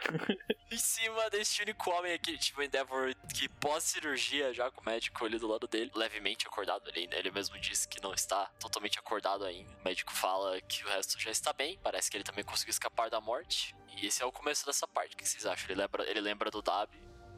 Em 0.70 0.78
cima 0.78 1.28
deste 1.30 1.62
único 1.62 1.90
homem 1.90 2.12
aqui, 2.12 2.36
tipo, 2.38 2.62
Endeavor, 2.62 3.14
que 3.34 3.49
pós-cirurgia, 3.49 4.53
já 4.53 4.70
com 4.70 4.80
o 4.80 4.84
médico 4.84 5.24
ali 5.24 5.38
do 5.38 5.47
lado 5.47 5.66
dele, 5.66 5.90
levemente 5.95 6.47
acordado 6.47 6.88
ali, 6.88 7.07
né? 7.07 7.18
Ele 7.18 7.30
mesmo 7.30 7.59
disse 7.59 7.86
que 7.86 8.03
não 8.03 8.14
está 8.14 8.47
totalmente 8.59 8.99
acordado 8.99 9.45
ainda. 9.45 9.70
O 9.80 9.84
médico 9.84 10.12
fala 10.12 10.61
que 10.62 10.84
o 10.84 10.88
resto 10.88 11.18
já 11.20 11.30
está 11.30 11.53
bem, 11.53 11.78
parece 11.82 12.11
que 12.11 12.16
ele 12.16 12.24
também 12.24 12.45
conseguiu 12.45 12.70
escapar 12.70 13.11
da 13.11 13.20
morte. 13.20 13.74
E 13.97 14.07
esse 14.07 14.22
é 14.22 14.26
o 14.26 14.32
começo 14.32 14.64
dessa 14.64 14.88
parte. 14.88 15.14
O 15.14 15.18
que 15.18 15.28
vocês 15.28 15.47
acham? 15.47 15.70
Ele 15.70 15.80
lembra, 15.80 16.11
ele 16.11 16.20
lembra 16.20 16.51
do 16.51 16.62
Dab, 16.62 16.90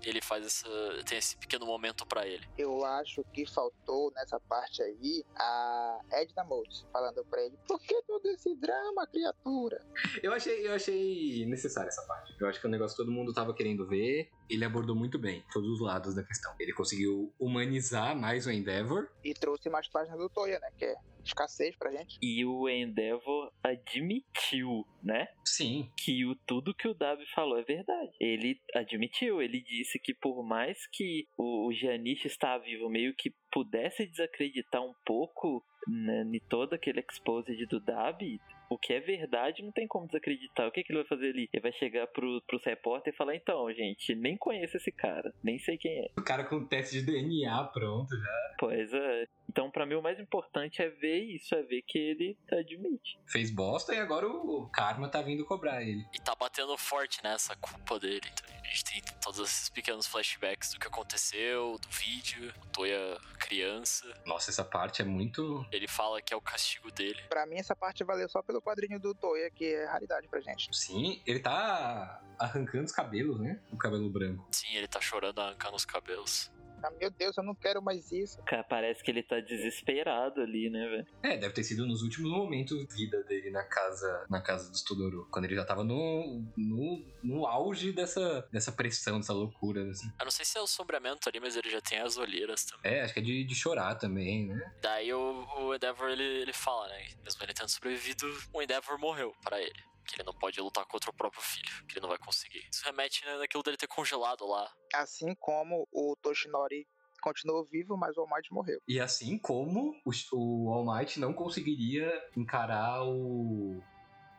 ele 0.08 0.20
faz 0.20 0.44
essa. 0.46 0.68
tem 1.06 1.18
esse 1.18 1.36
pequeno 1.36 1.66
momento 1.66 2.06
pra 2.06 2.26
ele. 2.26 2.46
Eu 2.56 2.84
acho 2.84 3.24
que 3.32 3.46
faltou 3.46 4.12
nessa 4.12 4.38
parte 4.40 4.82
aí 4.82 5.24
a 5.36 6.00
Edna 6.12 6.44
Modes 6.44 6.86
falando 6.92 7.24
pra 7.24 7.42
ele: 7.42 7.56
Por 7.66 7.80
que 7.80 8.02
todo 8.02 8.26
esse 8.28 8.54
drama, 8.56 9.06
criatura? 9.06 9.84
Eu 10.22 10.32
achei, 10.32 10.66
eu 10.66 10.74
achei 10.74 11.46
necessária 11.46 11.88
essa 11.88 12.02
parte. 12.02 12.34
Eu 12.40 12.48
acho 12.48 12.60
que 12.60 12.66
é 12.66 12.68
um 12.68 12.72
negócio 12.72 12.96
que 12.96 13.02
todo 13.02 13.12
mundo 13.12 13.32
tava 13.32 13.54
querendo 13.54 13.86
ver. 13.86 14.30
Ele 14.48 14.64
abordou 14.64 14.94
muito 14.94 15.18
bem 15.18 15.44
todos 15.52 15.68
os 15.70 15.80
lados 15.80 16.14
da 16.14 16.22
questão. 16.22 16.54
Ele 16.58 16.72
conseguiu 16.72 17.32
humanizar 17.38 18.16
mais 18.16 18.46
o 18.46 18.50
Endeavor. 18.50 19.08
E 19.24 19.32
trouxe 19.34 19.68
mais 19.68 19.88
páginas 19.88 20.18
do 20.18 20.28
Toya, 20.28 20.58
né? 20.60 20.70
Que 20.76 20.84
é 20.86 20.94
escassez 21.28 21.76
pra 21.76 21.90
gente. 21.90 22.18
E 22.22 22.44
o 22.44 22.68
Endeavor 22.68 23.52
admitiu, 23.62 24.84
né? 25.02 25.28
Sim. 25.44 25.90
Que 25.96 26.24
o, 26.24 26.34
tudo 26.46 26.74
que 26.74 26.88
o 26.88 26.94
W 26.94 27.26
falou 27.34 27.58
é 27.58 27.62
verdade. 27.62 28.12
Ele 28.20 28.60
admitiu, 28.74 29.42
ele 29.42 29.60
disse 29.60 29.98
que 29.98 30.14
por 30.14 30.42
mais 30.42 30.86
que 30.88 31.26
o, 31.36 31.68
o 31.68 31.72
Janice 31.72 32.26
está 32.26 32.58
vivo, 32.58 32.88
meio 32.88 33.14
que 33.14 33.32
pudesse 33.50 34.06
desacreditar 34.06 34.82
um 34.82 34.94
pouco 35.04 35.64
né, 35.86 36.22
em 36.22 36.40
todo 36.48 36.74
aquele 36.74 37.00
exposed 37.00 37.66
do 37.66 37.80
Dab, 37.80 38.20
o 38.68 38.78
que 38.78 38.92
é 38.92 39.00
verdade 39.00 39.62
não 39.62 39.72
tem 39.72 39.86
como 39.86 40.06
desacreditar. 40.06 40.66
O 40.66 40.72
que, 40.72 40.82
que 40.82 40.92
ele 40.92 41.00
vai 41.00 41.08
fazer 41.08 41.30
ali? 41.30 41.48
Ele 41.52 41.62
vai 41.62 41.72
chegar 41.72 42.06
pro, 42.08 42.42
pros 42.46 42.64
repórteres 42.64 43.14
e 43.14 43.18
falar: 43.18 43.34
então, 43.34 43.72
gente, 43.72 44.14
nem 44.14 44.36
conheço 44.36 44.76
esse 44.76 44.92
cara, 44.92 45.32
nem 45.42 45.58
sei 45.58 45.76
quem 45.76 46.00
é. 46.00 46.10
O 46.16 46.22
cara 46.22 46.44
com 46.44 46.64
teste 46.64 47.00
de 47.00 47.06
DNA 47.06 47.64
pronto 47.72 48.16
já. 48.16 48.54
Pois 48.58 48.92
é. 48.92 49.26
Então, 49.48 49.70
pra 49.70 49.86
mim, 49.86 49.94
o 49.94 50.02
mais 50.02 50.18
importante 50.18 50.82
é 50.82 50.88
ver 50.88 51.20
isso, 51.20 51.54
é 51.54 51.62
ver 51.62 51.82
que 51.82 51.98
ele 51.98 52.36
admite. 52.50 53.18
Fez 53.26 53.50
bosta 53.50 53.94
e 53.94 53.98
agora 53.98 54.26
o 54.26 54.68
karma 54.72 55.08
tá 55.08 55.22
vindo 55.22 55.44
cobrar 55.44 55.82
ele. 55.82 56.04
E 56.12 56.18
tá 56.20 56.34
batendo 56.34 56.76
forte 56.76 57.22
nessa 57.22 57.54
culpa 57.56 57.98
dele. 58.00 58.22
Então 58.32 58.46
a 58.60 58.66
gente 58.66 58.84
tem 58.84 59.02
todos 59.22 59.38
esses 59.38 59.68
pequenos 59.68 60.06
flashbacks 60.06 60.72
do 60.72 60.80
que 60.80 60.86
aconteceu, 60.86 61.78
do 61.78 61.88
vídeo, 61.88 62.52
o 62.62 62.66
Toya 62.72 63.18
criança. 63.38 64.12
Nossa, 64.26 64.50
essa 64.50 64.64
parte 64.64 65.02
é 65.02 65.04
muito. 65.04 65.64
Ele 65.70 65.86
fala 65.86 66.20
que 66.20 66.32
é 66.32 66.36
o 66.36 66.40
castigo 66.40 66.90
dele. 66.90 67.20
Pra 67.28 67.46
mim, 67.46 67.56
essa 67.56 67.76
parte 67.76 68.02
valeu 68.02 68.28
só 68.28 68.42
pelo 68.42 68.53
quadrinho 68.62 68.98
do 68.98 69.14
Toya, 69.14 69.50
que 69.50 69.74
é 69.74 69.84
raridade 69.86 70.28
pra 70.28 70.40
gente. 70.40 70.74
Sim, 70.76 71.22
ele 71.26 71.40
tá 71.40 72.22
arrancando 72.38 72.84
os 72.84 72.92
cabelos, 72.92 73.40
né? 73.40 73.60
O 73.72 73.76
cabelo 73.76 74.08
branco. 74.10 74.46
Sim, 74.50 74.74
ele 74.74 74.88
tá 74.88 75.00
chorando, 75.00 75.40
arrancando 75.40 75.76
os 75.76 75.84
cabelos. 75.84 76.52
Ah, 76.84 76.90
meu 77.00 77.10
Deus, 77.10 77.34
eu 77.38 77.42
não 77.42 77.54
quero 77.54 77.80
mais 77.80 78.12
isso. 78.12 78.38
Cara, 78.42 78.62
parece 78.62 79.02
que 79.02 79.10
ele 79.10 79.22
tá 79.22 79.40
desesperado 79.40 80.42
ali, 80.42 80.68
né, 80.68 80.86
velho? 80.86 81.06
É, 81.22 81.38
deve 81.38 81.54
ter 81.54 81.64
sido 81.64 81.86
nos 81.86 82.02
últimos 82.02 82.30
momentos 82.30 82.76
de 82.76 82.94
vida 82.94 83.22
dele 83.24 83.50
na 83.50 83.64
casa, 83.64 84.26
na 84.28 84.42
casa 84.42 84.70
dos 84.70 84.82
Todoro. 84.82 85.26
Quando 85.30 85.46
ele 85.46 85.54
já 85.54 85.64
tava 85.64 85.82
no, 85.82 86.44
no, 86.54 87.02
no 87.22 87.46
auge 87.46 87.90
dessa, 87.90 88.46
dessa 88.52 88.70
pressão, 88.70 89.18
dessa 89.18 89.32
loucura, 89.32 89.90
assim. 89.90 90.08
Eu 90.20 90.24
não 90.24 90.30
sei 90.30 90.44
se 90.44 90.58
é 90.58 90.60
o 90.60 90.66
sombreamento 90.66 91.26
ali, 91.26 91.40
mas 91.40 91.56
ele 91.56 91.70
já 91.70 91.80
tem 91.80 92.00
as 92.00 92.18
olheiras 92.18 92.64
também. 92.66 92.92
É, 92.92 93.02
acho 93.02 93.14
que 93.14 93.20
é 93.20 93.22
de, 93.22 93.44
de 93.44 93.54
chorar 93.54 93.94
também, 93.94 94.46
né? 94.46 94.74
Daí 94.82 95.10
o, 95.12 95.46
o 95.60 95.74
Endeavor 95.74 96.10
ele, 96.10 96.22
ele 96.22 96.52
fala, 96.52 96.86
né? 96.88 97.06
Mesmo 97.24 97.42
ele 97.42 97.54
tendo 97.54 97.70
sobrevivido, 97.70 98.26
o 98.52 98.60
Endeavor 98.60 98.98
morreu 98.98 99.34
pra 99.42 99.58
ele. 99.58 99.93
Que 100.06 100.16
ele 100.16 100.26
não 100.26 100.34
pode 100.34 100.60
lutar 100.60 100.84
contra 100.86 101.10
o 101.10 101.14
próprio 101.14 101.42
filho, 101.42 101.86
que 101.86 101.94
ele 101.94 102.02
não 102.02 102.08
vai 102.08 102.18
conseguir. 102.18 102.66
Isso 102.70 102.84
remete 102.84 103.24
né, 103.24 103.36
naquilo 103.36 103.62
dele 103.62 103.76
ter 103.76 103.86
congelado 103.86 104.46
lá. 104.46 104.70
Assim 104.94 105.34
como 105.34 105.88
o 105.92 106.16
Toshinori 106.20 106.86
continuou 107.22 107.64
vivo, 107.64 107.96
mas 107.96 108.16
o 108.16 108.20
All 108.20 108.28
Might 108.28 108.52
morreu. 108.52 108.78
E 108.86 109.00
assim 109.00 109.38
como 109.38 109.94
o, 110.04 110.10
o 110.32 110.72
All 110.72 110.84
Might 110.84 111.18
não 111.18 111.32
conseguiria 111.32 112.12
encarar 112.36 113.02
o, 113.02 113.82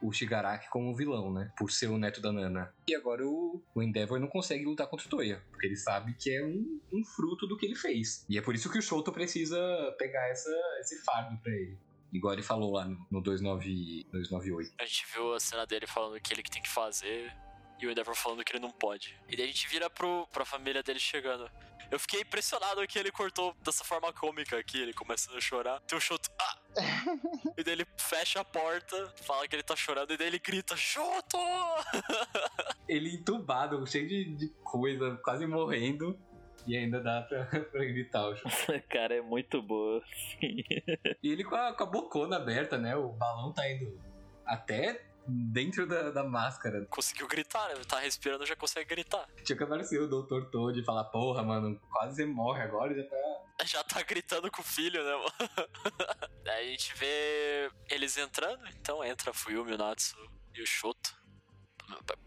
o 0.01 0.11
Shigaraki 0.11 0.69
como 0.69 0.95
vilão, 0.95 1.33
né? 1.33 1.51
Por 1.57 1.71
ser 1.71 1.87
o 1.87 1.97
neto 1.97 2.21
da 2.21 2.31
Nana. 2.31 2.73
E 2.87 2.95
agora 2.95 3.25
o, 3.25 3.61
o 3.73 3.81
Endeavor 3.81 4.19
não 4.19 4.27
consegue 4.27 4.65
lutar 4.65 4.87
contra 4.87 5.07
o 5.07 5.09
Toya, 5.09 5.41
porque 5.49 5.65
ele 5.65 5.75
sabe 5.75 6.13
que 6.13 6.29
é 6.29 6.43
um, 6.43 6.79
um 6.93 7.03
fruto 7.03 7.47
do 7.47 7.57
que 7.57 7.65
ele 7.65 7.75
fez. 7.75 8.23
E 8.29 8.37
é 8.37 8.41
por 8.41 8.53
isso 8.53 8.71
que 8.71 8.77
o 8.77 8.81
Shoto 8.81 9.11
precisa 9.11 9.57
pegar 9.97 10.29
essa, 10.29 10.51
esse 10.79 11.03
fardo 11.03 11.37
pra 11.41 11.51
ele. 11.51 11.77
Igual 12.11 12.33
ele 12.33 12.43
falou 12.43 12.73
lá 12.73 12.85
no, 12.85 12.97
no 13.11 13.21
29, 13.21 14.07
298. 14.11 14.73
A 14.79 14.85
gente 14.85 15.05
viu 15.13 15.33
a 15.33 15.39
cena 15.39 15.65
dele 15.65 15.85
falando 15.87 16.19
que 16.19 16.33
ele 16.33 16.43
que 16.43 16.51
tem 16.51 16.61
que 16.61 16.69
fazer 16.69 17.33
e 17.79 17.85
o 17.85 17.91
Endeavor 17.91 18.15
falando 18.15 18.43
que 18.43 18.51
ele 18.51 18.59
não 18.59 18.71
pode. 18.71 19.19
E 19.29 19.35
daí 19.35 19.45
a 19.45 19.47
gente 19.47 19.67
vira 19.67 19.89
pro, 19.89 20.27
pra 20.27 20.45
família 20.45 20.81
dele 20.81 20.99
chegando. 20.99 21.49
Eu 21.91 21.99
fiquei 21.99 22.21
impressionado 22.21 22.85
que 22.87 22.97
ele 22.97 23.11
cortou 23.11 23.55
dessa 23.63 23.83
forma 23.83 24.11
cômica 24.11 24.57
aqui, 24.57 24.81
ele 24.81 24.93
começando 24.93 25.37
a 25.37 25.41
chorar. 25.41 25.79
Tem 25.81 25.97
um 25.97 26.01
Shoto. 26.01 26.29
Ah! 26.39 26.57
e 27.57 27.63
daí 27.63 27.73
ele 27.73 27.87
fecha 27.97 28.39
a 28.39 28.45
porta, 28.45 29.13
fala 29.23 29.47
que 29.47 29.55
ele 29.55 29.63
tá 29.63 29.75
chorando, 29.75 30.11
e 30.11 30.17
daí 30.17 30.27
ele 30.27 30.39
grita, 30.39 30.75
Shoto! 30.75 31.37
Ele 32.87 33.15
entubado, 33.15 33.85
cheio 33.87 34.07
de, 34.07 34.35
de 34.35 34.49
coisa, 34.63 35.19
quase 35.23 35.47
morrendo. 35.47 36.19
E 36.67 36.75
ainda 36.75 36.99
dá 36.99 37.21
pra, 37.21 37.45
pra 37.71 37.85
gritar 37.85 38.27
o 38.27 38.35
Shoto. 38.35 38.55
Cara, 38.89 39.15
é 39.15 39.21
muito 39.21 39.61
boa. 39.61 40.01
sim. 40.39 40.63
E 41.21 41.29
ele 41.29 41.43
com 41.43 41.55
a, 41.55 41.73
com 41.73 41.83
a 41.83 41.87
bocona 41.87 42.37
aberta, 42.37 42.77
né? 42.77 42.95
O 42.95 43.09
balão 43.09 43.53
tá 43.53 43.69
indo 43.69 43.99
até 44.45 45.05
dentro 45.27 45.87
da, 45.87 46.11
da 46.11 46.23
máscara. 46.23 46.85
Conseguiu 46.89 47.27
gritar, 47.27 47.67
né? 47.69 47.75
Tá 47.87 47.99
respirando, 47.99 48.45
já 48.45 48.55
consegue 48.55 48.89
gritar. 48.89 49.27
Tinha 49.43 49.57
que 49.57 49.63
aparecer 49.63 49.99
o 49.99 50.07
Dr. 50.07 50.49
Toad 50.51 50.79
e 50.79 50.83
falar, 50.83 51.05
porra, 51.05 51.43
mano, 51.43 51.79
quase 51.91 52.15
você 52.15 52.25
morre 52.25 52.61
agora 52.61 52.93
e 52.93 52.97
já 52.97 53.03
tá. 53.03 53.65
Já 53.65 53.83
tá 53.83 54.01
gritando 54.03 54.51
com 54.51 54.61
o 54.61 54.65
filho, 54.65 55.03
né, 55.03 55.11
mano? 55.11 55.69
Daí 56.43 56.67
a 56.67 56.71
gente 56.71 56.93
vê 56.95 57.69
eles 57.89 58.17
entrando, 58.17 58.67
então 58.79 59.03
entra 59.03 59.33
Fuyumi, 59.33 59.73
o 59.73 59.77
Natsu 59.77 60.15
e 60.53 60.61
o 60.61 60.67
Shoto. 60.67 61.15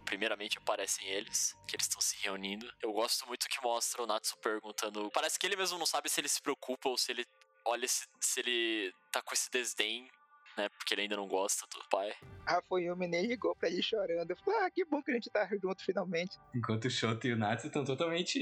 Primeiramente 0.04 0.58
aparecem 0.58 1.06
eles, 1.08 1.56
que 1.66 1.76
eles 1.76 1.86
estão 1.86 2.00
se 2.00 2.16
reunindo. 2.22 2.70
Eu 2.82 2.92
gosto 2.92 3.26
muito 3.26 3.48
que 3.48 3.62
mostra 3.62 4.02
o 4.02 4.06
Natsu 4.06 4.36
perguntando. 4.38 5.10
Parece 5.10 5.38
que 5.38 5.46
ele 5.46 5.56
mesmo 5.56 5.78
não 5.78 5.86
sabe 5.86 6.08
se 6.08 6.20
ele 6.20 6.28
se 6.28 6.40
preocupa 6.40 6.88
ou 6.88 6.96
se 6.96 7.12
ele 7.12 7.26
olha 7.64 7.86
se, 7.86 8.06
se 8.20 8.40
ele 8.40 8.92
tá 9.12 9.20
com 9.20 9.34
esse 9.34 9.50
desdém, 9.50 10.10
né? 10.56 10.68
Porque 10.70 10.94
ele 10.94 11.02
ainda 11.02 11.16
não 11.16 11.28
gosta 11.28 11.66
do 11.66 11.88
pai. 11.88 12.12
A 12.46 12.62
Fuyumi 12.62 13.06
nem 13.06 13.26
ligou 13.26 13.54
pra 13.54 13.68
ele 13.68 13.82
chorando. 13.82 14.30
Eu 14.30 14.36
falei, 14.36 14.60
ah, 14.60 14.70
que 14.70 14.84
bom 14.84 15.02
que 15.02 15.10
a 15.10 15.14
gente 15.14 15.30
tá 15.30 15.46
junto 15.46 15.84
finalmente. 15.84 16.36
Enquanto 16.54 16.86
o 16.86 16.90
Shoto 16.90 17.26
e 17.26 17.32
o 17.32 17.36
Natsu 17.36 17.68
estão 17.68 17.84
totalmente. 17.84 18.40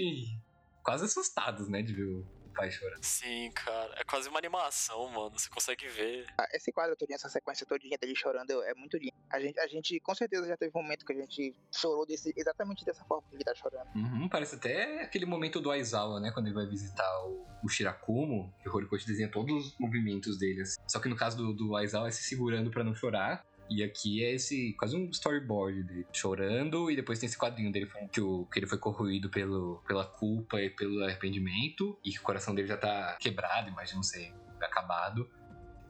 quase 0.82 1.04
assustados, 1.04 1.68
né? 1.68 1.82
De 1.82 1.92
ver 1.92 2.04
o 2.04 2.26
pai 2.56 2.70
chorando. 2.70 3.02
Sim, 3.02 3.50
cara. 3.52 3.94
É 3.96 4.04
quase 4.04 4.28
uma 4.28 4.38
animação, 4.38 5.08
mano. 5.10 5.30
Você 5.38 5.48
consegue 5.50 5.86
ver. 5.88 6.26
Ah, 6.38 6.48
Esse 6.52 6.72
quadro 6.72 6.96
todinho, 6.96 7.16
essa 7.16 7.28
sequência 7.28 7.66
todinha 7.66 7.96
dele 7.98 8.14
chorando 8.16 8.62
é 8.64 8.74
muito 8.74 8.96
lindo. 8.96 9.12
A 9.30 9.38
gente, 9.38 9.58
a 9.60 9.66
gente 9.66 10.00
com 10.00 10.14
certeza 10.14 10.46
já 10.48 10.56
teve 10.56 10.72
um 10.76 10.82
momento 10.82 11.04
que 11.04 11.12
a 11.12 11.16
gente 11.16 11.54
chorou 11.72 12.06
desse, 12.06 12.32
exatamente 12.36 12.84
dessa 12.84 13.04
forma 13.04 13.28
que 13.28 13.36
ele 13.36 13.44
tá 13.44 13.54
chorando. 13.54 13.88
Uhum, 13.94 14.28
parece 14.28 14.56
até 14.56 15.02
aquele 15.02 15.26
momento 15.26 15.60
do 15.60 15.70
Aizawa, 15.70 16.18
né? 16.20 16.30
Quando 16.32 16.46
ele 16.46 16.54
vai 16.54 16.66
visitar 16.66 17.06
o, 17.26 17.46
o 17.62 17.68
Shirakumo, 17.68 18.52
que 18.62 18.68
o 18.68 18.74
Horikoshi 18.74 19.06
desenha 19.06 19.30
todos 19.30 19.66
os 19.66 19.78
movimentos 19.78 20.38
dele. 20.38 20.62
assim. 20.62 20.76
Só 20.88 20.98
que 21.00 21.08
no 21.08 21.16
caso 21.16 21.36
do, 21.36 21.52
do 21.52 21.76
Aizawa 21.76 22.08
é 22.08 22.10
se 22.10 22.22
segurando 22.22 22.70
pra 22.70 22.82
não 22.82 22.94
chorar. 22.94 23.44
E 23.68 23.82
aqui 23.82 24.24
é 24.24 24.32
esse 24.32 24.72
quase 24.74 24.96
um 24.96 25.10
storyboard 25.10 25.82
dele 25.82 26.06
chorando, 26.12 26.90
e 26.90 26.96
depois 26.96 27.18
tem 27.18 27.26
esse 27.26 27.38
quadrinho 27.38 27.72
dele 27.72 27.86
falando 27.86 28.10
que, 28.10 28.20
o, 28.20 28.46
que 28.46 28.58
ele 28.58 28.66
foi 28.66 28.78
corroído 28.78 29.28
pelo, 29.28 29.82
pela 29.86 30.04
culpa 30.04 30.60
e 30.60 30.70
pelo 30.70 31.02
arrependimento, 31.04 31.98
e 32.04 32.12
que 32.12 32.18
o 32.18 32.22
coração 32.22 32.54
dele 32.54 32.68
já 32.68 32.76
tá 32.76 33.16
quebrado, 33.20 33.68
imagino 33.68 34.02
ser 34.04 34.32
acabado. 34.60 35.28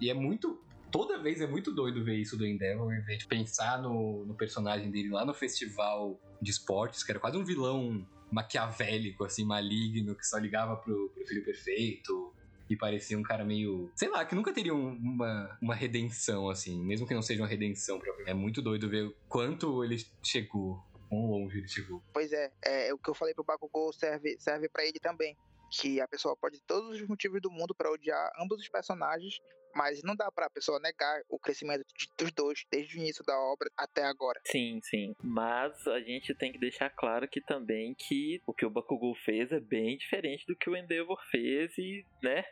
E 0.01 0.11
é 0.11 0.15
muito. 0.15 0.63
Toda 0.91 1.19
vez 1.19 1.41
é 1.41 1.47
muito 1.47 1.73
doido 1.73 2.05
ver 2.05 2.17
isso 2.17 2.37
do 2.37 2.47
Endeavor, 2.47 2.95
em 2.95 3.03
vez 3.03 3.19
de 3.19 3.27
pensar 3.27 3.83
no, 3.83 4.25
no 4.25 4.35
personagem 4.35 4.91
dele 4.91 5.11
lá 5.11 5.25
no 5.25 5.35
festival 5.35 6.19
de 6.41 6.51
esportes, 6.51 7.03
que 7.03 7.11
era 7.11 7.21
quase 7.21 7.37
um 7.37 7.45
vilão 7.45 8.07
maquiavélico, 8.31 9.25
assim, 9.25 9.45
maligno, 9.45 10.15
que 10.15 10.27
só 10.27 10.39
ligava 10.39 10.77
pro, 10.77 11.11
pro 11.11 11.27
filho 11.27 11.45
perfeito. 11.45 12.33
E 12.69 12.77
parecia 12.77 13.17
um 13.19 13.23
cara 13.23 13.45
meio. 13.45 13.91
Sei 13.95 14.09
lá, 14.09 14.25
que 14.25 14.35
nunca 14.35 14.53
teria 14.53 14.75
um- 14.75 14.97
uma, 14.97 15.57
uma 15.63 15.75
redenção, 15.75 16.49
assim. 16.49 16.83
Mesmo 16.85 17.07
que 17.07 17.15
não 17.15 17.23
seja 17.23 17.43
uma 17.43 17.49
redenção. 17.49 18.01
É 18.27 18.35
muito 18.35 18.61
doido 18.61 18.89
ver 18.89 19.15
quanto 19.29 19.85
ele 19.85 19.97
chegou. 20.23 20.79
Quão 21.09 21.27
longe 21.31 21.59
ele 21.59 21.69
chegou. 21.69 22.03
Pois 22.13 22.33
é, 22.33 22.51
é 22.65 22.93
o 22.93 22.99
que 22.99 23.09
eu 23.09 23.15
falei 23.15 23.33
pro 23.33 23.45
Bakugou 23.45 23.93
serve, 23.93 24.37
serve 24.41 24.69
para 24.69 24.85
ele 24.85 24.99
também. 25.01 25.37
Que 25.71 26.01
a 26.01 26.09
pessoa 26.09 26.37
pode 26.37 26.61
ter 26.61 26.67
todos 26.67 27.01
os 27.01 27.09
motivos 27.09 27.41
do 27.41 27.51
mundo 27.51 27.75
pra 27.75 27.91
odiar 27.91 28.31
ambos 28.39 28.61
os 28.61 28.69
personagens, 28.69 29.41
mas 29.75 30.03
não 30.03 30.17
dá 30.17 30.31
pra 30.33 30.49
pessoa 30.49 30.81
negar 30.81 31.21
o 31.29 31.39
crescimento 31.39 31.85
dos 32.19 32.33
dois 32.33 32.65
desde 32.71 32.97
o 32.97 33.01
início 33.01 33.23
da 33.25 33.39
obra 33.39 33.71
até 33.77 34.05
agora. 34.05 34.41
Sim, 34.47 34.81
sim. 34.83 35.15
Mas 35.23 35.87
a 35.87 36.01
gente 36.01 36.35
tem 36.35 36.51
que 36.51 36.59
deixar 36.59 36.89
claro 36.91 37.29
que 37.29 37.43
também 37.43 37.95
que 37.95 38.41
o 38.47 38.55
que 38.55 38.65
o 38.65 38.71
Bakugou 38.71 39.15
fez 39.15 39.53
é 39.53 39.61
bem 39.61 39.99
diferente 39.99 40.47
do 40.47 40.57
que 40.57 40.71
o 40.71 40.77
Endeavor 40.77 41.23
fez 41.31 41.77
e, 41.77 42.07
né? 42.23 42.45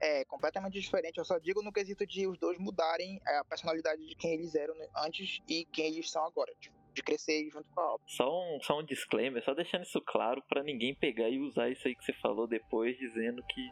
É 0.00 0.24
completamente 0.24 0.80
diferente. 0.80 1.18
Eu 1.18 1.24
só 1.24 1.38
digo 1.38 1.62
no 1.62 1.72
quesito 1.72 2.04
de 2.04 2.26
os 2.26 2.36
dois 2.36 2.58
mudarem 2.58 3.20
a 3.24 3.44
personalidade 3.44 4.04
de 4.04 4.16
quem 4.16 4.34
eles 4.34 4.52
eram 4.56 4.74
antes 4.96 5.40
e 5.48 5.64
quem 5.66 5.86
eles 5.86 6.10
são 6.10 6.24
agora. 6.24 6.52
De, 6.58 6.72
de 6.92 7.02
crescer 7.02 7.48
junto 7.50 7.68
com 7.70 7.80
a 7.80 7.94
obra. 7.94 8.04
Só 8.06 8.28
um, 8.28 8.60
só 8.62 8.78
um 8.78 8.84
disclaimer, 8.84 9.42
só 9.44 9.54
deixando 9.54 9.82
isso 9.82 10.00
claro 10.00 10.42
pra 10.48 10.62
ninguém 10.62 10.94
pegar 10.94 11.28
e 11.28 11.38
usar 11.38 11.70
isso 11.70 11.86
aí 11.86 11.94
que 11.94 12.04
você 12.04 12.12
falou 12.14 12.46
depois, 12.46 12.96
dizendo 12.98 13.42
que. 13.48 13.70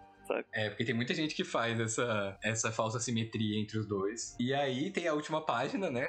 É, 0.53 0.69
porque 0.69 0.85
tem 0.85 0.95
muita 0.95 1.13
gente 1.13 1.35
que 1.35 1.43
faz 1.43 1.81
essa, 1.81 2.39
essa 2.43 2.71
falsa 2.71 3.01
simetria 3.01 3.61
entre 3.61 3.79
os 3.79 3.87
dois. 3.87 4.37
E 4.39 4.55
aí 4.55 4.91
tem 4.93 5.09
a 5.09 5.15
última 5.15 5.45
página, 5.45 5.91
né? 5.91 6.07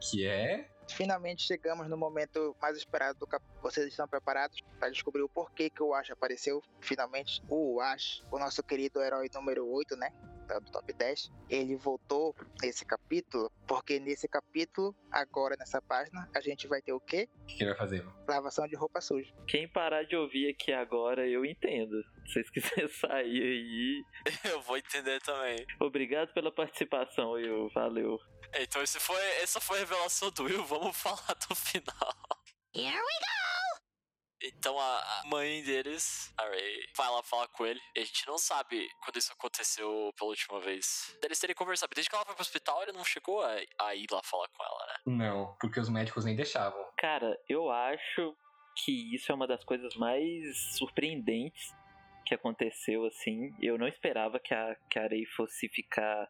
Que 0.00 0.26
é. 0.26 0.68
Finalmente 0.88 1.42
chegamos 1.42 1.88
no 1.88 1.96
momento 1.96 2.54
mais 2.60 2.76
esperado 2.76 3.18
do 3.18 3.26
capítulo. 3.26 3.58
Vocês 3.62 3.86
estão 3.88 4.06
preparados 4.06 4.60
para 4.78 4.90
descobrir 4.90 5.22
o 5.22 5.28
porquê 5.28 5.70
que 5.70 5.82
o 5.82 5.92
Ash 5.94 6.10
apareceu? 6.10 6.62
Finalmente, 6.80 7.42
o 7.48 7.80
Ash, 7.80 8.22
o 8.30 8.38
nosso 8.38 8.62
querido 8.62 9.02
herói 9.02 9.28
número 9.34 9.66
8, 9.66 9.96
né? 9.96 10.12
Da- 10.44 10.58
Do 10.58 10.70
top 10.70 10.92
10. 10.92 11.30
Ele 11.48 11.76
voltou 11.76 12.34
nesse 12.62 12.84
capítulo, 12.84 13.50
porque 13.66 13.98
nesse 13.98 14.28
capítulo, 14.28 14.94
agora 15.10 15.56
nessa 15.58 15.80
página, 15.82 16.28
a 16.34 16.40
gente 16.40 16.66
vai 16.68 16.80
ter 16.80 16.92
o 16.92 17.00
quê? 17.00 17.28
O 17.42 17.46
que 17.46 17.64
vai 17.64 17.74
fazer? 17.76 18.02
mano? 18.02 18.16
Lavação 18.28 18.66
de 18.68 18.76
roupa 18.76 19.00
suja. 19.00 19.32
Quem 19.48 19.68
parar 19.68 20.04
de 20.04 20.14
ouvir 20.16 20.50
aqui 20.50 20.72
agora, 20.72 21.26
eu 21.28 21.44
entendo. 21.44 22.02
Se 22.26 22.32
vocês 22.34 22.50
quiserem 22.86 22.88
sair 22.88 23.42
aí. 23.42 24.04
Eu 24.52 24.62
vou 24.62 24.76
entender 24.78 25.20
também. 25.22 25.66
Obrigado 25.80 26.32
pela 26.32 26.50
participação, 26.52 27.32
Will. 27.32 27.68
Valeu. 27.74 28.18
Então 28.58 28.82
esse 28.82 28.98
foi, 29.00 29.20
essa 29.42 29.60
foi 29.60 29.78
a 29.78 29.80
revelação 29.80 30.30
do 30.30 30.44
Will, 30.44 30.64
vamos 30.64 30.96
falar 31.00 31.34
do 31.48 31.54
final. 31.54 32.14
Here 32.74 32.90
we 32.96 33.18
Então 34.44 34.78
a, 34.78 35.22
mãe 35.26 35.62
deles, 35.62 36.32
a 36.36 36.44
Ray, 36.44 36.88
vai 36.96 37.10
lá 37.10 37.22
falar 37.22 37.48
com 37.48 37.64
ele. 37.66 37.80
E 37.96 38.00
a 38.00 38.04
gente 38.04 38.26
não 38.26 38.38
sabe 38.38 38.88
quando 39.02 39.16
isso 39.16 39.32
aconteceu 39.32 40.12
pela 40.16 40.30
última 40.30 40.60
vez. 40.60 41.16
Deles 41.20 41.38
terem 41.38 41.54
conversado. 41.54 41.94
Desde 41.94 42.08
que 42.08 42.14
ela 42.14 42.24
foi 42.24 42.34
pro 42.34 42.42
hospital, 42.42 42.82
ele 42.82 42.92
não 42.92 43.04
chegou 43.04 43.42
a, 43.42 43.56
a 43.80 43.94
ir 43.94 44.06
lá 44.10 44.20
falar 44.22 44.48
com 44.48 44.62
ela, 44.62 44.86
né? 44.86 44.94
Não, 45.06 45.56
porque 45.60 45.80
os 45.80 45.88
médicos 45.88 46.24
nem 46.24 46.36
deixavam. 46.36 46.84
Cara, 46.96 47.38
eu 47.48 47.70
acho 47.70 48.36
que 48.76 49.14
isso 49.14 49.30
é 49.30 49.34
uma 49.34 49.46
das 49.46 49.64
coisas 49.64 49.94
mais 49.94 50.76
surpreendentes 50.76 51.72
que 52.24 52.34
aconteceu, 52.34 53.04
assim. 53.06 53.54
Eu 53.60 53.78
não 53.78 53.86
esperava 53.86 54.40
que 54.40 54.54
a, 54.54 54.76
que 54.90 54.98
a 54.98 55.02
Arei 55.02 55.24
fosse 55.26 55.68
ficar. 55.68 56.28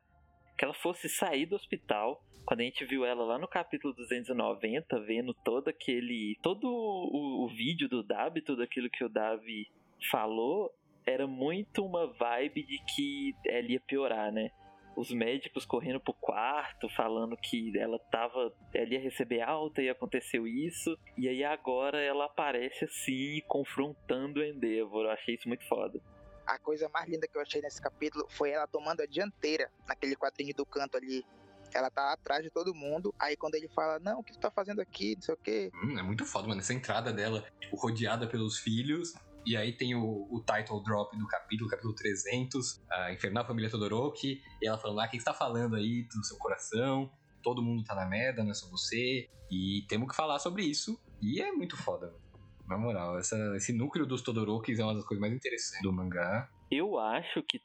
Que 0.57 0.65
ela 0.65 0.75
fosse 0.75 1.09
sair 1.09 1.47
do 1.47 1.57
hospital. 1.57 2.23
Quando 2.45 2.61
a 2.61 2.65
gente 2.65 2.85
viu 2.85 3.05
ela 3.05 3.25
lá 3.25 3.39
no 3.39 3.49
capítulo 3.49 3.95
290, 3.95 5.01
vendo 5.01 5.33
todo 5.33 5.69
aquele. 5.69 6.39
todo 6.43 6.65
o, 6.67 7.45
o 7.45 7.49
vídeo 7.49 7.89
do 7.89 8.03
Davi, 8.03 8.43
tudo 8.43 8.63
aquilo 8.63 8.91
que 8.91 9.05
o 9.05 9.09
Davi 9.09 9.67
falou, 10.11 10.71
era 11.07 11.27
muito 11.27 11.85
uma 11.85 12.07
vibe 12.07 12.63
de 12.65 12.79
que 12.95 13.35
ela 13.47 13.67
ia 13.71 13.81
piorar, 13.81 14.31
né? 14.31 14.51
Os 14.97 15.11
médicos 15.11 15.65
correndo 15.65 15.99
pro 15.99 16.15
quarto, 16.15 16.89
falando 16.91 17.37
que 17.37 17.77
ela 17.77 17.99
tava. 17.99 18.55
Ela 18.73 18.95
ia 18.95 19.01
receber 19.01 19.41
alta 19.41 19.83
e 19.83 19.89
aconteceu 19.89 20.47
isso. 20.47 20.97
E 21.19 21.29
aí 21.29 21.43
agora 21.43 22.01
ela 22.01 22.27
aparece 22.27 22.85
assim, 22.85 23.41
confrontando 23.49 24.39
o 24.39 24.45
Endeavor. 24.45 25.07
Eu 25.07 25.11
achei 25.11 25.35
isso 25.35 25.49
muito 25.49 25.67
foda. 25.67 26.01
A 26.47 26.59
coisa 26.59 26.89
mais 26.89 27.09
linda 27.09 27.27
que 27.27 27.37
eu 27.37 27.43
achei 27.43 27.61
nesse 27.61 27.81
capítulo 27.81 28.27
foi 28.29 28.51
ela 28.51 28.67
tomando 28.67 29.01
a 29.01 29.07
dianteira 29.07 29.71
naquele 29.87 30.15
quadrinho 30.15 30.55
do 30.55 30.67
canto 30.67 30.97
ali. 30.97 31.25
Ela 31.73 31.91
tá 31.91 32.13
atrás 32.13 32.43
de 32.43 32.51
todo 32.51 32.75
mundo. 32.75 33.15
Aí 33.19 33.37
quando 33.37 33.55
ele 33.55 33.69
fala, 33.69 33.99
não, 33.99 34.21
o 34.21 34.25
que 34.25 34.33
tu 34.33 34.39
tá 34.39 34.51
fazendo 34.51 34.81
aqui? 34.81 35.15
Não 35.17 35.23
sei 35.23 35.35
o 35.35 35.39
quê. 35.39 35.71
Hum, 35.75 35.99
é 35.99 36.03
muito 36.03 36.25
foda, 36.25 36.47
mano. 36.47 36.61
Essa 36.61 36.75
entrada 36.75 37.13
dela, 37.13 37.45
tipo, 37.61 37.77
rodeada 37.77 38.27
pelos 38.27 38.59
filhos. 38.59 39.15
E 39.47 39.57
aí 39.57 39.73
tem 39.73 39.95
o, 39.95 40.27
o 40.31 40.41
title 40.41 40.83
drop 40.83 41.17
do 41.19 41.27
capítulo, 41.27 41.69
capítulo 41.69 41.95
300, 41.95 42.81
a 42.91 43.13
Infernal 43.13 43.47
Família 43.47 43.71
Todoroki. 43.71 44.41
E 44.63 44.67
ela 44.67 44.79
falando, 44.79 45.01
ah, 45.01 45.09
quem 45.09 45.19
está 45.19 45.35
falando 45.35 45.77
aí 45.77 46.05
do 46.05 46.25
seu 46.25 46.39
coração? 46.39 47.11
Todo 47.43 47.63
mundo 47.63 47.85
tá 47.85 47.95
na 47.95 48.07
merda, 48.07 48.43
não 48.43 48.53
é 48.53 48.55
só 48.55 48.69
você. 48.69 49.29
E 49.51 49.85
temos 49.89 50.09
que 50.09 50.17
falar 50.17 50.39
sobre 50.39 50.63
isso. 50.63 50.99
E 51.21 51.41
é 51.41 51.53
muito 51.53 51.77
foda, 51.77 52.07
mano. 52.07 52.24
Na 52.69 52.79
moral, 52.79 53.19
essa, 53.19 53.37
esse 53.57 53.73
núcleo 53.73 54.07
dos 54.07 54.23
Todorokis 54.23 54.79
é 54.79 54.85
uma 54.85 54.95
das 54.95 55.05
coisas 55.05 55.21
mais 55.21 55.35
interessantes 55.35 55.83
do 55.83 55.93
mangá. 55.93 56.49
Eu 56.71 56.99
acho 56.99 57.43
que, 57.43 57.61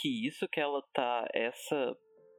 que 0.00 0.26
isso 0.26 0.48
que 0.48 0.60
ela 0.60 0.82
tá. 0.94 1.28
Essa 1.34 1.96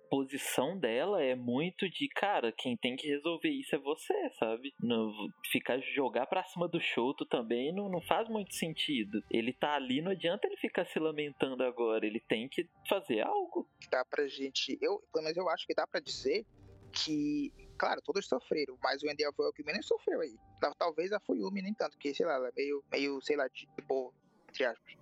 posição 0.09 0.77
dela 0.77 1.21
é 1.21 1.35
muito 1.35 1.87
de, 1.89 2.07
cara, 2.09 2.51
quem 2.51 2.75
tem 2.75 2.95
que 2.95 3.07
resolver 3.07 3.49
isso 3.49 3.75
é 3.75 3.79
você, 3.79 4.13
sabe? 4.39 4.73
Não, 4.79 5.11
ficar 5.51 5.79
jogar 5.79 6.25
pra 6.25 6.43
cima 6.43 6.67
do 6.67 6.81
Shoto 6.81 7.25
também 7.25 7.73
não, 7.73 7.89
não 7.89 8.01
faz 8.01 8.27
muito 8.27 8.53
sentido. 8.53 9.21
Ele 9.29 9.53
tá 9.53 9.75
ali, 9.75 10.01
não 10.01 10.11
adianta 10.11 10.47
ele 10.47 10.57
ficar 10.57 10.85
se 10.85 10.99
lamentando 10.99 11.63
agora, 11.63 12.05
ele 12.05 12.19
tem 12.19 12.49
que 12.49 12.67
fazer 12.87 13.21
algo. 13.21 13.69
Dá 13.91 14.03
pra 14.03 14.27
gente. 14.27 14.77
Eu, 14.81 14.99
pelo 15.13 15.23
menos 15.23 15.37
eu 15.37 15.49
acho 15.49 15.65
que 15.67 15.75
dá 15.75 15.85
pra 15.85 16.01
dizer 16.01 16.45
que. 16.91 17.53
Claro, 17.79 18.01
todos 18.01 18.27
sofreram, 18.27 18.77
mas 18.83 19.01
o 19.01 19.09
Endeavor 19.09 19.45
é 19.45 19.49
o 19.49 19.53
que 19.53 19.63
menos 19.63 19.87
sofreu 19.87 20.19
aí. 20.21 20.35
Tal- 20.59 20.75
Talvez 20.75 21.11
a 21.13 21.19
Fuyumi 21.19 21.61
nem 21.61 21.73
tanto, 21.73 21.97
que, 21.97 22.13
sei 22.13 22.25
lá, 22.25 22.33
ela 22.33 22.49
é 22.49 22.51
meio, 22.55 22.83
meio 22.91 23.21
sei 23.21 23.37
lá, 23.37 23.47
de 23.47 23.67
boa, 23.87 24.11
entre 24.49 24.65
aspas. 24.65 24.93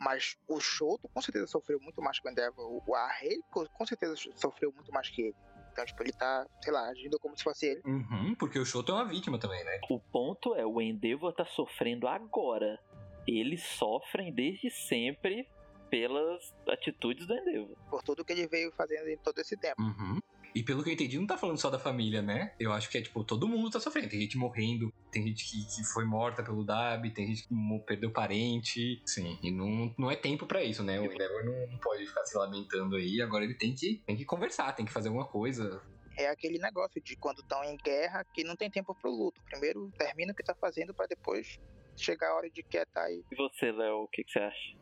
Mas 0.00 0.36
o 0.46 0.60
Shoto 0.60 1.08
com 1.08 1.20
certeza 1.20 1.46
sofreu 1.48 1.80
muito 1.80 2.00
mais 2.00 2.20
que 2.20 2.28
o 2.28 2.30
Endeavor. 2.30 2.82
O 2.86 2.94
Arrei 2.94 3.40
com 3.50 3.66
com 3.66 3.86
certeza 3.86 4.14
sofreu 4.36 4.70
muito 4.72 4.92
mais 4.92 5.08
que 5.08 5.22
ele. 5.22 5.34
Então, 5.72 5.84
tipo, 5.84 6.02
ele 6.02 6.12
tá, 6.12 6.46
sei 6.62 6.72
lá, 6.72 6.88
agindo 6.88 7.18
como 7.18 7.36
se 7.36 7.42
fosse 7.44 7.66
ele. 7.66 7.82
Uhum, 7.84 8.34
porque 8.36 8.58
o 8.58 8.64
Shoto 8.64 8.92
é 8.92 8.94
uma 8.96 9.04
vítima 9.06 9.38
também, 9.38 9.64
né? 9.64 9.80
O 9.90 9.98
ponto 9.98 10.54
é, 10.54 10.64
o 10.66 10.80
Endeavor 10.80 11.32
tá 11.32 11.44
sofrendo 11.44 12.06
agora. 12.06 12.78
Eles 13.26 13.62
sofrem 13.62 14.32
desde 14.32 14.70
sempre 14.70 15.48
pelas 15.90 16.54
atitudes 16.68 17.26
do 17.26 17.34
Endeavor. 17.34 17.76
Por 17.90 18.02
tudo 18.02 18.24
que 18.24 18.32
ele 18.32 18.46
veio 18.46 18.70
fazendo 18.72 19.08
em 19.08 19.16
todo 19.18 19.38
esse 19.40 19.56
tempo. 19.56 19.80
Uhum. 19.80 20.18
E 20.54 20.62
pelo 20.62 20.82
que 20.82 20.90
eu 20.90 20.94
entendi, 20.94 21.18
não 21.18 21.26
tá 21.26 21.36
falando 21.36 21.58
só 21.58 21.70
da 21.70 21.78
família, 21.78 22.22
né? 22.22 22.54
Eu 22.58 22.72
acho 22.72 22.90
que 22.90 22.98
é 22.98 23.02
tipo, 23.02 23.22
todo 23.24 23.48
mundo 23.48 23.70
tá 23.70 23.80
sofrendo. 23.80 24.08
Tem 24.08 24.20
gente 24.20 24.38
morrendo, 24.38 24.92
tem 25.10 25.26
gente 25.26 25.44
que, 25.44 25.76
que 25.76 25.84
foi 25.84 26.04
morta 26.04 26.42
pelo 26.42 26.64
Dab, 26.64 27.08
tem 27.10 27.28
gente 27.28 27.46
que 27.46 27.54
perdeu 27.86 28.10
parente. 28.10 29.02
Sim, 29.06 29.38
e 29.42 29.50
não, 29.50 29.94
não 29.98 30.10
é 30.10 30.16
tempo 30.16 30.46
pra 30.46 30.64
isso, 30.64 30.82
né? 30.82 31.00
O 31.00 31.12
Endeavor 31.12 31.44
não, 31.44 31.66
não 31.72 31.78
pode 31.78 32.06
ficar 32.06 32.24
se 32.24 32.36
lamentando 32.36 32.96
aí. 32.96 33.20
Agora 33.20 33.44
ele 33.44 33.54
tem 33.54 33.74
que, 33.74 34.02
tem 34.06 34.16
que 34.16 34.24
conversar, 34.24 34.72
tem 34.74 34.86
que 34.86 34.92
fazer 34.92 35.08
alguma 35.08 35.26
coisa. 35.26 35.82
É 36.16 36.28
aquele 36.28 36.58
negócio 36.58 37.00
de 37.00 37.14
quando 37.16 37.40
estão 37.40 37.62
em 37.62 37.76
guerra 37.76 38.24
que 38.34 38.42
não 38.42 38.56
tem 38.56 38.68
tempo 38.68 38.94
pro 38.94 39.10
luto. 39.10 39.40
Primeiro 39.44 39.90
termina 39.96 40.32
o 40.32 40.34
que 40.34 40.42
tá 40.42 40.54
fazendo 40.54 40.92
pra 40.92 41.06
depois 41.06 41.60
chegar 41.96 42.30
a 42.30 42.36
hora 42.36 42.50
de 42.50 42.62
quietar 42.62 43.08
e 43.10 43.24
E 43.30 43.36
você, 43.36 43.70
Léo, 43.70 44.02
o 44.02 44.08
que, 44.08 44.24
que 44.24 44.32
você 44.32 44.40
acha? 44.40 44.76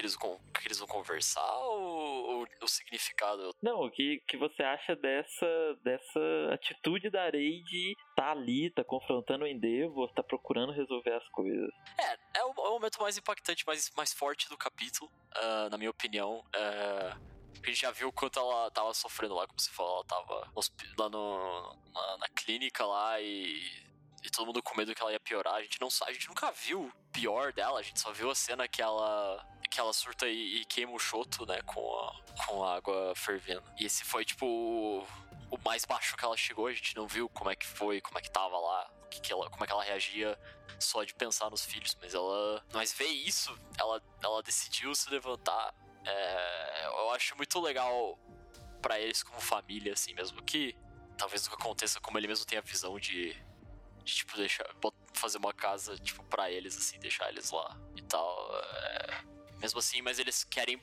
Que, 0.00 0.06
eles, 0.06 0.16
que, 0.16 0.66
eles 0.66 0.78
vão 0.78 0.88
conversar 0.88 1.58
ou, 1.58 2.38
ou 2.38 2.46
o 2.62 2.68
significado? 2.68 3.54
Não, 3.62 3.84
o 3.84 3.90
que, 3.90 4.22
que 4.26 4.38
você 4.38 4.62
acha 4.62 4.96
dessa, 4.96 5.46
dessa 5.84 6.20
atitude 6.54 7.10
da 7.10 7.24
Arei 7.24 7.62
de 7.64 7.94
tá 8.16 8.30
ali, 8.30 8.70
tá 8.70 8.82
confrontando 8.82 9.44
o 9.44 9.46
Endeavor, 9.46 10.10
tá 10.14 10.22
procurando 10.22 10.72
resolver 10.72 11.12
as 11.12 11.28
coisas? 11.28 11.68
É, 11.98 12.38
é 12.38 12.44
o, 12.44 12.48
é 12.48 12.68
o 12.68 12.72
momento 12.72 12.98
mais 12.98 13.18
impactante, 13.18 13.66
mais, 13.66 13.90
mais 13.94 14.14
forte 14.14 14.48
do 14.48 14.56
capítulo, 14.56 15.12
ah, 15.34 15.68
na 15.70 15.76
minha 15.76 15.90
opinião. 15.90 16.42
É, 16.54 17.14
porque 17.52 17.68
a 17.68 17.72
gente 17.74 17.82
já 17.82 17.90
viu 17.90 18.08
o 18.08 18.12
quanto 18.12 18.38
ela 18.38 18.70
tava 18.70 18.94
sofrendo 18.94 19.34
lá, 19.34 19.46
como 19.46 19.60
você 19.60 19.70
falou, 19.70 19.96
ela 19.96 20.04
tava 20.04 20.50
lá 20.98 21.10
no, 21.10 21.76
na, 21.92 22.16
na 22.16 22.28
clínica 22.30 22.86
lá 22.86 23.20
e, 23.20 23.60
e 24.24 24.30
todo 24.30 24.46
mundo 24.46 24.62
com 24.62 24.78
medo 24.78 24.94
que 24.94 25.02
ela 25.02 25.12
ia 25.12 25.20
piorar. 25.20 25.56
A 25.56 25.62
gente 25.62 25.78
não 25.78 25.88
a 26.06 26.12
gente 26.12 26.26
nunca 26.26 26.50
viu 26.52 26.86
o 26.86 26.92
pior 27.12 27.52
dela, 27.52 27.80
a 27.80 27.82
gente 27.82 28.00
só 28.00 28.12
viu 28.12 28.30
a 28.30 28.34
cena 28.34 28.66
que 28.66 28.80
ela 28.80 29.46
que 29.70 29.78
ela 29.80 29.92
surta 29.92 30.28
e, 30.28 30.62
e 30.62 30.64
queima 30.64 30.92
o 30.92 30.98
choto, 30.98 31.46
né, 31.46 31.62
com 31.62 31.80
a, 31.80 32.44
com 32.44 32.64
a 32.64 32.74
água 32.76 33.14
fervendo. 33.14 33.62
E 33.78 33.86
esse 33.86 34.04
foi, 34.04 34.24
tipo, 34.24 34.44
o, 34.46 35.58
mais 35.64 35.84
baixo 35.84 36.16
que 36.16 36.24
ela 36.24 36.36
chegou, 36.36 36.66
a 36.66 36.72
gente 36.72 36.96
não 36.96 37.06
viu 37.06 37.28
como 37.28 37.50
é 37.50 37.56
que 37.56 37.66
foi, 37.66 38.00
como 38.00 38.18
é 38.18 38.22
que 38.22 38.30
tava 38.30 38.58
lá, 38.58 38.90
que 39.10 39.20
que 39.20 39.32
ela, 39.32 39.48
como 39.48 39.62
é 39.62 39.66
que 39.66 39.72
ela 39.72 39.84
reagia 39.84 40.38
só 40.78 41.04
de 41.04 41.14
pensar 41.14 41.50
nos 41.50 41.64
filhos, 41.64 41.96
mas 42.00 42.14
ela. 42.14 42.64
Mas 42.72 42.92
ver 42.92 43.06
isso, 43.06 43.56
ela, 43.78 44.02
ela 44.22 44.42
decidiu 44.42 44.94
se 44.94 45.08
levantar. 45.10 45.74
é, 46.04 46.86
eu 46.86 47.10
acho 47.10 47.36
muito 47.36 47.60
legal 47.60 48.18
pra 48.80 48.98
eles 48.98 49.22
como 49.22 49.40
família, 49.40 49.92
assim, 49.92 50.14
mesmo 50.14 50.42
que 50.42 50.76
talvez 51.16 51.44
nunca 51.44 51.56
aconteça 51.56 52.00
como 52.00 52.18
ele 52.18 52.26
mesmo 52.26 52.46
tem 52.46 52.58
a 52.58 52.62
visão 52.62 52.98
de. 52.98 53.34
de 54.04 54.14
tipo, 54.14 54.36
deixar. 54.36 54.66
fazer 55.12 55.38
uma 55.38 55.52
casa, 55.52 55.96
tipo, 55.98 56.24
pra 56.24 56.50
eles, 56.50 56.76
assim, 56.76 56.98
deixar 56.98 57.28
eles 57.28 57.50
lá 57.50 57.78
e 57.96 58.02
tal. 58.02 58.50
é, 58.54 59.39
mesmo 59.60 59.78
assim, 59.78 60.02
mas 60.02 60.18
eles 60.18 60.44
querem 60.44 60.80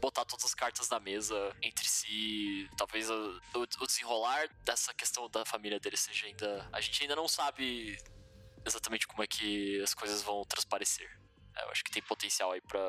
botar 0.00 0.24
todas 0.24 0.44
as 0.44 0.54
cartas 0.54 0.88
na 0.88 1.00
mesa 1.00 1.34
entre 1.62 1.88
si. 1.88 2.68
Talvez 2.76 3.10
o, 3.10 3.40
o- 3.56 3.86
desenrolar 3.86 4.48
dessa 4.64 4.94
questão 4.94 5.28
da 5.28 5.44
família 5.44 5.80
deles 5.80 6.00
seja 6.00 6.26
ainda. 6.26 6.68
A 6.72 6.80
gente 6.80 7.02
ainda 7.02 7.16
não 7.16 7.26
sabe 7.26 7.96
exatamente 8.64 9.06
como 9.06 9.22
é 9.22 9.26
que 9.26 9.80
as 9.82 9.94
coisas 9.94 10.22
vão 10.22 10.42
transparecer. 10.44 11.08
É, 11.56 11.64
Eu 11.64 11.70
acho 11.70 11.82
que 11.82 11.90
tem 11.90 12.02
potencial 12.02 12.52
aí 12.52 12.60
pra, 12.60 12.80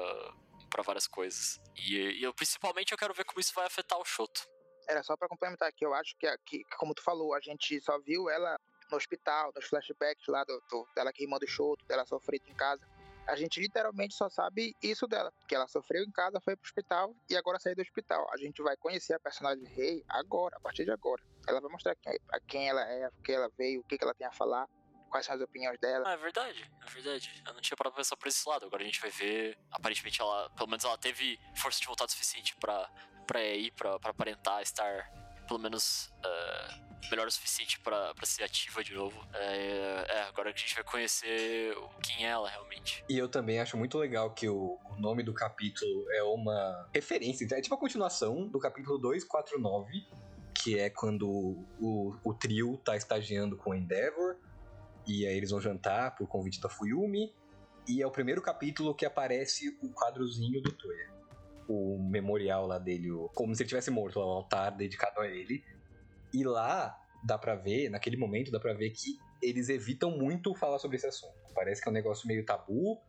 pra 0.69 0.83
várias 0.83 1.07
coisas. 1.07 1.59
E, 1.75 1.95
e 2.19 2.23
eu, 2.23 2.33
principalmente 2.33 2.91
eu 2.91 2.97
quero 2.97 3.13
ver 3.13 3.23
como 3.25 3.39
isso 3.39 3.53
vai 3.55 3.65
afetar 3.65 3.97
o 3.99 4.05
Shoto. 4.05 4.47
Era 4.87 5.01
só 5.03 5.15
pra 5.15 5.27
complementar 5.27 5.71
que 5.71 5.85
eu 5.85 5.93
acho 5.93 6.15
que, 6.17 6.27
que, 6.45 6.63
como 6.77 6.93
tu 6.93 7.01
falou, 7.03 7.33
a 7.35 7.39
gente 7.39 7.79
só 7.81 7.99
viu 8.01 8.29
ela 8.29 8.55
no 8.89 8.97
hospital, 8.97 9.51
nos 9.55 9.67
flashbacks 9.67 10.25
lá 10.27 10.43
do, 10.43 10.59
do- 10.69 10.87
dela 10.95 11.13
queimando 11.13 11.45
o 11.45 11.47
choto, 11.49 11.85
dela 11.85 12.05
sofrendo 12.07 12.43
em 12.47 12.55
casa. 12.55 12.81
A 13.29 13.35
gente 13.35 13.59
literalmente 13.59 14.15
só 14.15 14.27
sabe 14.29 14.75
isso 14.81 15.07
dela, 15.07 15.31
que 15.47 15.53
ela 15.53 15.67
sofreu 15.67 16.03
em 16.03 16.11
casa, 16.11 16.41
foi 16.41 16.55
pro 16.55 16.65
hospital 16.65 17.15
e 17.29 17.37
agora 17.37 17.59
saiu 17.59 17.75
do 17.75 17.81
hospital. 17.81 18.27
A 18.33 18.37
gente 18.37 18.61
vai 18.61 18.75
conhecer 18.75 19.13
a 19.13 19.19
personagem 19.19 19.63
Rei 19.65 20.03
agora, 20.09 20.57
a 20.57 20.59
partir 20.59 20.83
de 20.83 20.91
agora. 20.91 21.23
Ela 21.47 21.61
vai 21.61 21.71
mostrar 21.71 21.95
quem, 21.95 22.19
a 22.31 22.39
quem 22.39 22.67
ela 22.67 22.81
é, 22.81 23.07
o 23.07 23.21
que 23.21 23.31
ela 23.31 23.49
veio, 23.57 23.81
o 23.81 23.83
que, 23.83 23.97
que 23.97 24.03
ela 24.03 24.15
tem 24.15 24.25
a 24.25 24.31
falar, 24.31 24.67
quais 25.09 25.25
são 25.25 25.35
as 25.35 25.41
opiniões 25.41 25.79
dela. 25.79 26.05
Ah, 26.07 26.13
é 26.13 26.17
verdade, 26.17 26.71
é 26.81 26.89
verdade. 26.89 27.43
Eu 27.45 27.53
não 27.53 27.61
tinha 27.61 27.77
parado 27.77 27.93
pra 27.93 28.01
pensar 28.01 28.15
por 28.15 28.27
esse 28.27 28.47
lado. 28.47 28.65
Agora 28.65 28.81
a 28.81 28.85
gente 28.85 29.01
vai 29.01 29.11
ver. 29.11 29.57
Aparentemente 29.71 30.21
ela. 30.21 30.49
Pelo 30.51 30.67
menos 30.67 30.83
ela 30.83 30.97
teve 30.97 31.39
força 31.55 31.79
de 31.79 31.87
vontade 31.87 32.11
suficiente 32.11 32.55
pra, 32.57 32.89
ir, 33.43 33.71
pra, 33.73 33.99
pra 33.99 34.11
aparentar 34.11 34.61
estar 34.61 35.18
pelo 35.49 35.59
menos. 35.59 36.09
eh, 36.23 36.89
melhor 37.09 37.27
o 37.27 37.31
suficiente 37.31 37.79
pra 37.79 38.13
ser 38.23 38.43
ativa 38.43 38.83
de 38.83 38.93
novo. 38.93 39.19
É, 39.33 40.05
é, 40.09 40.21
agora 40.23 40.51
que 40.53 40.59
a 40.59 40.61
gente 40.61 40.75
vai 40.75 40.83
conhecer 40.83 41.75
quem 42.03 42.25
é 42.25 42.29
ela 42.29 42.49
realmente. 42.49 43.03
E 43.09 43.17
eu 43.17 43.27
também 43.27 43.59
acho 43.59 43.77
muito 43.77 43.97
legal 43.97 44.31
que 44.31 44.47
o, 44.47 44.77
o 44.85 44.95
nome 44.99 45.23
do 45.23 45.33
capítulo 45.33 46.05
é 46.11 46.23
uma 46.23 46.87
referência, 46.93 47.47
é 47.51 47.61
tipo 47.61 47.75
a 47.75 47.77
continuação 47.77 48.47
do 48.47 48.59
capítulo 48.59 48.97
249, 48.99 50.05
que 50.53 50.77
é 50.77 50.89
quando 50.89 51.27
o, 51.79 52.15
o 52.23 52.33
trio 52.33 52.77
tá 52.83 52.95
estagiando 52.95 53.55
com 53.55 53.71
o 53.71 53.75
Endeavor, 53.75 54.35
e 55.07 55.25
aí 55.25 55.35
eles 55.35 55.51
vão 55.51 55.61
jantar 55.61 56.15
por 56.15 56.27
convite 56.27 56.59
da 56.59 56.69
Fuyumi, 56.69 57.33
e 57.87 58.01
é 58.01 58.07
o 58.07 58.11
primeiro 58.11 58.41
capítulo 58.41 58.93
que 58.93 59.05
aparece 59.05 59.75
o 59.81 59.89
quadrozinho 59.89 60.61
do 60.61 60.71
Toya. 60.71 61.18
O 61.71 61.99
memorial 62.01 62.65
lá 62.65 62.79
dele, 62.79 63.09
como 63.35 63.53
se 63.55 63.61
ele 63.61 63.69
tivesse 63.69 63.91
morto, 63.91 64.19
o 64.19 64.23
altar 64.23 64.75
dedicado 64.75 65.21
a 65.21 65.27
ele. 65.27 65.63
E 66.33 66.43
lá 66.43 66.97
dá 67.23 67.37
pra 67.37 67.55
ver, 67.55 67.89
naquele 67.89 68.17
momento 68.17 68.51
dá 68.51 68.59
pra 68.59 68.73
ver 68.73 68.89
que 68.89 69.19
eles 69.41 69.69
evitam 69.69 70.11
muito 70.11 70.53
falar 70.55 70.79
sobre 70.79 70.97
esse 70.97 71.07
assunto. 71.07 71.33
Parece 71.53 71.81
que 71.81 71.87
é 71.87 71.91
um 71.91 71.93
negócio 71.93 72.27
meio 72.27 72.43
tabu 72.45 72.99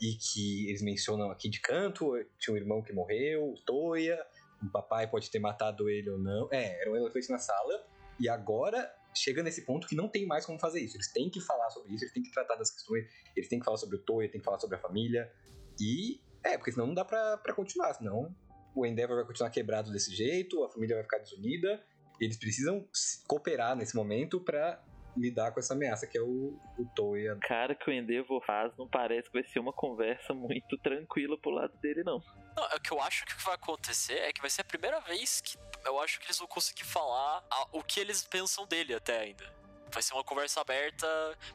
e 0.00 0.14
que 0.14 0.68
eles 0.68 0.82
mencionam 0.82 1.30
aqui 1.30 1.48
de 1.48 1.60
canto, 1.60 2.12
tinha 2.38 2.54
um 2.54 2.56
irmão 2.56 2.82
que 2.82 2.92
morreu, 2.92 3.52
o 3.52 3.54
Toya, 3.64 4.18
o 4.62 4.70
papai 4.70 5.08
pode 5.08 5.30
ter 5.30 5.38
matado 5.38 5.88
ele 5.88 6.10
ou 6.10 6.18
não. 6.18 6.48
É, 6.50 6.80
era 6.80 6.90
um 6.90 6.96
elefante 6.96 7.30
na 7.30 7.38
sala 7.38 7.86
e 8.18 8.28
agora 8.28 8.90
chega 9.14 9.42
nesse 9.42 9.64
ponto 9.64 9.86
que 9.86 9.94
não 9.94 10.08
tem 10.08 10.26
mais 10.26 10.46
como 10.46 10.58
fazer 10.58 10.80
isso. 10.80 10.96
Eles 10.96 11.12
têm 11.12 11.28
que 11.28 11.40
falar 11.40 11.70
sobre 11.70 11.92
isso, 11.94 12.04
eles 12.04 12.14
têm 12.14 12.22
que 12.22 12.30
tratar 12.30 12.56
das 12.56 12.70
questões, 12.70 13.04
eles 13.36 13.48
têm 13.48 13.58
que 13.58 13.64
falar 13.64 13.76
sobre 13.76 13.96
o 13.96 14.02
Toya, 14.02 14.30
têm 14.30 14.40
que 14.40 14.44
falar 14.44 14.58
sobre 14.58 14.76
a 14.76 14.80
família 14.80 15.30
e 15.78 16.20
é, 16.44 16.56
porque 16.56 16.72
senão 16.72 16.86
não 16.86 16.94
dá 16.94 17.04
pra, 17.04 17.38
pra 17.38 17.54
continuar, 17.54 17.94
senão 17.94 18.34
o 18.74 18.86
Endeavor 18.86 19.16
vai 19.16 19.24
continuar 19.26 19.50
quebrado 19.50 19.90
desse 19.92 20.14
jeito, 20.14 20.62
a 20.64 20.70
família 20.70 20.96
vai 20.96 21.02
ficar 21.02 21.18
desunida. 21.18 21.82
Eles 22.20 22.36
precisam 22.38 22.86
cooperar 23.26 23.74
nesse 23.74 23.96
momento 23.96 24.40
pra 24.40 24.82
lidar 25.16 25.50
com 25.52 25.58
essa 25.58 25.74
ameaça 25.74 26.06
que 26.06 26.16
é 26.16 26.20
o, 26.20 26.56
o 26.78 26.86
Toya. 26.94 27.36
Cara, 27.40 27.74
que 27.74 27.90
o 27.90 27.92
Endeavor 27.92 28.40
faz 28.46 28.72
não 28.78 28.86
parece 28.88 29.28
que 29.28 29.40
vai 29.40 29.50
ser 29.50 29.58
uma 29.58 29.72
conversa 29.72 30.32
muito 30.32 30.78
tranquila 30.78 31.36
pro 31.40 31.50
lado 31.50 31.76
dele, 31.78 32.04
não. 32.04 32.22
Não, 32.56 32.64
é 32.70 32.76
o 32.76 32.80
que 32.80 32.92
eu 32.92 33.00
acho 33.00 33.24
que 33.26 33.32
vai 33.44 33.54
acontecer 33.54 34.14
é 34.18 34.32
que 34.32 34.40
vai 34.40 34.48
ser 34.50 34.60
a 34.60 34.64
primeira 34.64 35.00
vez 35.00 35.40
que 35.40 35.58
eu 35.84 35.98
acho 35.98 36.20
que 36.20 36.26
eles 36.26 36.38
vão 36.38 36.46
conseguir 36.46 36.84
falar 36.84 37.44
a- 37.50 37.66
o 37.72 37.82
que 37.82 37.98
eles 37.98 38.22
pensam 38.22 38.66
dele 38.66 38.94
até 38.94 39.18
ainda. 39.18 39.44
Vai 39.92 40.02
ser 40.02 40.14
uma 40.14 40.22
conversa 40.22 40.60
aberta, 40.60 41.06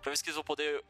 pra 0.02 0.12
ver 0.12 0.18
se 0.18 0.26
eles 0.26 0.36
vão 0.36 0.44
poder 0.44 0.84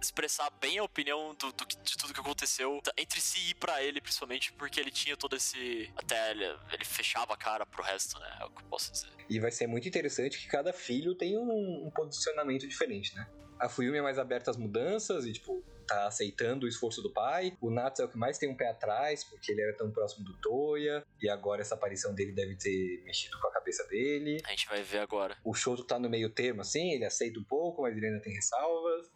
expressar 0.00 0.50
bem 0.60 0.78
a 0.78 0.82
opinião 0.82 1.34
do, 1.34 1.52
do 1.52 1.66
de 1.66 1.96
tudo 1.96 2.14
que 2.14 2.20
aconteceu 2.20 2.80
entre 2.96 3.20
si 3.20 3.50
e 3.50 3.54
pra 3.54 3.82
ele, 3.82 4.00
principalmente, 4.00 4.52
porque 4.54 4.80
ele 4.80 4.90
tinha 4.90 5.16
todo 5.16 5.36
esse. 5.36 5.90
Até 5.96 6.30
ele, 6.30 6.44
ele 6.72 6.84
fechava 6.84 7.34
a 7.34 7.36
cara 7.36 7.66
pro 7.66 7.82
resto, 7.82 8.18
né? 8.18 8.38
É 8.40 8.44
o 8.44 8.50
que 8.50 8.62
eu 8.62 8.66
posso 8.68 8.92
dizer. 8.92 9.10
E 9.28 9.38
vai 9.38 9.50
ser 9.50 9.66
muito 9.66 9.86
interessante 9.86 10.38
que 10.38 10.48
cada 10.48 10.72
filho 10.72 11.14
tem 11.14 11.38
um, 11.38 11.86
um 11.86 11.90
posicionamento 11.90 12.66
diferente, 12.66 13.14
né? 13.14 13.28
A 13.58 13.68
Fuyumi 13.68 13.98
é 13.98 14.02
mais 14.02 14.18
aberta 14.18 14.50
às 14.50 14.56
mudanças 14.56 15.26
e, 15.26 15.32
tipo, 15.32 15.62
tá 15.86 16.06
aceitando 16.06 16.64
o 16.64 16.68
esforço 16.68 17.02
do 17.02 17.12
pai. 17.12 17.52
O 17.60 17.70
Natsu 17.70 18.02
é 18.02 18.04
o 18.06 18.08
que 18.08 18.16
mais 18.16 18.38
tem 18.38 18.48
um 18.48 18.56
pé 18.56 18.70
atrás, 18.70 19.22
porque 19.24 19.52
ele 19.52 19.60
era 19.60 19.76
tão 19.76 19.90
próximo 19.90 20.24
do 20.24 20.32
Toya. 20.40 21.04
E 21.20 21.28
agora 21.28 21.60
essa 21.60 21.74
aparição 21.74 22.14
dele 22.14 22.32
deve 22.32 22.56
ter 22.56 23.02
mexido 23.04 23.38
com 23.38 23.48
a 23.48 23.52
cabeça 23.52 23.86
dele. 23.88 24.40
A 24.46 24.50
gente 24.50 24.66
vai 24.66 24.82
ver 24.82 25.00
agora. 25.00 25.36
O 25.44 25.52
Shoto 25.52 25.84
tá 25.84 25.98
no 25.98 26.08
meio 26.08 26.30
termo, 26.30 26.62
assim, 26.62 26.92
ele 26.92 27.04
aceita 27.04 27.38
um 27.38 27.44
pouco, 27.44 27.82
mas 27.82 27.94
ele 27.94 28.06
ainda 28.06 28.20
tem 28.20 28.32
ressalvas. 28.32 29.10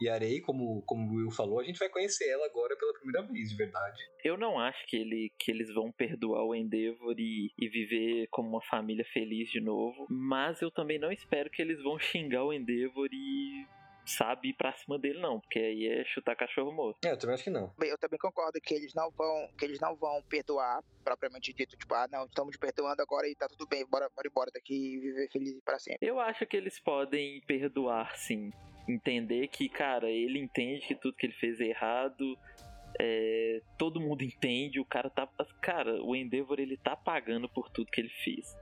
E 0.00 0.08
a 0.08 0.16
Rey, 0.16 0.40
como, 0.40 0.82
como 0.82 1.12
o 1.12 1.16
Will 1.16 1.30
falou, 1.30 1.60
a 1.60 1.64
gente 1.64 1.78
vai 1.78 1.88
conhecer 1.88 2.28
ela 2.30 2.46
agora 2.46 2.76
pela 2.76 2.94
primeira 2.94 3.22
vez, 3.26 3.50
de 3.50 3.56
verdade. 3.56 4.00
Eu 4.24 4.38
não 4.38 4.58
acho 4.58 4.86
que, 4.86 4.96
ele, 4.96 5.30
que 5.38 5.50
eles 5.50 5.72
vão 5.74 5.92
perdoar 5.92 6.44
o 6.44 6.54
Endeavor 6.54 7.14
e, 7.18 7.52
e 7.58 7.68
viver 7.68 8.26
como 8.30 8.48
uma 8.48 8.62
família 8.62 9.04
feliz 9.12 9.50
de 9.50 9.60
novo. 9.60 10.06
Mas 10.08 10.62
eu 10.62 10.70
também 10.70 10.98
não 10.98 11.12
espero 11.12 11.50
que 11.50 11.60
eles 11.60 11.82
vão 11.82 11.98
xingar 11.98 12.44
o 12.44 12.52
Endeavor 12.52 13.08
e 13.12 13.66
sabe 14.06 14.48
ir 14.48 14.54
pra 14.54 14.72
cima 14.72 14.98
dele 14.98 15.20
não, 15.20 15.40
porque 15.40 15.58
aí 15.58 15.86
é 15.86 16.04
chutar 16.04 16.36
cachorro 16.36 16.72
morto. 16.72 17.04
É, 17.04 17.12
eu 17.12 17.18
também 17.18 17.34
acho 17.34 17.44
que 17.44 17.50
não. 17.50 17.72
Bem, 17.78 17.90
eu 17.90 17.98
também 17.98 18.18
concordo 18.18 18.60
que 18.60 18.74
eles 18.74 18.94
não 18.94 19.10
vão, 19.10 19.48
que 19.56 19.64
eles 19.64 19.80
não 19.80 19.94
vão 19.96 20.22
perdoar 20.28 20.82
propriamente 21.04 21.52
dito, 21.52 21.76
tipo, 21.76 21.94
ah, 21.94 22.08
não, 22.10 22.24
estamos 22.26 22.52
te 22.52 22.58
perdoando 22.58 23.02
agora 23.02 23.28
e 23.28 23.34
tá 23.34 23.46
tudo 23.48 23.66
bem, 23.66 23.86
bora, 23.86 24.08
bora 24.14 24.28
embora 24.28 24.50
daqui 24.52 24.74
e 24.74 25.00
viver 25.00 25.28
feliz 25.30 25.58
para 25.64 25.78
sempre. 25.78 26.06
Eu 26.06 26.18
acho 26.18 26.46
que 26.46 26.56
eles 26.56 26.78
podem 26.80 27.40
perdoar, 27.42 28.16
sim. 28.16 28.50
Entender 28.90 29.48
que, 29.48 29.68
cara, 29.68 30.10
ele 30.10 30.38
entende 30.38 30.86
que 30.86 30.94
tudo 30.94 31.16
que 31.16 31.26
ele 31.26 31.34
fez 31.34 31.60
é 31.60 31.66
errado. 31.66 32.38
é, 32.98 33.62
todo 33.78 34.00
mundo 34.00 34.22
entende, 34.22 34.80
o 34.80 34.84
cara 34.84 35.08
tá. 35.08 35.28
Cara, 35.60 36.02
o 36.02 36.16
Endeavor 36.16 36.58
ele 36.58 36.76
tá 36.76 36.96
pagando 36.96 37.48
por 37.48 37.70
tudo 37.70 37.90
que 37.90 38.00
ele 38.00 38.10
fez. 38.24 38.56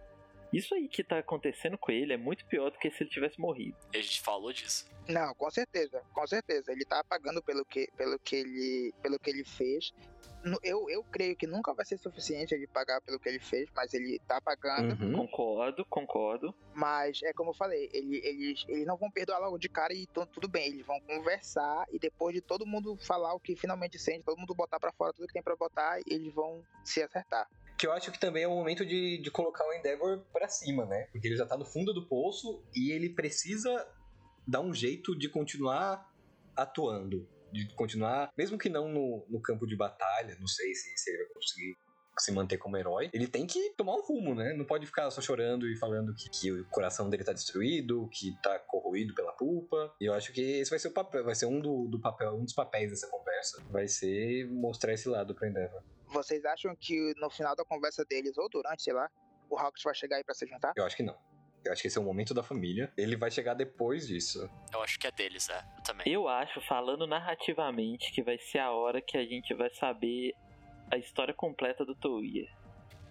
Isso 0.53 0.75
aí 0.75 0.89
que 0.89 1.05
tá 1.05 1.19
acontecendo 1.19 1.77
com 1.77 1.93
ele 1.93 2.13
é 2.13 2.17
muito 2.17 2.47
pior 2.47 2.71
do 2.71 2.79
que 2.79 2.91
se 2.91 3.03
ele 3.03 3.11
tivesse 3.11 3.39
morrido. 3.39 3.77
E 3.93 3.99
a 3.99 4.03
gente 4.03 4.21
falou 4.21 4.53
disso. 4.53 4.89
Não, 5.07 5.35
com 5.35 5.51
certeza, 5.51 6.03
com 6.13 6.27
certeza. 6.27 6.73
Ele 6.73 6.85
tá 6.85 7.05
pagando 7.05 7.43
pelo 7.43 7.65
que, 7.65 7.89
pelo 7.97 8.19
que, 8.19 8.37
ele, 8.37 8.95
pelo 9.03 9.19
que 9.19 9.29
ele 9.31 9.45
fez. 9.45 9.93
Eu, 10.63 10.89
eu 10.89 11.03
creio 11.05 11.37
que 11.37 11.47
nunca 11.47 11.75
vai 11.75 11.85
ser 11.85 11.99
suficiente 11.99 12.55
ele 12.55 12.67
pagar 12.67 13.01
pelo 13.01 13.19
que 13.19 13.29
ele 13.29 13.41
fez, 13.41 13.69
mas 13.75 13.93
ele 13.93 14.21
tá 14.27 14.41
pagando. 14.41 15.01
Uhum. 15.03 15.13
Concordo, 15.13 15.85
concordo. 15.87 16.55
Mas 16.75 17.21
é 17.23 17.33
como 17.33 17.51
eu 17.51 17.55
falei, 17.55 17.89
ele, 17.93 18.21
eles, 18.25 18.65
eles 18.69 18.87
não 18.87 18.97
vão 18.97 19.11
perdoar 19.11 19.39
logo 19.41 19.59
de 19.59 19.69
cara 19.69 19.93
e 19.93 20.03
então 20.03 20.27
tudo 20.27 20.49
bem. 20.49 20.69
Eles 20.69 20.87
vão 20.87 21.01
conversar 21.01 21.85
e 21.91 21.99
depois 21.99 22.35
de 22.35 22.41
todo 22.41 22.67
mundo 22.67 22.97
falar 22.97 23.35
o 23.35 23.41
que 23.41 23.57
finalmente 23.57 23.99
sente, 23.99 24.25
todo 24.25 24.39
mundo 24.39 24.55
botar 24.55 24.79
pra 24.79 24.93
fora 24.93 25.13
tudo 25.13 25.27
que 25.27 25.33
tem 25.33 25.43
pra 25.43 25.57
botar, 25.57 26.01
eles 26.07 26.33
vão 26.33 26.63
se 26.85 27.03
acertar. 27.03 27.49
Que 27.77 27.87
eu 27.87 27.93
acho 27.93 28.11
que 28.11 28.19
também 28.19 28.43
é 28.43 28.49
o 28.49 28.55
momento 28.55 28.85
de, 28.85 29.19
de 29.19 29.31
colocar 29.31 29.65
o 29.65 29.73
Endeavor 29.73 30.25
pra 30.33 30.49
cima, 30.49 30.85
né? 30.85 31.09
Porque 31.13 31.29
ele 31.29 31.37
já 31.37 31.47
tá 31.47 31.57
no 31.57 31.65
fundo 31.65 31.93
do 31.93 32.07
poço 32.07 32.63
e 32.75 32.91
ele 32.91 33.09
precisa 33.09 33.89
dar 34.47 34.61
um 34.61 34.75
jeito 34.75 35.17
de 35.17 35.29
continuar 35.29 36.13
atuando. 36.57 37.29
De 37.53 37.67
continuar, 37.75 38.31
mesmo 38.37 38.59
que 38.59 38.69
não 38.69 38.89
no, 38.89 39.27
no 39.29 39.41
campo 39.41 39.67
de 39.67 39.77
batalha, 39.77 40.37
não 40.39 40.47
sei 40.47 40.75
se, 40.75 40.97
se 40.97 41.11
ele 41.11 41.25
vai 41.25 41.33
conseguir 41.35 41.77
se 42.21 42.33
manter 42.33 42.59
como 42.59 42.77
herói, 42.77 43.11
ele 43.13 43.27
tem 43.27 43.47
que 43.47 43.71
tomar 43.71 43.95
um 43.95 44.03
rumo, 44.03 44.35
né? 44.35 44.53
Não 44.53 44.65
pode 44.65 44.87
ficar 44.87 45.11
só 45.11 45.21
chorando 45.21 45.69
e 45.69 45.77
falando 45.77 46.15
que, 46.15 46.29
que 46.29 46.53
o 46.53 46.65
coração 46.67 47.09
dele 47.09 47.25
tá 47.25 47.33
destruído, 47.33 48.09
que 48.13 48.37
tá 48.43 48.59
corroído 48.59 49.15
pela 49.15 49.33
pulpa. 49.33 49.95
E 50.01 50.07
eu 50.07 50.15
acho 50.15 50.33
que 50.33 50.41
esse 50.41 50.71
vai 50.71 50.79
ser 50.79 50.89
o 50.89 50.93
papel, 50.93 51.25
vai 51.25 51.35
ser 51.35 51.47
um 51.47 51.61
do, 51.61 51.87
do 51.87 52.01
papel, 52.01 52.35
um 52.35 52.45
dos 52.45 52.55
papéis 52.55 52.91
dessa 52.91 53.09
conversa. 53.09 53.63
Vai 53.71 53.89
ser 53.89 54.47
mostrar 54.51 54.93
esse 54.93 55.09
lado 55.09 55.35
pro 55.35 55.47
Endeavor. 55.47 55.83
Vocês 56.09 56.45
acham 56.45 56.75
que 56.75 57.15
no 57.19 57.31
final 57.31 57.55
da 57.55 57.65
conversa 57.65 58.05
deles, 58.05 58.37
ou 58.39 58.49
durante, 58.49 58.83
sei 58.83 58.93
lá, 58.93 59.09
o 59.49 59.57
Hawks 59.59 59.83
vai 59.83 59.95
chegar 59.95 60.17
aí 60.17 60.25
pra 60.25 60.35
se 60.35 60.47
juntar? 60.47 60.73
Eu 60.77 60.85
acho 60.85 60.97
que 60.97 61.03
não. 61.03 61.17
Eu 61.65 61.73
acho 61.73 61.83
que 61.83 61.89
esse 61.89 61.99
é 61.99 62.01
o 62.01 62.05
momento 62.05 62.33
da 62.33 62.43
família. 62.43 62.93
Ele 62.97 63.17
vai 63.17 63.31
chegar 63.31 63.55
depois 63.55 64.07
disso. 64.07 64.49
Eu 64.73 64.83
acho 64.83 64.99
que 64.99 65.07
é 65.07 65.11
deles, 65.11 65.49
é. 65.49 65.59
Eu 65.77 65.83
também. 65.83 66.13
Eu 66.13 66.29
acho, 66.29 66.61
falando 66.63 67.07
narrativamente, 67.07 68.13
que 68.13 68.23
vai 68.23 68.39
ser 68.39 68.59
a 68.59 68.71
hora 68.71 69.01
que 69.01 69.17
a 69.17 69.25
gente 69.25 69.53
vai 69.55 69.71
saber 69.71 70.35
a 70.91 70.97
história 70.97 71.35
completa 71.35 71.85
do 71.85 71.95
Touya. 71.95 72.49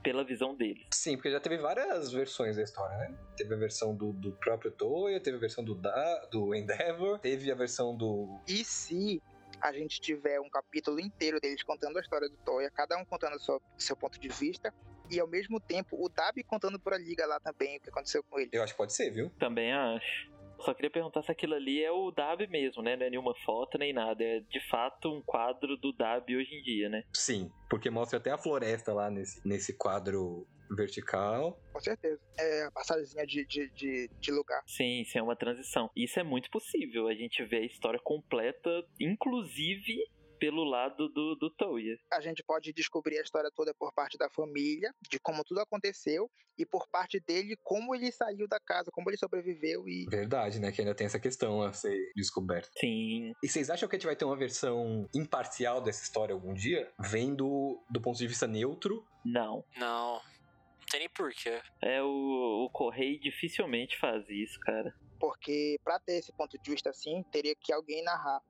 Pela 0.04 0.24
visão 0.24 0.56
deles. 0.56 0.86
Sim, 0.94 1.18
porque 1.18 1.30
já 1.30 1.40
teve 1.40 1.58
várias 1.58 2.12
versões 2.12 2.56
da 2.56 2.64
história, 2.64 2.98
né? 2.98 3.18
Teve 3.36 3.54
a 3.54 3.58
versão 3.58 3.94
do, 3.94 4.14
do 4.14 4.32
próprio 4.32 4.72
Toya, 4.72 5.20
teve 5.20 5.36
a 5.36 5.40
versão 5.40 5.64
do, 5.64 5.76
da, 5.76 6.26
do 6.32 6.56
Endeavor, 6.56 7.20
teve 7.20 7.52
a 7.52 7.56
versão 7.56 7.96
do. 7.96 8.40
E 8.48 8.64
se 8.64 9.22
a 9.60 9.74
gente 9.74 10.00
tiver 10.00 10.40
um 10.40 10.50
capítulo 10.50 11.00
inteiro 11.00 11.40
deles 11.42 11.62
contando 11.64 11.98
a 11.98 12.02
história 12.02 12.30
do 12.30 12.38
Toya, 12.38 12.72
cada 12.72 12.98
um 12.98 13.04
contando 13.04 13.36
o 13.36 13.40
seu, 13.40 13.62
seu 13.78 13.96
ponto 13.98 14.20
de 14.20 14.30
vista, 14.30 14.74
e 15.10 15.20
ao 15.20 15.28
mesmo 15.28 15.60
tempo 15.60 15.96
o 16.04 16.10
Dabi 16.10 16.44
contando 16.44 16.80
pra 16.80 16.98
Liga 16.98 17.26
lá 17.26 17.40
também 17.40 17.78
o 17.78 17.82
que 17.82 17.90
aconteceu 17.90 18.24
com 18.24 18.40
ele. 18.40 18.50
Eu 18.54 18.64
acho 18.64 18.74
que 18.74 18.78
pode 18.78 18.94
ser, 18.94 19.12
viu? 19.12 19.30
Também 19.40 19.72
acho. 19.72 20.38
Só 20.60 20.74
queria 20.74 20.90
perguntar 20.90 21.22
se 21.22 21.32
aquilo 21.32 21.54
ali 21.54 21.84
é 21.84 21.92
o 21.92 22.12
Dab 22.12 22.46
mesmo, 22.48 22.82
né? 22.82 22.96
Não 22.96 23.06
é 23.06 23.10
nenhuma 23.10 23.34
foto 23.46 23.78
nem 23.78 23.94
nada. 23.94 24.24
É 24.24 24.40
de 24.40 24.60
fato 24.70 25.14
um 25.14 25.22
quadro 25.22 25.78
do 25.78 25.94
Dab 25.94 26.36
hoje 26.36 26.56
em 26.56 26.62
dia, 26.64 26.90
né? 26.90 27.04
Sim, 27.14 27.52
porque 27.70 27.90
mostra 27.90 28.18
até 28.18 28.32
a 28.32 28.38
floresta 28.38 28.94
lá 28.94 29.10
nesse, 29.10 29.48
nesse 29.48 29.78
quadro 29.78 30.48
vertical. 30.76 31.60
Com 31.72 31.80
certeza. 31.80 32.20
É 32.38 32.66
a 32.66 32.72
passagemzinha 32.72 33.26
de, 33.26 33.46
de, 33.46 33.70
de, 33.70 34.10
de 34.20 34.32
lugar. 34.32 34.62
Sim, 34.66 35.02
isso 35.02 35.18
é 35.18 35.22
uma 35.22 35.36
transição. 35.36 35.90
Isso 35.96 36.20
é 36.20 36.24
muito 36.24 36.50
possível. 36.50 37.08
A 37.08 37.14
gente 37.14 37.44
vê 37.46 37.58
a 37.58 37.66
história 37.66 38.00
completa, 38.00 38.70
inclusive 39.00 39.96
pelo 40.40 40.64
lado 40.64 41.10
do, 41.10 41.36
do 41.36 41.50
Touya. 41.50 41.98
A 42.12 42.22
gente 42.22 42.44
pode 42.44 42.74
descobrir 42.74 43.18
a 43.18 43.22
história 43.22 43.52
toda 43.56 43.74
por 43.74 43.94
parte 43.94 44.18
da 44.18 44.30
família, 44.30 44.94
de 45.10 45.20
como 45.20 45.44
tudo 45.44 45.60
aconteceu, 45.60 46.30
e 46.58 46.66
por 46.66 46.88
parte 46.88 47.20
dele, 47.20 47.56
como 47.64 47.94
ele 47.94 48.12
saiu 48.12 48.48
da 48.48 48.60
casa, 48.60 48.92
como 48.92 49.10
ele 49.10 49.18
sobreviveu 49.18 49.88
e. 49.88 50.06
Verdade, 50.10 50.60
né? 50.60 50.72
Que 50.72 50.82
ainda 50.82 50.96
tem 50.96 51.06
essa 51.06 51.20
questão 51.20 51.62
a 51.62 51.72
ser 51.74 52.12
descoberta. 52.16 52.70
Sim. 52.80 53.34
E 53.44 53.48
vocês 53.48 53.70
acham 53.70 53.88
que 53.88 53.96
a 53.96 54.00
gente 54.00 54.08
vai 54.08 54.16
ter 54.16 54.26
uma 54.26 54.36
versão 54.36 55.08
imparcial 55.14 55.82
dessa 55.82 56.04
história 56.04 56.34
algum 56.34 56.54
dia? 56.54 56.92
Vendo 57.00 57.80
do 57.90 58.02
ponto 58.02 58.18
de 58.18 58.28
vista 58.28 58.48
neutro? 58.48 59.06
Não. 59.24 59.64
Não. 59.78 60.14
Não 60.16 60.92
tem 60.92 61.02
nem 61.02 61.10
porquê. 61.10 61.62
É 61.82 62.02
o, 62.02 62.66
o 62.66 62.70
Correio 62.70 63.20
dificilmente 63.20 63.98
faz 64.00 64.28
isso, 64.30 64.58
cara. 64.62 64.94
Porque 65.20 65.78
pra 65.84 66.00
ter 66.00 66.14
esse 66.14 66.32
ponto 66.32 66.58
de 66.58 66.72
vista 66.72 66.90
assim, 66.90 67.24
teria 67.32 67.56
que 67.56 67.74
alguém 67.74 68.04
narrar. 68.04 68.42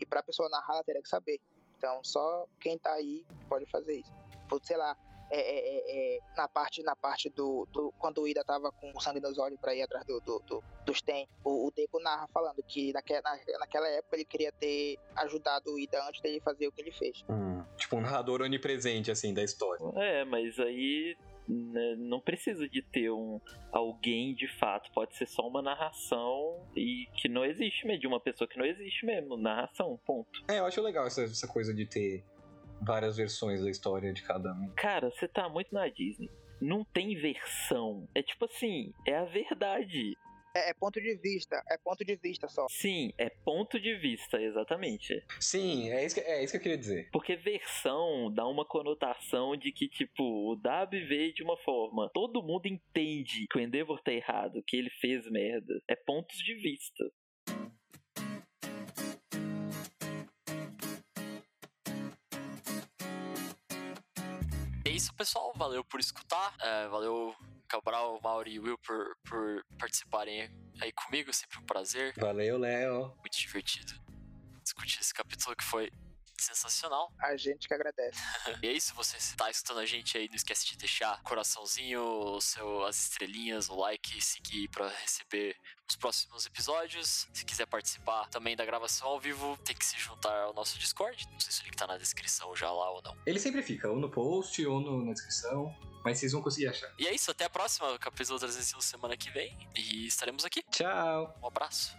E 0.00 0.06
pra 0.06 0.22
pessoa 0.22 0.48
narrar, 0.48 0.74
ela 0.74 0.84
teria 0.84 1.02
que 1.02 1.08
saber. 1.08 1.38
Então, 1.76 2.00
só 2.02 2.46
quem 2.60 2.78
tá 2.78 2.92
aí 2.92 3.24
pode 3.48 3.66
fazer 3.70 3.96
isso. 4.00 4.12
Sei 4.64 4.76
lá, 4.76 4.96
é, 5.30 5.38
é, 5.40 5.78
é, 5.78 6.16
é, 6.16 6.20
na 6.36 6.48
parte, 6.48 6.82
na 6.82 6.96
parte 6.96 7.30
do, 7.30 7.66
do- 7.72 7.92
Quando 7.98 8.20
o 8.20 8.26
Ida 8.28 8.42
tava 8.44 8.72
com 8.72 8.98
sangue 9.00 9.20
nos 9.20 9.38
olhos 9.38 9.58
pra 9.60 9.74
ir 9.74 9.82
atrás 9.82 10.04
do, 10.04 10.20
do, 10.20 10.40
do, 10.40 10.64
dos 10.84 11.00
Ten, 11.00 11.28
o, 11.44 11.68
o 11.68 11.70
Deco 11.70 12.00
narra 12.00 12.26
falando 12.34 12.60
que 12.64 12.92
naque, 12.92 13.12
na, 13.20 13.38
naquela 13.60 13.88
época 13.88 14.16
ele 14.16 14.24
queria 14.24 14.50
ter 14.52 14.98
ajudado 15.16 15.72
o 15.72 15.78
Ida 15.78 16.04
antes 16.08 16.20
dele 16.20 16.40
fazer 16.40 16.66
o 16.66 16.72
que 16.72 16.82
ele 16.82 16.90
fez. 16.92 17.24
Tipo 17.76 17.96
um 17.96 18.00
narrador 18.00 18.42
onipresente, 18.42 19.10
assim, 19.10 19.32
da 19.32 19.42
história. 19.42 19.80
É, 19.96 20.24
mas 20.24 20.58
aí 20.58 21.16
não 21.98 22.20
precisa 22.20 22.68
de 22.68 22.82
ter 22.82 23.10
um 23.10 23.40
alguém 23.72 24.34
de 24.34 24.46
fato. 24.58 24.90
Pode 24.92 25.16
ser 25.16 25.26
só 25.26 25.46
uma 25.46 25.60
narração 25.60 26.66
e 26.76 27.06
que 27.16 27.28
não 27.28 27.44
existe 27.44 27.86
mesmo, 27.86 28.00
de 28.00 28.06
uma 28.06 28.20
pessoa 28.20 28.48
que 28.48 28.58
não 28.58 28.64
existe 28.64 29.04
mesmo. 29.04 29.36
Narração, 29.36 29.98
ponto. 30.04 30.30
É, 30.48 30.58
eu 30.58 30.66
acho 30.66 30.80
legal 30.80 31.06
essa, 31.06 31.22
essa 31.24 31.48
coisa 31.48 31.74
de 31.74 31.86
ter 31.86 32.24
várias 32.80 33.16
versões 33.16 33.62
da 33.62 33.70
história 33.70 34.12
de 34.12 34.22
cada 34.22 34.52
um. 34.52 34.70
Cara, 34.76 35.10
você 35.10 35.28
tá 35.28 35.48
muito 35.48 35.74
na 35.74 35.88
Disney. 35.88 36.30
Não 36.60 36.84
tem 36.84 37.16
versão. 37.16 38.08
É 38.14 38.22
tipo 38.22 38.44
assim, 38.44 38.92
é 39.06 39.16
a 39.16 39.24
verdade. 39.24 40.16
É, 40.54 40.70
é 40.70 40.74
ponto 40.74 41.00
de 41.00 41.16
vista, 41.16 41.62
é 41.68 41.78
ponto 41.78 42.04
de 42.04 42.16
vista 42.16 42.48
só. 42.48 42.66
Sim, 42.68 43.12
é 43.16 43.30
ponto 43.30 43.78
de 43.78 43.94
vista, 43.96 44.40
exatamente. 44.40 45.24
Sim, 45.38 45.90
é 45.90 46.04
isso 46.04 46.14
que, 46.14 46.20
é 46.20 46.42
isso 46.42 46.52
que 46.52 46.56
eu 46.56 46.62
queria 46.62 46.78
dizer. 46.78 47.08
Porque 47.12 47.36
versão 47.36 48.32
dá 48.32 48.46
uma 48.46 48.64
conotação 48.64 49.56
de 49.56 49.72
que, 49.72 49.88
tipo, 49.88 50.50
o 50.50 50.56
Dab 50.56 50.92
veio 51.06 51.32
de 51.32 51.42
uma 51.42 51.56
forma. 51.58 52.10
Todo 52.12 52.42
mundo 52.42 52.66
entende 52.66 53.46
que 53.50 53.58
o 53.58 53.60
Endeavor 53.60 54.00
tá 54.02 54.12
errado, 54.12 54.62
que 54.66 54.76
ele 54.76 54.90
fez 55.00 55.28
merda. 55.30 55.80
É 55.88 55.94
pontos 55.94 56.36
de 56.38 56.54
vista. 56.54 57.04
É 64.84 64.90
isso, 64.90 65.14
pessoal. 65.14 65.52
Valeu 65.54 65.84
por 65.84 66.00
escutar. 66.00 66.54
É, 66.60 66.88
valeu, 66.88 67.34
Cabral, 67.70 68.20
Mauri 68.22 68.54
e 68.54 68.60
Will, 68.60 68.78
por, 68.78 69.16
por 69.28 69.64
participarem 69.78 70.50
aí 70.80 70.92
comigo. 70.92 71.32
Sempre 71.32 71.58
um 71.58 71.64
prazer. 71.64 72.12
Valeu, 72.18 72.58
Léo. 72.58 73.14
Muito 73.18 73.38
divertido 73.38 74.10
discutir 74.70 75.00
esse 75.00 75.12
capítulo 75.12 75.56
que 75.56 75.64
foi 75.64 75.90
sensacional. 76.42 77.12
A 77.20 77.36
gente 77.36 77.66
que 77.68 77.74
agradece. 77.74 78.18
E 78.62 78.66
é 78.68 78.72
isso, 78.72 78.94
você 78.94 79.16
está 79.16 79.48
escutando 79.50 79.80
a 79.80 79.86
gente 79.86 80.16
aí, 80.18 80.28
não 80.28 80.34
esquece 80.36 80.66
de 80.66 80.76
deixar 80.76 81.22
coraçãozinho, 81.22 82.02
o 82.02 82.40
seu, 82.40 82.84
as 82.84 83.00
estrelinhas, 83.02 83.68
o 83.68 83.74
like 83.76 84.20
seguir 84.22 84.68
para 84.68 84.88
receber 84.88 85.56
os 85.88 85.96
próximos 85.96 86.46
episódios. 86.46 87.28
Se 87.32 87.44
quiser 87.44 87.66
participar 87.66 88.28
também 88.28 88.56
da 88.56 88.64
gravação 88.64 89.08
ao 89.08 89.20
vivo, 89.20 89.56
tem 89.64 89.74
que 89.76 89.84
se 89.84 89.98
juntar 89.98 90.36
ao 90.42 90.52
nosso 90.54 90.78
Discord. 90.78 91.26
Não 91.32 91.40
sei 91.40 91.52
se 91.52 91.62
o 91.62 91.64
link 91.64 91.76
tá 91.76 91.86
na 91.86 91.96
descrição 91.98 92.54
já 92.54 92.70
lá 92.70 92.90
ou 92.90 93.02
não. 93.02 93.16
Ele 93.26 93.38
sempre 93.40 93.62
fica, 93.62 93.88
ou 93.88 93.96
no 93.98 94.10
post, 94.10 94.64
ou 94.66 94.80
no- 94.80 95.04
na 95.04 95.12
descrição. 95.12 95.74
Mas 96.04 96.18
vocês 96.18 96.32
vão 96.32 96.40
conseguir 96.42 96.68
achar. 96.68 96.90
E 96.98 97.06
é 97.06 97.14
isso, 97.14 97.30
até 97.30 97.44
a 97.44 97.50
próxima, 97.50 97.98
capítulo 97.98 98.38
301 98.38 98.80
semana 98.80 99.16
que 99.16 99.30
vem. 99.30 99.56
E 99.76 100.06
estaremos 100.06 100.44
aqui. 100.46 100.62
Tchau! 100.70 101.38
Um 101.42 101.46
abraço. 101.46 101.94